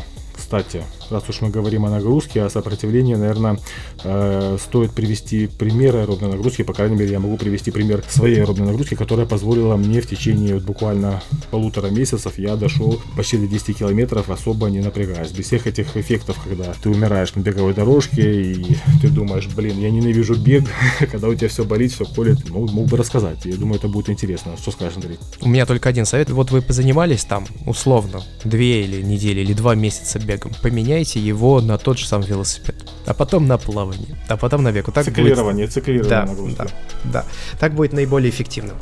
кстати, 0.49 0.83
раз 1.11 1.29
уж 1.29 1.43
мы 1.43 1.51
говорим 1.51 1.85
о 1.85 1.91
нагрузке, 1.91 2.43
о 2.43 2.49
сопротивлении, 2.49 3.15
наверное, 3.15 3.59
э, 4.03 4.57
стоит 4.59 4.93
привести 4.93 5.47
пример 5.47 5.97
аэробной 5.97 6.31
нагрузки. 6.31 6.63
По 6.63 6.73
крайней 6.73 6.97
мере, 6.97 7.13
я 7.13 7.21
могу 7.21 7.37
привести 7.37 7.71
пример 7.71 8.03
своей 8.09 8.41
аэробной 8.41 8.69
нагрузки, 8.69 8.95
которая 8.95 9.27
позволила 9.27 9.77
мне 9.77 10.01
в 10.01 10.09
течение 10.09 10.55
вот, 10.55 10.63
буквально 10.63 11.23
полутора 11.51 11.89
месяцев 11.89 12.39
я 12.39 12.57
дошел 12.57 12.99
почти 13.15 13.37
до 13.37 13.47
10 13.47 13.77
километров, 13.77 14.31
особо 14.31 14.71
не 14.71 14.81
напрягаясь. 14.81 15.33
Без 15.33 15.45
всех 15.45 15.67
этих 15.67 15.95
эффектов, 15.99 16.41
когда 16.43 16.73
ты 16.83 16.89
умираешь 16.89 17.35
на 17.35 17.41
беговой 17.41 17.75
дорожке 17.75 18.53
и 18.53 18.79
ты 19.03 19.09
думаешь, 19.09 19.49
блин, 19.49 19.79
я 19.79 19.91
ненавижу 19.91 20.35
бег, 20.35 20.65
когда 21.13 21.29
у 21.29 21.35
тебя 21.35 21.51
все 21.51 21.65
болит, 21.65 21.93
все 21.93 22.07
колет. 22.07 22.39
Ну, 22.49 22.67
мог 22.69 22.87
бы 22.87 22.97
рассказать. 22.97 23.45
Я 23.45 23.57
думаю, 23.57 23.77
это 23.77 23.89
будет 23.89 24.09
интересно. 24.09 24.57
Что 24.57 24.71
скажешь, 24.71 24.97
Андрей? 24.97 25.19
У 25.43 25.49
меня 25.51 25.67
только 25.67 25.91
один 25.91 26.07
совет. 26.07 26.31
Вот 26.31 26.51
вы 26.51 26.63
позанимались 26.63 27.25
там, 27.25 27.47
условно, 27.67 28.23
две 28.45 28.85
или 28.85 29.03
недели, 29.03 29.41
или 29.41 29.53
два 29.53 29.75
месяца 29.75 30.19
бегом. 30.39 30.53
Поменяйте 30.63 31.21
его 31.21 31.61
на 31.61 31.79
тот 31.79 31.99
же 31.99 32.07
самый 32.07 32.27
велосипед, 32.27 32.77
а 33.07 33.15
потом 33.15 33.47
на 33.47 33.59
плавание, 33.59 34.17
а 34.29 34.37
потом 34.37 34.63
на 34.63 34.73
бег. 34.73 34.91
Так 34.93 35.05
циклирование, 35.05 35.67
будет... 35.67 35.75
циклирование 35.75 36.11
да, 36.11 36.27
нагрузки. 36.27 36.57
Да, 36.57 36.67
да, 37.05 37.25
так 37.59 37.75
будет 37.75 37.93
наиболее 37.93 38.31
эффективным. 38.31 38.77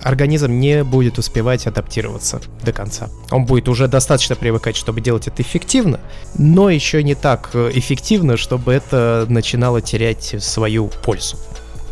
Организм 0.00 0.58
не 0.58 0.82
будет 0.82 1.18
успевать 1.18 1.66
адаптироваться 1.68 2.40
до 2.64 2.72
конца. 2.72 3.08
Он 3.30 3.44
будет 3.44 3.68
уже 3.68 3.86
достаточно 3.86 4.34
привыкать, 4.34 4.74
чтобы 4.76 5.00
делать 5.00 5.28
это 5.28 5.42
эффективно, 5.42 6.00
но 6.36 6.70
еще 6.70 7.04
не 7.04 7.14
так 7.14 7.50
э, 7.52 7.70
эффективно, 7.72 8.36
чтобы 8.36 8.72
это 8.72 9.26
начинало 9.28 9.80
терять 9.80 10.34
свою 10.42 10.88
пользу, 10.88 11.36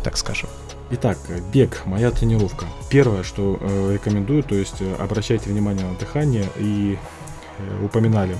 так 0.03 0.17
скажем. 0.17 0.49
Итак, 0.93 1.17
бег, 1.53 1.83
моя 1.85 2.11
тренировка. 2.11 2.65
Первое, 2.89 3.23
что 3.23 3.57
э, 3.61 3.93
рекомендую, 3.93 4.43
то 4.43 4.55
есть 4.55 4.81
э, 4.81 4.95
обращайте 4.99 5.49
внимание 5.49 5.85
на 5.85 5.95
дыхание 5.95 6.43
и 6.59 6.97
упоминали 7.83 8.37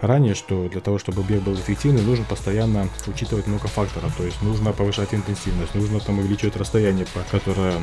ранее, 0.00 0.34
что 0.34 0.68
для 0.68 0.80
того, 0.80 0.98
чтобы 0.98 1.22
бег 1.22 1.42
был 1.42 1.54
эффективным, 1.54 2.06
нужно 2.06 2.24
постоянно 2.24 2.88
учитывать 3.06 3.46
много 3.46 3.68
факторов. 3.68 4.14
То 4.16 4.24
есть 4.24 4.40
нужно 4.42 4.72
повышать 4.72 5.14
интенсивность, 5.14 5.74
нужно 5.74 6.00
там 6.00 6.18
увеличивать 6.18 6.56
расстояние, 6.56 7.06
которое 7.30 7.74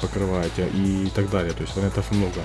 покрываете 0.00 0.68
и 0.74 1.10
так 1.14 1.30
далее. 1.30 1.52
То 1.52 1.62
есть 1.62 1.76
вариантов 1.76 2.10
много. 2.12 2.40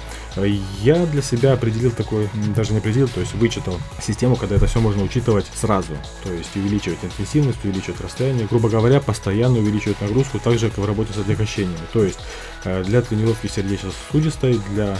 Я 0.81 1.05
для 1.05 1.21
себя 1.21 1.53
определил 1.53 1.91
такой, 1.91 2.29
даже 2.55 2.73
не 2.73 2.79
определил, 2.79 3.07
то 3.07 3.19
есть 3.19 3.33
вычитал 3.35 3.77
систему, 4.01 4.35
когда 4.35 4.55
это 4.55 4.67
все 4.67 4.79
можно 4.79 5.03
учитывать 5.03 5.45
сразу. 5.53 5.93
То 6.23 6.31
есть 6.33 6.55
увеличивать 6.55 6.99
интенсивность, 7.03 7.63
увеличивать 7.63 8.01
расстояние. 8.01 8.47
Грубо 8.47 8.69
говоря, 8.69 8.99
постоянно 8.99 9.59
увеличивать 9.59 10.01
нагрузку, 10.01 10.39
так 10.39 10.57
же, 10.57 10.69
как 10.69 10.79
в 10.79 10.85
работе 10.85 11.13
с 11.13 11.17
отягощениями. 11.17 11.77
То 11.93 12.03
есть 12.03 12.19
э, 12.63 12.83
для 12.83 13.01
тренировки 13.01 13.47
сердечно-сосудистой, 13.47 14.59
для 14.71 14.97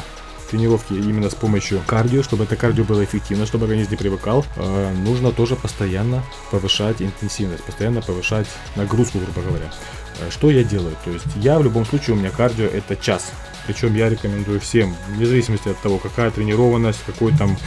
тренировки 0.51 0.93
именно 0.93 1.29
с 1.29 1.35
помощью 1.35 1.81
кардио, 1.87 2.23
чтобы 2.23 2.43
это 2.43 2.55
кардио 2.55 2.83
было 2.83 3.03
эффективно, 3.03 3.45
чтобы 3.45 3.65
организм 3.65 3.91
не 3.91 3.97
привыкал, 3.97 4.45
э, 4.57 4.93
нужно 5.05 5.31
тоже 5.31 5.55
постоянно 5.55 6.23
повышать 6.51 7.01
интенсивность, 7.01 7.63
постоянно 7.63 8.01
повышать 8.01 8.47
нагрузку, 8.75 9.19
грубо 9.19 9.41
говоря. 9.41 9.71
Э, 10.19 10.29
что 10.29 10.51
я 10.51 10.63
делаю? 10.63 10.95
То 11.05 11.11
есть 11.11 11.25
я 11.37 11.57
в 11.57 11.63
любом 11.63 11.85
случае, 11.85 12.15
у 12.15 12.19
меня 12.19 12.29
кардио 12.29 12.65
это 12.65 12.95
час. 12.95 13.31
Причем 13.65 13.95
я 13.95 14.09
рекомендую 14.09 14.59
всем, 14.59 14.95
вне 15.09 15.25
зависимости 15.25 15.69
от 15.69 15.79
того, 15.79 15.97
какая 15.97 16.31
тренированность, 16.31 16.99
какой 17.05 17.31
там 17.37 17.57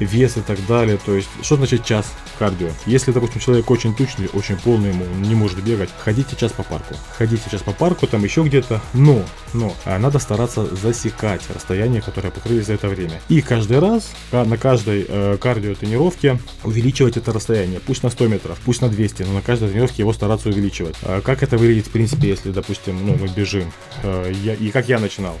вес 0.00 0.36
и 0.36 0.40
так 0.40 0.64
далее. 0.66 0.98
То 1.04 1.14
есть, 1.14 1.28
что 1.42 1.56
значит 1.56 1.84
час 1.84 2.12
кардио? 2.38 2.68
Если, 2.86 3.12
допустим, 3.12 3.40
человек 3.40 3.70
очень 3.70 3.94
тучный, 3.94 4.28
очень 4.32 4.56
полный, 4.56 4.90
ему 4.90 5.04
не 5.16 5.34
может 5.34 5.62
бегать, 5.62 5.90
ходите 5.98 6.36
час 6.36 6.52
по 6.52 6.62
парку. 6.62 6.94
Ходите 7.16 7.42
час 7.50 7.62
по 7.62 7.72
парку, 7.72 8.06
там 8.06 8.24
еще 8.24 8.42
где-то, 8.42 8.80
но, 8.92 9.22
но, 9.52 9.74
а 9.84 9.98
надо 9.98 10.18
стараться 10.18 10.66
засекать 10.74 11.42
расстояние, 11.54 12.02
которое 12.02 12.30
покрыли 12.30 12.60
за 12.60 12.74
это 12.74 12.88
время. 12.88 13.20
И 13.28 13.40
каждый 13.40 13.78
раз, 13.78 14.10
на 14.32 14.56
каждой 14.56 15.06
э, 15.08 15.36
кардио 15.40 15.74
тренировке 15.74 16.38
увеличивать 16.62 17.16
это 17.16 17.32
расстояние. 17.32 17.80
Пусть 17.80 18.02
на 18.02 18.10
100 18.10 18.28
метров, 18.28 18.58
пусть 18.64 18.82
на 18.82 18.88
200, 18.88 19.22
но 19.22 19.34
на 19.34 19.42
каждой 19.42 19.68
тренировке 19.68 20.02
его 20.02 20.12
стараться 20.12 20.48
увеличивать. 20.48 20.96
А 21.02 21.20
как 21.20 21.42
это 21.42 21.56
выглядит, 21.56 21.86
в 21.86 21.90
принципе, 21.90 22.28
если, 22.28 22.50
допустим, 22.50 23.04
ну, 23.06 23.16
мы 23.20 23.28
бежим? 23.28 23.72
Э, 24.02 24.32
я, 24.42 24.54
и 24.54 24.70
как 24.70 24.88
я 24.88 24.98
начинал? 24.98 25.38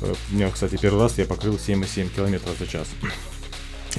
Э, 0.00 0.12
у 0.30 0.34
меня, 0.34 0.50
кстати, 0.50 0.76
первый 0.80 1.02
раз 1.02 1.18
я 1.18 1.24
покрыл 1.24 1.54
7,7 1.54 2.08
км 2.14 2.40
за 2.58 2.66
час 2.66 2.88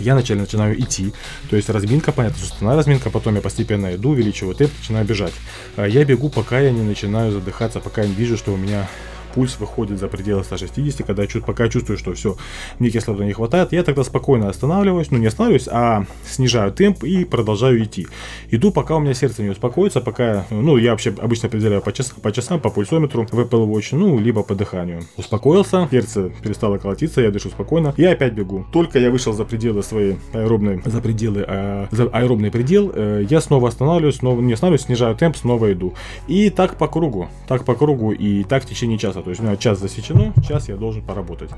я 0.01 0.13
вначале 0.13 0.41
начинаю 0.41 0.79
идти, 0.79 1.13
то 1.49 1.55
есть 1.55 1.69
разминка, 1.69 2.11
понятно, 2.11 2.39
суставная 2.39 2.75
разминка, 2.75 3.09
потом 3.09 3.35
я 3.35 3.41
постепенно 3.41 3.95
иду, 3.95 4.09
увеличиваю 4.09 4.55
темп, 4.55 4.71
начинаю 4.79 5.05
бежать. 5.05 5.33
А 5.75 5.87
я 5.87 6.03
бегу, 6.05 6.29
пока 6.29 6.59
я 6.59 6.71
не 6.71 6.81
начинаю 6.81 7.31
задыхаться, 7.31 7.79
пока 7.79 8.01
я 8.01 8.07
не 8.07 8.15
вижу, 8.15 8.37
что 8.37 8.53
у 8.53 8.57
меня 8.57 8.87
пульс 9.35 9.59
выходит 9.59 9.99
за 9.99 10.07
пределы 10.07 10.43
160, 10.43 11.05
когда 11.05 11.23
я 11.23 11.27
чуть, 11.27 11.45
пока 11.45 11.67
чувствую, 11.67 11.97
что 11.97 12.13
все, 12.13 12.37
мне 12.79 12.89
кислорода 12.89 13.25
не 13.25 13.33
хватает, 13.33 13.73
я 13.73 13.83
тогда 13.83 14.03
спокойно 14.05 14.49
останавливаюсь, 14.49 15.11
ну 15.11 15.17
не 15.17 15.27
останавливаюсь, 15.27 15.67
а 15.69 16.05
снижаю 16.25 16.71
темп 16.71 17.03
и 17.03 17.25
продолжаю 17.25 17.83
идти. 17.83 18.07
Иду, 18.49 18.71
пока 18.71 18.95
у 18.95 18.99
меня 19.01 19.13
сердце 19.13 19.43
не 19.43 19.49
успокоится, 19.49 19.99
пока, 19.99 20.45
ну 20.49 20.77
я 20.77 20.91
вообще 20.91 21.13
обычно 21.21 21.49
определяю 21.49 21.81
по 21.81 21.91
часам, 21.91 22.15
по, 22.21 22.31
часам, 22.31 22.61
по 22.61 22.69
пульсометру 22.69 23.27
в 23.29 23.39
Apple 23.39 23.67
Watch, 23.67 23.89
ну 23.91 24.17
либо 24.17 24.41
по 24.41 24.55
дыханию. 24.55 25.01
Успокоился, 25.17 25.87
сердце 25.91 26.31
перестало 26.41 26.77
колотиться, 26.77 27.19
я 27.19 27.29
дышу 27.29 27.49
спокойно, 27.49 27.93
я 27.97 28.11
опять 28.11 28.33
бегу. 28.33 28.65
Только 28.71 28.99
я 28.99 29.11
вышел 29.11 29.33
за 29.33 29.43
пределы 29.43 29.83
своей 29.83 30.15
аэробной, 30.31 30.81
за 30.85 31.01
пределы, 31.01 31.43
а, 31.45 31.87
за 31.91 32.05
аэробный 32.05 32.51
предел, 32.51 32.89
э, 32.95 33.25
я 33.29 33.41
снова 33.41 33.67
останавливаюсь, 33.67 34.15
снова 34.15 34.39
не 34.39 34.53
останавливаюсь, 34.53 34.85
снижаю 34.85 35.15
темп, 35.15 35.35
снова 35.35 35.73
иду. 35.73 35.93
И 36.27 36.49
так 36.49 36.77
по 36.77 36.87
кругу, 36.87 37.27
так 37.49 37.65
по 37.65 37.75
кругу 37.75 38.13
и 38.13 38.43
так 38.45 38.63
в 38.63 38.65
течение 38.65 38.97
часа. 38.97 39.24
То 39.25 39.31
есть 39.31 39.41
у 39.41 39.43
меня 39.43 39.57
час 39.57 39.79
засечено, 39.79 40.33
час 40.47 40.69
я 40.69 40.77
должен 40.77 41.01
поработать. 41.01 41.49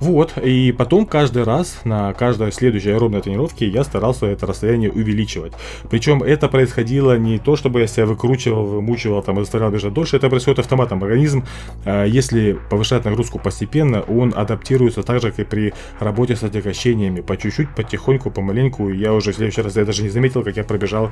Вот, 0.00 0.38
и 0.38 0.72
потом 0.72 1.04
каждый 1.04 1.44
раз 1.44 1.80
на 1.84 2.14
каждой 2.14 2.52
следующей 2.52 2.90
аэробной 2.92 3.20
тренировке 3.20 3.68
я 3.68 3.84
старался 3.84 4.26
это 4.26 4.46
расстояние 4.46 4.90
увеличивать. 4.90 5.52
Причем 5.90 6.22
это 6.22 6.48
происходило 6.48 7.18
не 7.18 7.38
то, 7.38 7.54
чтобы 7.54 7.80
я 7.80 7.86
себя 7.86 8.06
выкручивал, 8.06 8.64
вымучивал 8.64 9.22
там, 9.22 9.38
и 9.38 9.40
заставлял 9.40 9.70
бежать 9.70 9.92
дольше, 9.92 10.16
это 10.16 10.30
происходит 10.30 10.60
автоматом. 10.60 11.04
Организм, 11.04 11.44
а, 11.84 12.04
если 12.06 12.58
повышать 12.70 13.04
нагрузку 13.04 13.38
постепенно, 13.38 14.00
он 14.00 14.32
адаптируется 14.34 15.02
так 15.02 15.20
же, 15.20 15.30
как 15.30 15.40
и 15.40 15.44
при 15.44 15.74
работе 15.98 16.34
с 16.34 16.42
отягощениями. 16.42 17.20
По 17.20 17.36
чуть-чуть, 17.36 17.74
потихоньку, 17.74 18.30
помаленьку. 18.30 18.88
Я 18.88 19.12
уже 19.12 19.32
в 19.32 19.36
следующий 19.36 19.60
раз, 19.60 19.76
я 19.76 19.84
даже 19.84 20.02
не 20.02 20.08
заметил, 20.08 20.42
как 20.42 20.56
я 20.56 20.64
пробежал, 20.64 21.10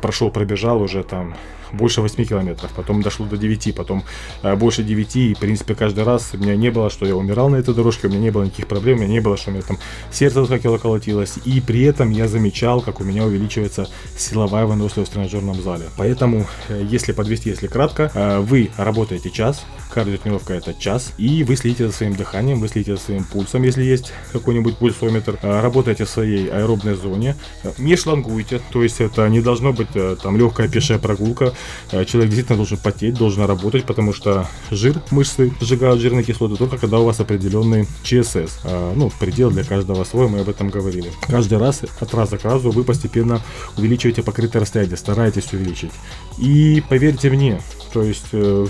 прошел, 0.00 0.30
пробежал 0.30 0.80
уже 0.80 1.02
там 1.02 1.34
больше 1.72 2.00
8 2.00 2.24
километров, 2.24 2.70
потом 2.74 3.02
дошло 3.02 3.26
до 3.26 3.36
9, 3.36 3.74
потом 3.74 4.04
а, 4.42 4.56
больше 4.56 4.82
9, 4.82 5.16
и 5.16 5.34
в 5.34 5.38
принципе 5.38 5.74
каждый 5.74 6.04
раз 6.04 6.30
у 6.34 6.38
меня 6.38 6.56
не 6.56 6.70
было, 6.70 6.90
что 6.90 7.06
я 7.06 7.16
умирал 7.16 7.50
на 7.50 7.56
этой 7.56 7.74
дорожке, 7.74 8.06
у 8.06 8.10
меня 8.10 8.20
не 8.20 8.27
не 8.28 8.32
было 8.32 8.44
никаких 8.44 8.66
проблем, 8.66 8.98
у 8.98 9.00
меня 9.00 9.12
не 9.12 9.20
было, 9.20 9.36
что 9.36 9.50
у 9.50 9.54
меня 9.54 9.62
там 9.62 9.78
сердце 10.12 10.40
выскакивало, 10.40 10.78
колотилось. 10.78 11.34
И 11.46 11.60
при 11.60 11.82
этом 11.82 12.10
я 12.10 12.28
замечал, 12.28 12.82
как 12.82 13.00
у 13.00 13.04
меня 13.04 13.24
увеличивается 13.24 13.88
силовая 14.16 14.66
выносливость 14.66 15.10
в 15.10 15.14
тренажерном 15.14 15.62
зале. 15.62 15.84
Поэтому, 15.96 16.46
э, 16.68 16.82
если 16.90 17.12
подвести, 17.12 17.50
если 17.50 17.66
кратко, 17.66 18.10
э, 18.14 18.40
вы 18.40 18.70
работаете 18.76 19.30
час, 19.30 19.64
кардиотренировка 19.94 20.52
это 20.52 20.74
час, 20.74 21.12
и 21.16 21.42
вы 21.44 21.56
следите 21.56 21.86
за 21.86 21.92
своим 21.92 22.14
дыханием, 22.14 22.60
вы 22.60 22.68
следите 22.68 22.96
за 22.96 23.02
своим 23.02 23.24
пульсом, 23.24 23.62
если 23.62 23.82
есть 23.82 24.12
какой-нибудь 24.32 24.76
пульсометр, 24.76 25.38
э, 25.42 25.60
работаете 25.60 26.04
в 26.04 26.10
своей 26.10 26.50
аэробной 26.50 26.94
зоне, 26.94 27.34
не 27.78 27.96
шлангуйте, 27.96 28.60
то 28.70 28.82
есть 28.82 29.00
это 29.00 29.26
не 29.28 29.40
должно 29.40 29.72
быть 29.72 29.88
там 30.22 30.36
легкая 30.36 30.68
пешая 30.68 30.98
прогулка, 30.98 31.54
человек 31.90 32.30
действительно 32.30 32.56
должен 32.56 32.76
потеть, 32.76 33.14
должен 33.14 33.44
работать, 33.46 33.84
потому 33.84 34.12
что 34.12 34.46
жир, 34.70 35.00
мышцы 35.10 35.52
сжигают 35.60 36.00
жирные 36.00 36.24
кислоты 36.24 36.56
только 36.56 36.76
когда 36.76 36.98
у 36.98 37.04
вас 37.04 37.20
определенный 37.20 37.86
CSS. 38.20 38.50
А, 38.64 38.92
ну, 38.94 39.10
предел 39.18 39.50
для 39.50 39.64
каждого 39.64 40.04
свой, 40.04 40.28
мы 40.28 40.40
об 40.40 40.48
этом 40.48 40.68
говорили. 40.68 41.10
Каждый 41.26 41.58
раз, 41.58 41.82
от 42.00 42.14
раза 42.14 42.38
к 42.38 42.44
разу, 42.44 42.70
вы 42.70 42.84
постепенно 42.84 43.40
увеличиваете 43.76 44.22
покрытое 44.22 44.62
расстояние, 44.62 44.96
стараетесь 44.96 45.52
увеличить. 45.52 45.92
И 46.38 46.82
поверьте 46.88 47.30
мне, 47.30 47.60
то 47.92 48.02
есть 48.02 48.26
э, 48.32 48.66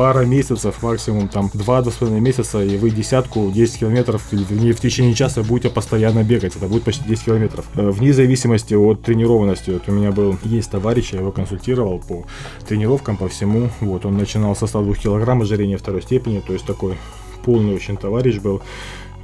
пара 0.00 0.24
месяцев, 0.24 0.82
максимум 0.82 1.28
там 1.28 1.50
2-2,5 1.52 2.20
месяца, 2.20 2.62
и 2.62 2.78
вы 2.78 2.88
десятку, 2.88 3.50
10 3.50 3.80
километров, 3.80 4.22
в, 4.30 4.34
в 4.34 4.80
течение 4.80 5.14
часа 5.14 5.42
будете 5.42 5.68
постоянно 5.68 6.22
бегать. 6.22 6.56
Это 6.56 6.66
будет 6.68 6.84
почти 6.84 7.04
10 7.04 7.24
километров. 7.24 7.66
Э, 7.74 7.90
вне 7.90 8.14
зависимости 8.14 8.74
от 8.74 9.02
тренированности. 9.02 9.70
Вот 9.70 9.82
у 9.88 9.92
меня 9.92 10.10
был, 10.10 10.38
есть 10.44 10.70
товарищ, 10.70 11.12
я 11.12 11.20
его 11.20 11.32
консультировал 11.32 11.98
по 11.98 12.24
тренировкам, 12.66 13.18
по 13.18 13.28
всему. 13.28 13.68
Вот, 13.80 14.06
он 14.06 14.16
начинал 14.16 14.56
со 14.56 14.66
102 14.66 14.94
килограмм 14.94 15.42
ожирения 15.42 15.76
второй 15.76 16.00
степени, 16.00 16.40
то 16.40 16.54
есть 16.54 16.64
такой 16.64 16.96
полный 17.44 17.74
очень 17.74 17.96
товарищ 17.96 18.38
был. 18.38 18.62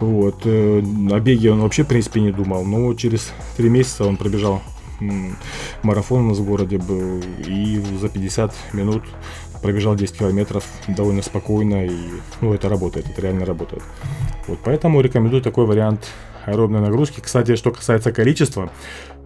Вот. 0.01 0.43
Э, 0.45 0.83
о 1.11 1.21
беге 1.21 1.53
он 1.53 1.61
вообще, 1.61 1.85
в 1.85 1.89
принципе, 1.89 2.21
не 2.21 2.33
думал. 2.33 2.65
Но 2.65 2.93
через 2.95 3.33
три 3.57 3.69
месяца 3.69 4.05
он 4.05 4.17
пробежал 4.17 4.63
марафон 5.83 6.25
у 6.25 6.29
нас 6.31 6.39
в 6.39 6.47
городе 6.47 6.79
был. 6.79 7.21
И 7.47 7.83
за 8.01 8.09
50 8.09 8.53
минут 8.73 9.05
пробежал 9.63 9.95
10 9.95 10.19
километров 10.19 10.65
довольно 10.89 11.23
спокойно. 11.23 11.87
И, 11.87 11.97
ну, 12.41 12.55
это 12.55 12.69
работает, 12.69 13.09
это 13.09 13.23
реально 13.23 13.45
работает. 13.45 13.83
Вот, 14.47 14.59
поэтому 14.65 15.01
рекомендую 15.01 15.43
такой 15.43 15.67
вариант 15.67 16.09
аэробной 16.45 16.81
нагрузки. 16.81 17.21
Кстати, 17.21 17.57
что 17.57 17.73
касается 17.73 18.13
количества, 18.13 18.71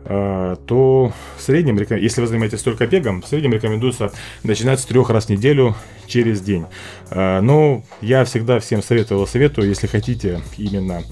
то 0.05 1.13
в 1.37 1.43
среднем, 1.43 1.77
если 1.77 2.21
вы 2.21 2.27
занимаетесь 2.27 2.63
только 2.63 2.87
бегом, 2.87 3.23
в 3.23 3.27
среднем 3.27 3.53
рекомендуется 3.53 4.13
начинать 4.43 4.81
с 4.81 4.85
трех 4.85 5.11
раз 5.11 5.27
в 5.27 5.29
неделю 5.29 5.77
через 6.07 6.41
день. 6.41 6.67
А, 7.11 7.41
но 7.41 7.83
я 8.01 8.25
всегда 8.25 8.59
всем 8.61 8.83
советовал, 8.83 9.27
советую, 9.27 9.69
если 9.69 9.87
хотите 9.87 10.41
именно 10.59 11.03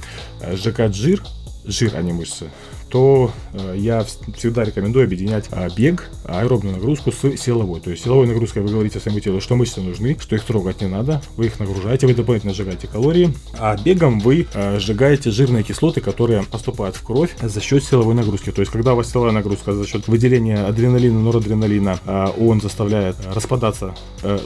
э, 0.41 0.57
сжигать 0.57 0.95
жир, 0.95 1.23
жир, 1.65 1.93
а 1.95 2.03
не 2.03 2.13
мышцы, 2.13 2.51
то 2.91 3.31
э, 3.53 3.75
я 3.77 4.05
всегда 4.37 4.65
рекомендую 4.65 5.05
объединять 5.05 5.47
э, 5.51 5.69
бег, 5.77 6.09
аэробную 6.25 6.77
нагрузку 6.77 7.13
с 7.13 7.37
силовой. 7.37 7.81
То 7.81 7.91
есть 7.91 8.05
силовой 8.05 8.27
нагрузкой 8.27 8.63
вы 8.63 8.71
говорите 8.71 9.01
своему 9.01 9.21
телу, 9.21 9.41
что 9.41 9.57
мышцы 9.57 9.81
нужны, 9.81 10.17
что 10.21 10.37
их 10.37 10.45
трогать 10.45 10.81
не 10.81 10.89
надо, 10.89 11.23
вы 11.37 11.47
их 11.47 11.59
нагружаете, 11.61 12.07
вы 12.07 12.15
дополнительно 12.15 12.55
сжигаете 12.55 12.87
калории, 12.87 13.35
а 13.59 13.77
бегом 13.77 14.21
вы 14.21 14.47
э, 14.53 14.79
сжигаете 14.79 15.31
жирные 15.31 15.63
кислоты, 15.63 16.01
которые 16.01 16.45
поступают 16.45 16.97
в 16.97 17.03
кровь 17.03 17.35
за 17.41 17.61
счет 17.61 17.85
силовой 17.85 18.15
нагрузки. 18.15 18.51
То 18.51 18.61
есть 18.61 18.73
когда 18.73 18.95
у 18.95 18.97
вас 18.97 19.11
силовая 19.11 19.33
нагрузка 19.33 19.73
за 19.73 19.87
счет 19.87 20.09
выделения 20.09 20.59
адреналина, 20.59 21.21
норадреналина, 21.21 21.99
он 22.39 22.61
заставляет 22.61 23.17
распадаться 23.27 23.95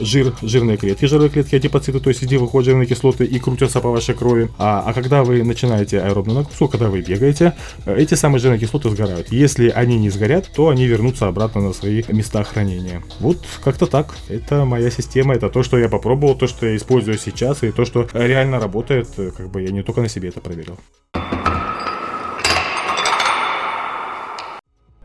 жир, 0.01 0.33
жирные 0.41 0.77
клетки, 0.77 1.05
жировые 1.05 1.29
клетки, 1.29 1.55
адипоциты, 1.55 1.99
то 1.99 2.09
есть 2.09 2.23
иди 2.23 2.37
выходят 2.37 2.65
жирные 2.65 2.87
кислоты 2.87 3.25
и 3.25 3.39
крутятся 3.39 3.79
по 3.79 3.89
вашей 3.89 4.15
крови. 4.15 4.49
А, 4.57 4.83
а 4.85 4.93
когда 4.93 5.23
вы 5.23 5.43
начинаете 5.43 5.99
аэробную 5.99 6.39
нагрузку, 6.39 6.67
когда 6.67 6.89
вы 6.89 7.01
бегаете, 7.01 7.53
эти 7.85 8.15
самые 8.15 8.32
самые 8.39 8.59
кислоты 8.59 8.89
сгорают. 8.89 9.31
Если 9.31 9.69
они 9.69 9.97
не 9.97 10.09
сгорят, 10.09 10.49
то 10.55 10.69
они 10.69 10.85
вернутся 10.85 11.27
обратно 11.27 11.61
на 11.61 11.73
свои 11.73 12.03
места 12.09 12.43
хранения. 12.43 13.03
Вот 13.19 13.39
как-то 13.63 13.85
так. 13.87 14.15
Это 14.29 14.65
моя 14.65 14.89
система, 14.89 15.35
это 15.35 15.49
то, 15.49 15.63
что 15.63 15.77
я 15.77 15.89
попробовал, 15.89 16.35
то, 16.35 16.47
что 16.47 16.65
я 16.65 16.75
использую 16.75 17.17
сейчас, 17.17 17.63
и 17.63 17.71
то, 17.71 17.85
что 17.85 18.07
реально 18.13 18.59
работает. 18.59 19.09
Как 19.37 19.49
бы 19.49 19.61
я 19.61 19.71
не 19.71 19.83
только 19.83 20.01
на 20.01 20.09
себе 20.09 20.29
это 20.29 20.41
проверил. 20.41 20.77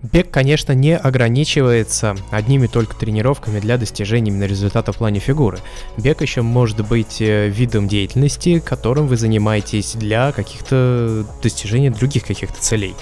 Бег, 0.02 0.30
конечно, 0.30 0.72
не 0.72 0.96
ограничивается 0.96 2.16
одними 2.30 2.68
только 2.68 2.94
тренировками 2.94 3.58
для 3.58 3.76
достижения 3.78 4.30
именно 4.30 4.44
результата 4.44 4.92
в 4.92 4.96
плане 4.96 5.18
фигуры. 5.18 5.58
Бег 5.96 6.22
еще 6.22 6.42
может 6.42 6.86
быть 6.86 7.20
э, 7.20 7.48
видом 7.48 7.88
деятельности, 7.88 8.60
которым 8.60 9.08
вы 9.08 9.16
занимаетесь 9.16 9.94
для 9.94 10.30
каких-то 10.30 11.26
достижения 11.42 11.90
других 11.90 12.24
каких-то 12.24 12.60
целей 12.60 12.94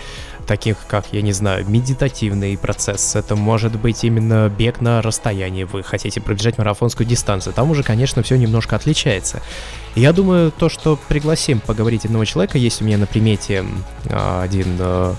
таких 0.46 0.76
как, 0.86 1.06
я 1.12 1.22
не 1.22 1.32
знаю, 1.32 1.68
медитативный 1.68 2.56
процесс. 2.56 3.16
Это 3.16 3.34
может 3.34 3.78
быть 3.78 4.04
именно 4.04 4.48
бег 4.48 4.80
на 4.80 5.02
расстоянии. 5.02 5.64
Вы 5.64 5.82
хотите 5.82 6.20
пробежать 6.20 6.56
марафонскую 6.56 7.06
дистанцию. 7.06 7.52
Там 7.52 7.70
уже, 7.70 7.82
конечно, 7.82 8.22
все 8.22 8.36
немножко 8.36 8.76
отличается. 8.76 9.42
Я 9.96 10.12
думаю, 10.12 10.52
то, 10.52 10.68
что 10.68 10.98
пригласим 11.08 11.58
поговорить 11.58 12.04
одного 12.04 12.24
человека, 12.24 12.58
есть 12.58 12.80
у 12.80 12.84
меня 12.84 12.96
на 12.96 13.06
примете 13.06 13.64
один 14.08 14.76
а, 14.78 15.16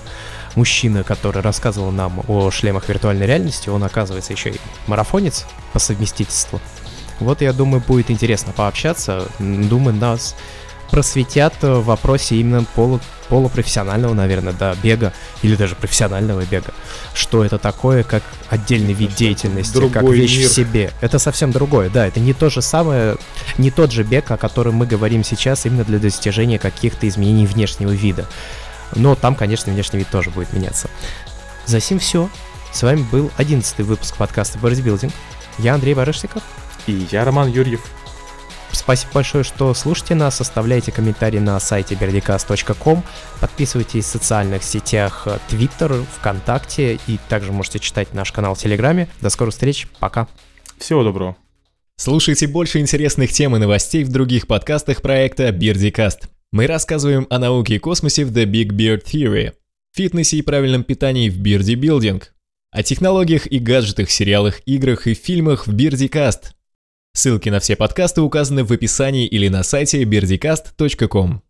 мужчина, 0.58 1.04
который 1.04 1.40
рассказывал 1.40 1.92
нам 1.92 2.24
о 2.26 2.50
шлемах 2.50 2.88
виртуальной 2.88 3.26
реальности, 3.26 3.68
он 3.68 3.84
оказывается 3.84 4.32
еще 4.32 4.50
и 4.50 4.60
марафонец 4.88 5.46
по 5.72 5.78
совместительству. 5.78 6.60
Вот 7.20 7.42
я 7.42 7.52
думаю, 7.52 7.80
будет 7.86 8.10
интересно 8.10 8.52
пообщаться. 8.52 9.28
Думаю, 9.38 9.96
нас 9.96 10.34
просветят 10.90 11.54
в 11.60 11.82
вопросе 11.82 12.36
именно 12.36 12.64
полу, 12.74 13.00
полупрофессионального, 13.28 14.14
наверное, 14.14 14.52
да, 14.52 14.74
бега 14.82 15.12
или 15.42 15.54
даже 15.54 15.76
профессионального 15.76 16.42
бега. 16.44 16.72
Что 17.14 17.44
это 17.44 17.58
такое, 17.58 18.02
как 18.02 18.22
отдельный 18.48 18.94
вид 18.94 19.14
деятельности, 19.14 19.74
Другой 19.74 19.92
как 19.92 20.04
вещь 20.04 20.38
мир. 20.38 20.48
в 20.48 20.52
себе. 20.52 20.90
Это 21.00 21.20
совсем 21.20 21.52
другое, 21.52 21.88
да, 21.88 22.06
это 22.06 22.18
не 22.18 22.32
то 22.32 22.50
же 22.50 22.62
самое, 22.62 23.16
не 23.58 23.70
тот 23.70 23.92
же 23.92 24.02
бег, 24.02 24.30
о 24.30 24.36
котором 24.36 24.74
мы 24.74 24.86
говорим 24.86 25.22
сейчас 25.22 25.66
именно 25.66 25.84
для 25.84 25.98
достижения 25.98 26.58
каких-то 26.58 27.06
изменений 27.06 27.46
внешнего 27.46 27.90
вида. 27.90 28.26
Но 28.94 29.14
там, 29.14 29.34
конечно, 29.34 29.72
внешний 29.72 29.98
вид 29.98 30.08
тоже 30.10 30.30
будет 30.30 30.52
меняться. 30.52 30.88
За 31.66 31.80
сим 31.80 31.98
все. 31.98 32.28
С 32.72 32.82
вами 32.82 33.06
был 33.10 33.30
одиннадцатый 33.36 33.84
выпуск 33.84 34.16
подкаста 34.16 34.58
Борисбилдинг. 34.58 35.12
Я 35.58 35.74
Андрей 35.74 35.94
Барышников. 35.94 36.42
И 36.86 37.06
я 37.10 37.24
Роман 37.24 37.50
Юрьев. 37.50 37.80
Спасибо 38.72 39.12
большое, 39.14 39.44
что 39.44 39.72
слушаете 39.74 40.14
нас, 40.14 40.40
оставляйте 40.40 40.92
комментарии 40.92 41.38
на 41.38 41.58
сайте 41.58 41.94
berdicast.com, 41.94 43.02
подписывайтесь 43.40 44.04
в 44.04 44.08
социальных 44.08 44.62
сетях 44.62 45.26
Twitter, 45.48 46.04
ВКонтакте 46.18 46.98
и 47.06 47.18
также 47.28 47.52
можете 47.52 47.78
читать 47.78 48.14
наш 48.14 48.30
канал 48.30 48.54
в 48.54 48.58
Телеграме. 48.58 49.08
До 49.20 49.30
скорых 49.30 49.54
встреч, 49.54 49.88
пока. 49.98 50.28
Всего 50.78 51.02
доброго. 51.02 51.36
Слушайте 51.96 52.46
больше 52.46 52.78
интересных 52.78 53.32
тем 53.32 53.56
и 53.56 53.58
новостей 53.58 54.04
в 54.04 54.10
других 54.10 54.46
подкастах 54.46 55.02
проекта 55.02 55.48
Birdicast. 55.48 56.28
Мы 56.50 56.66
рассказываем 56.66 57.26
о 57.28 57.38
науке 57.38 57.74
и 57.74 57.78
космосе 57.78 58.24
в 58.24 58.32
The 58.32 58.46
Big 58.46 58.70
Beard 58.70 59.04
Theory, 59.04 59.52
фитнесе 59.94 60.38
и 60.38 60.42
правильном 60.42 60.82
питании 60.82 61.28
в 61.28 61.38
Beardy 61.42 61.74
Building, 61.74 62.22
о 62.70 62.82
технологиях 62.82 63.46
и 63.46 63.58
гаджетах, 63.58 64.10
сериалах, 64.10 64.62
играх 64.64 65.06
и 65.06 65.12
фильмах 65.12 65.66
в 65.66 65.74
Birdicast. 65.74 66.52
Ссылки 67.12 67.50
на 67.50 67.60
все 67.60 67.76
подкасты 67.76 68.22
указаны 68.22 68.64
в 68.64 68.72
описании 68.72 69.26
или 69.26 69.48
на 69.48 69.62
сайте 69.62 70.02
birdicast.com. 70.04 71.42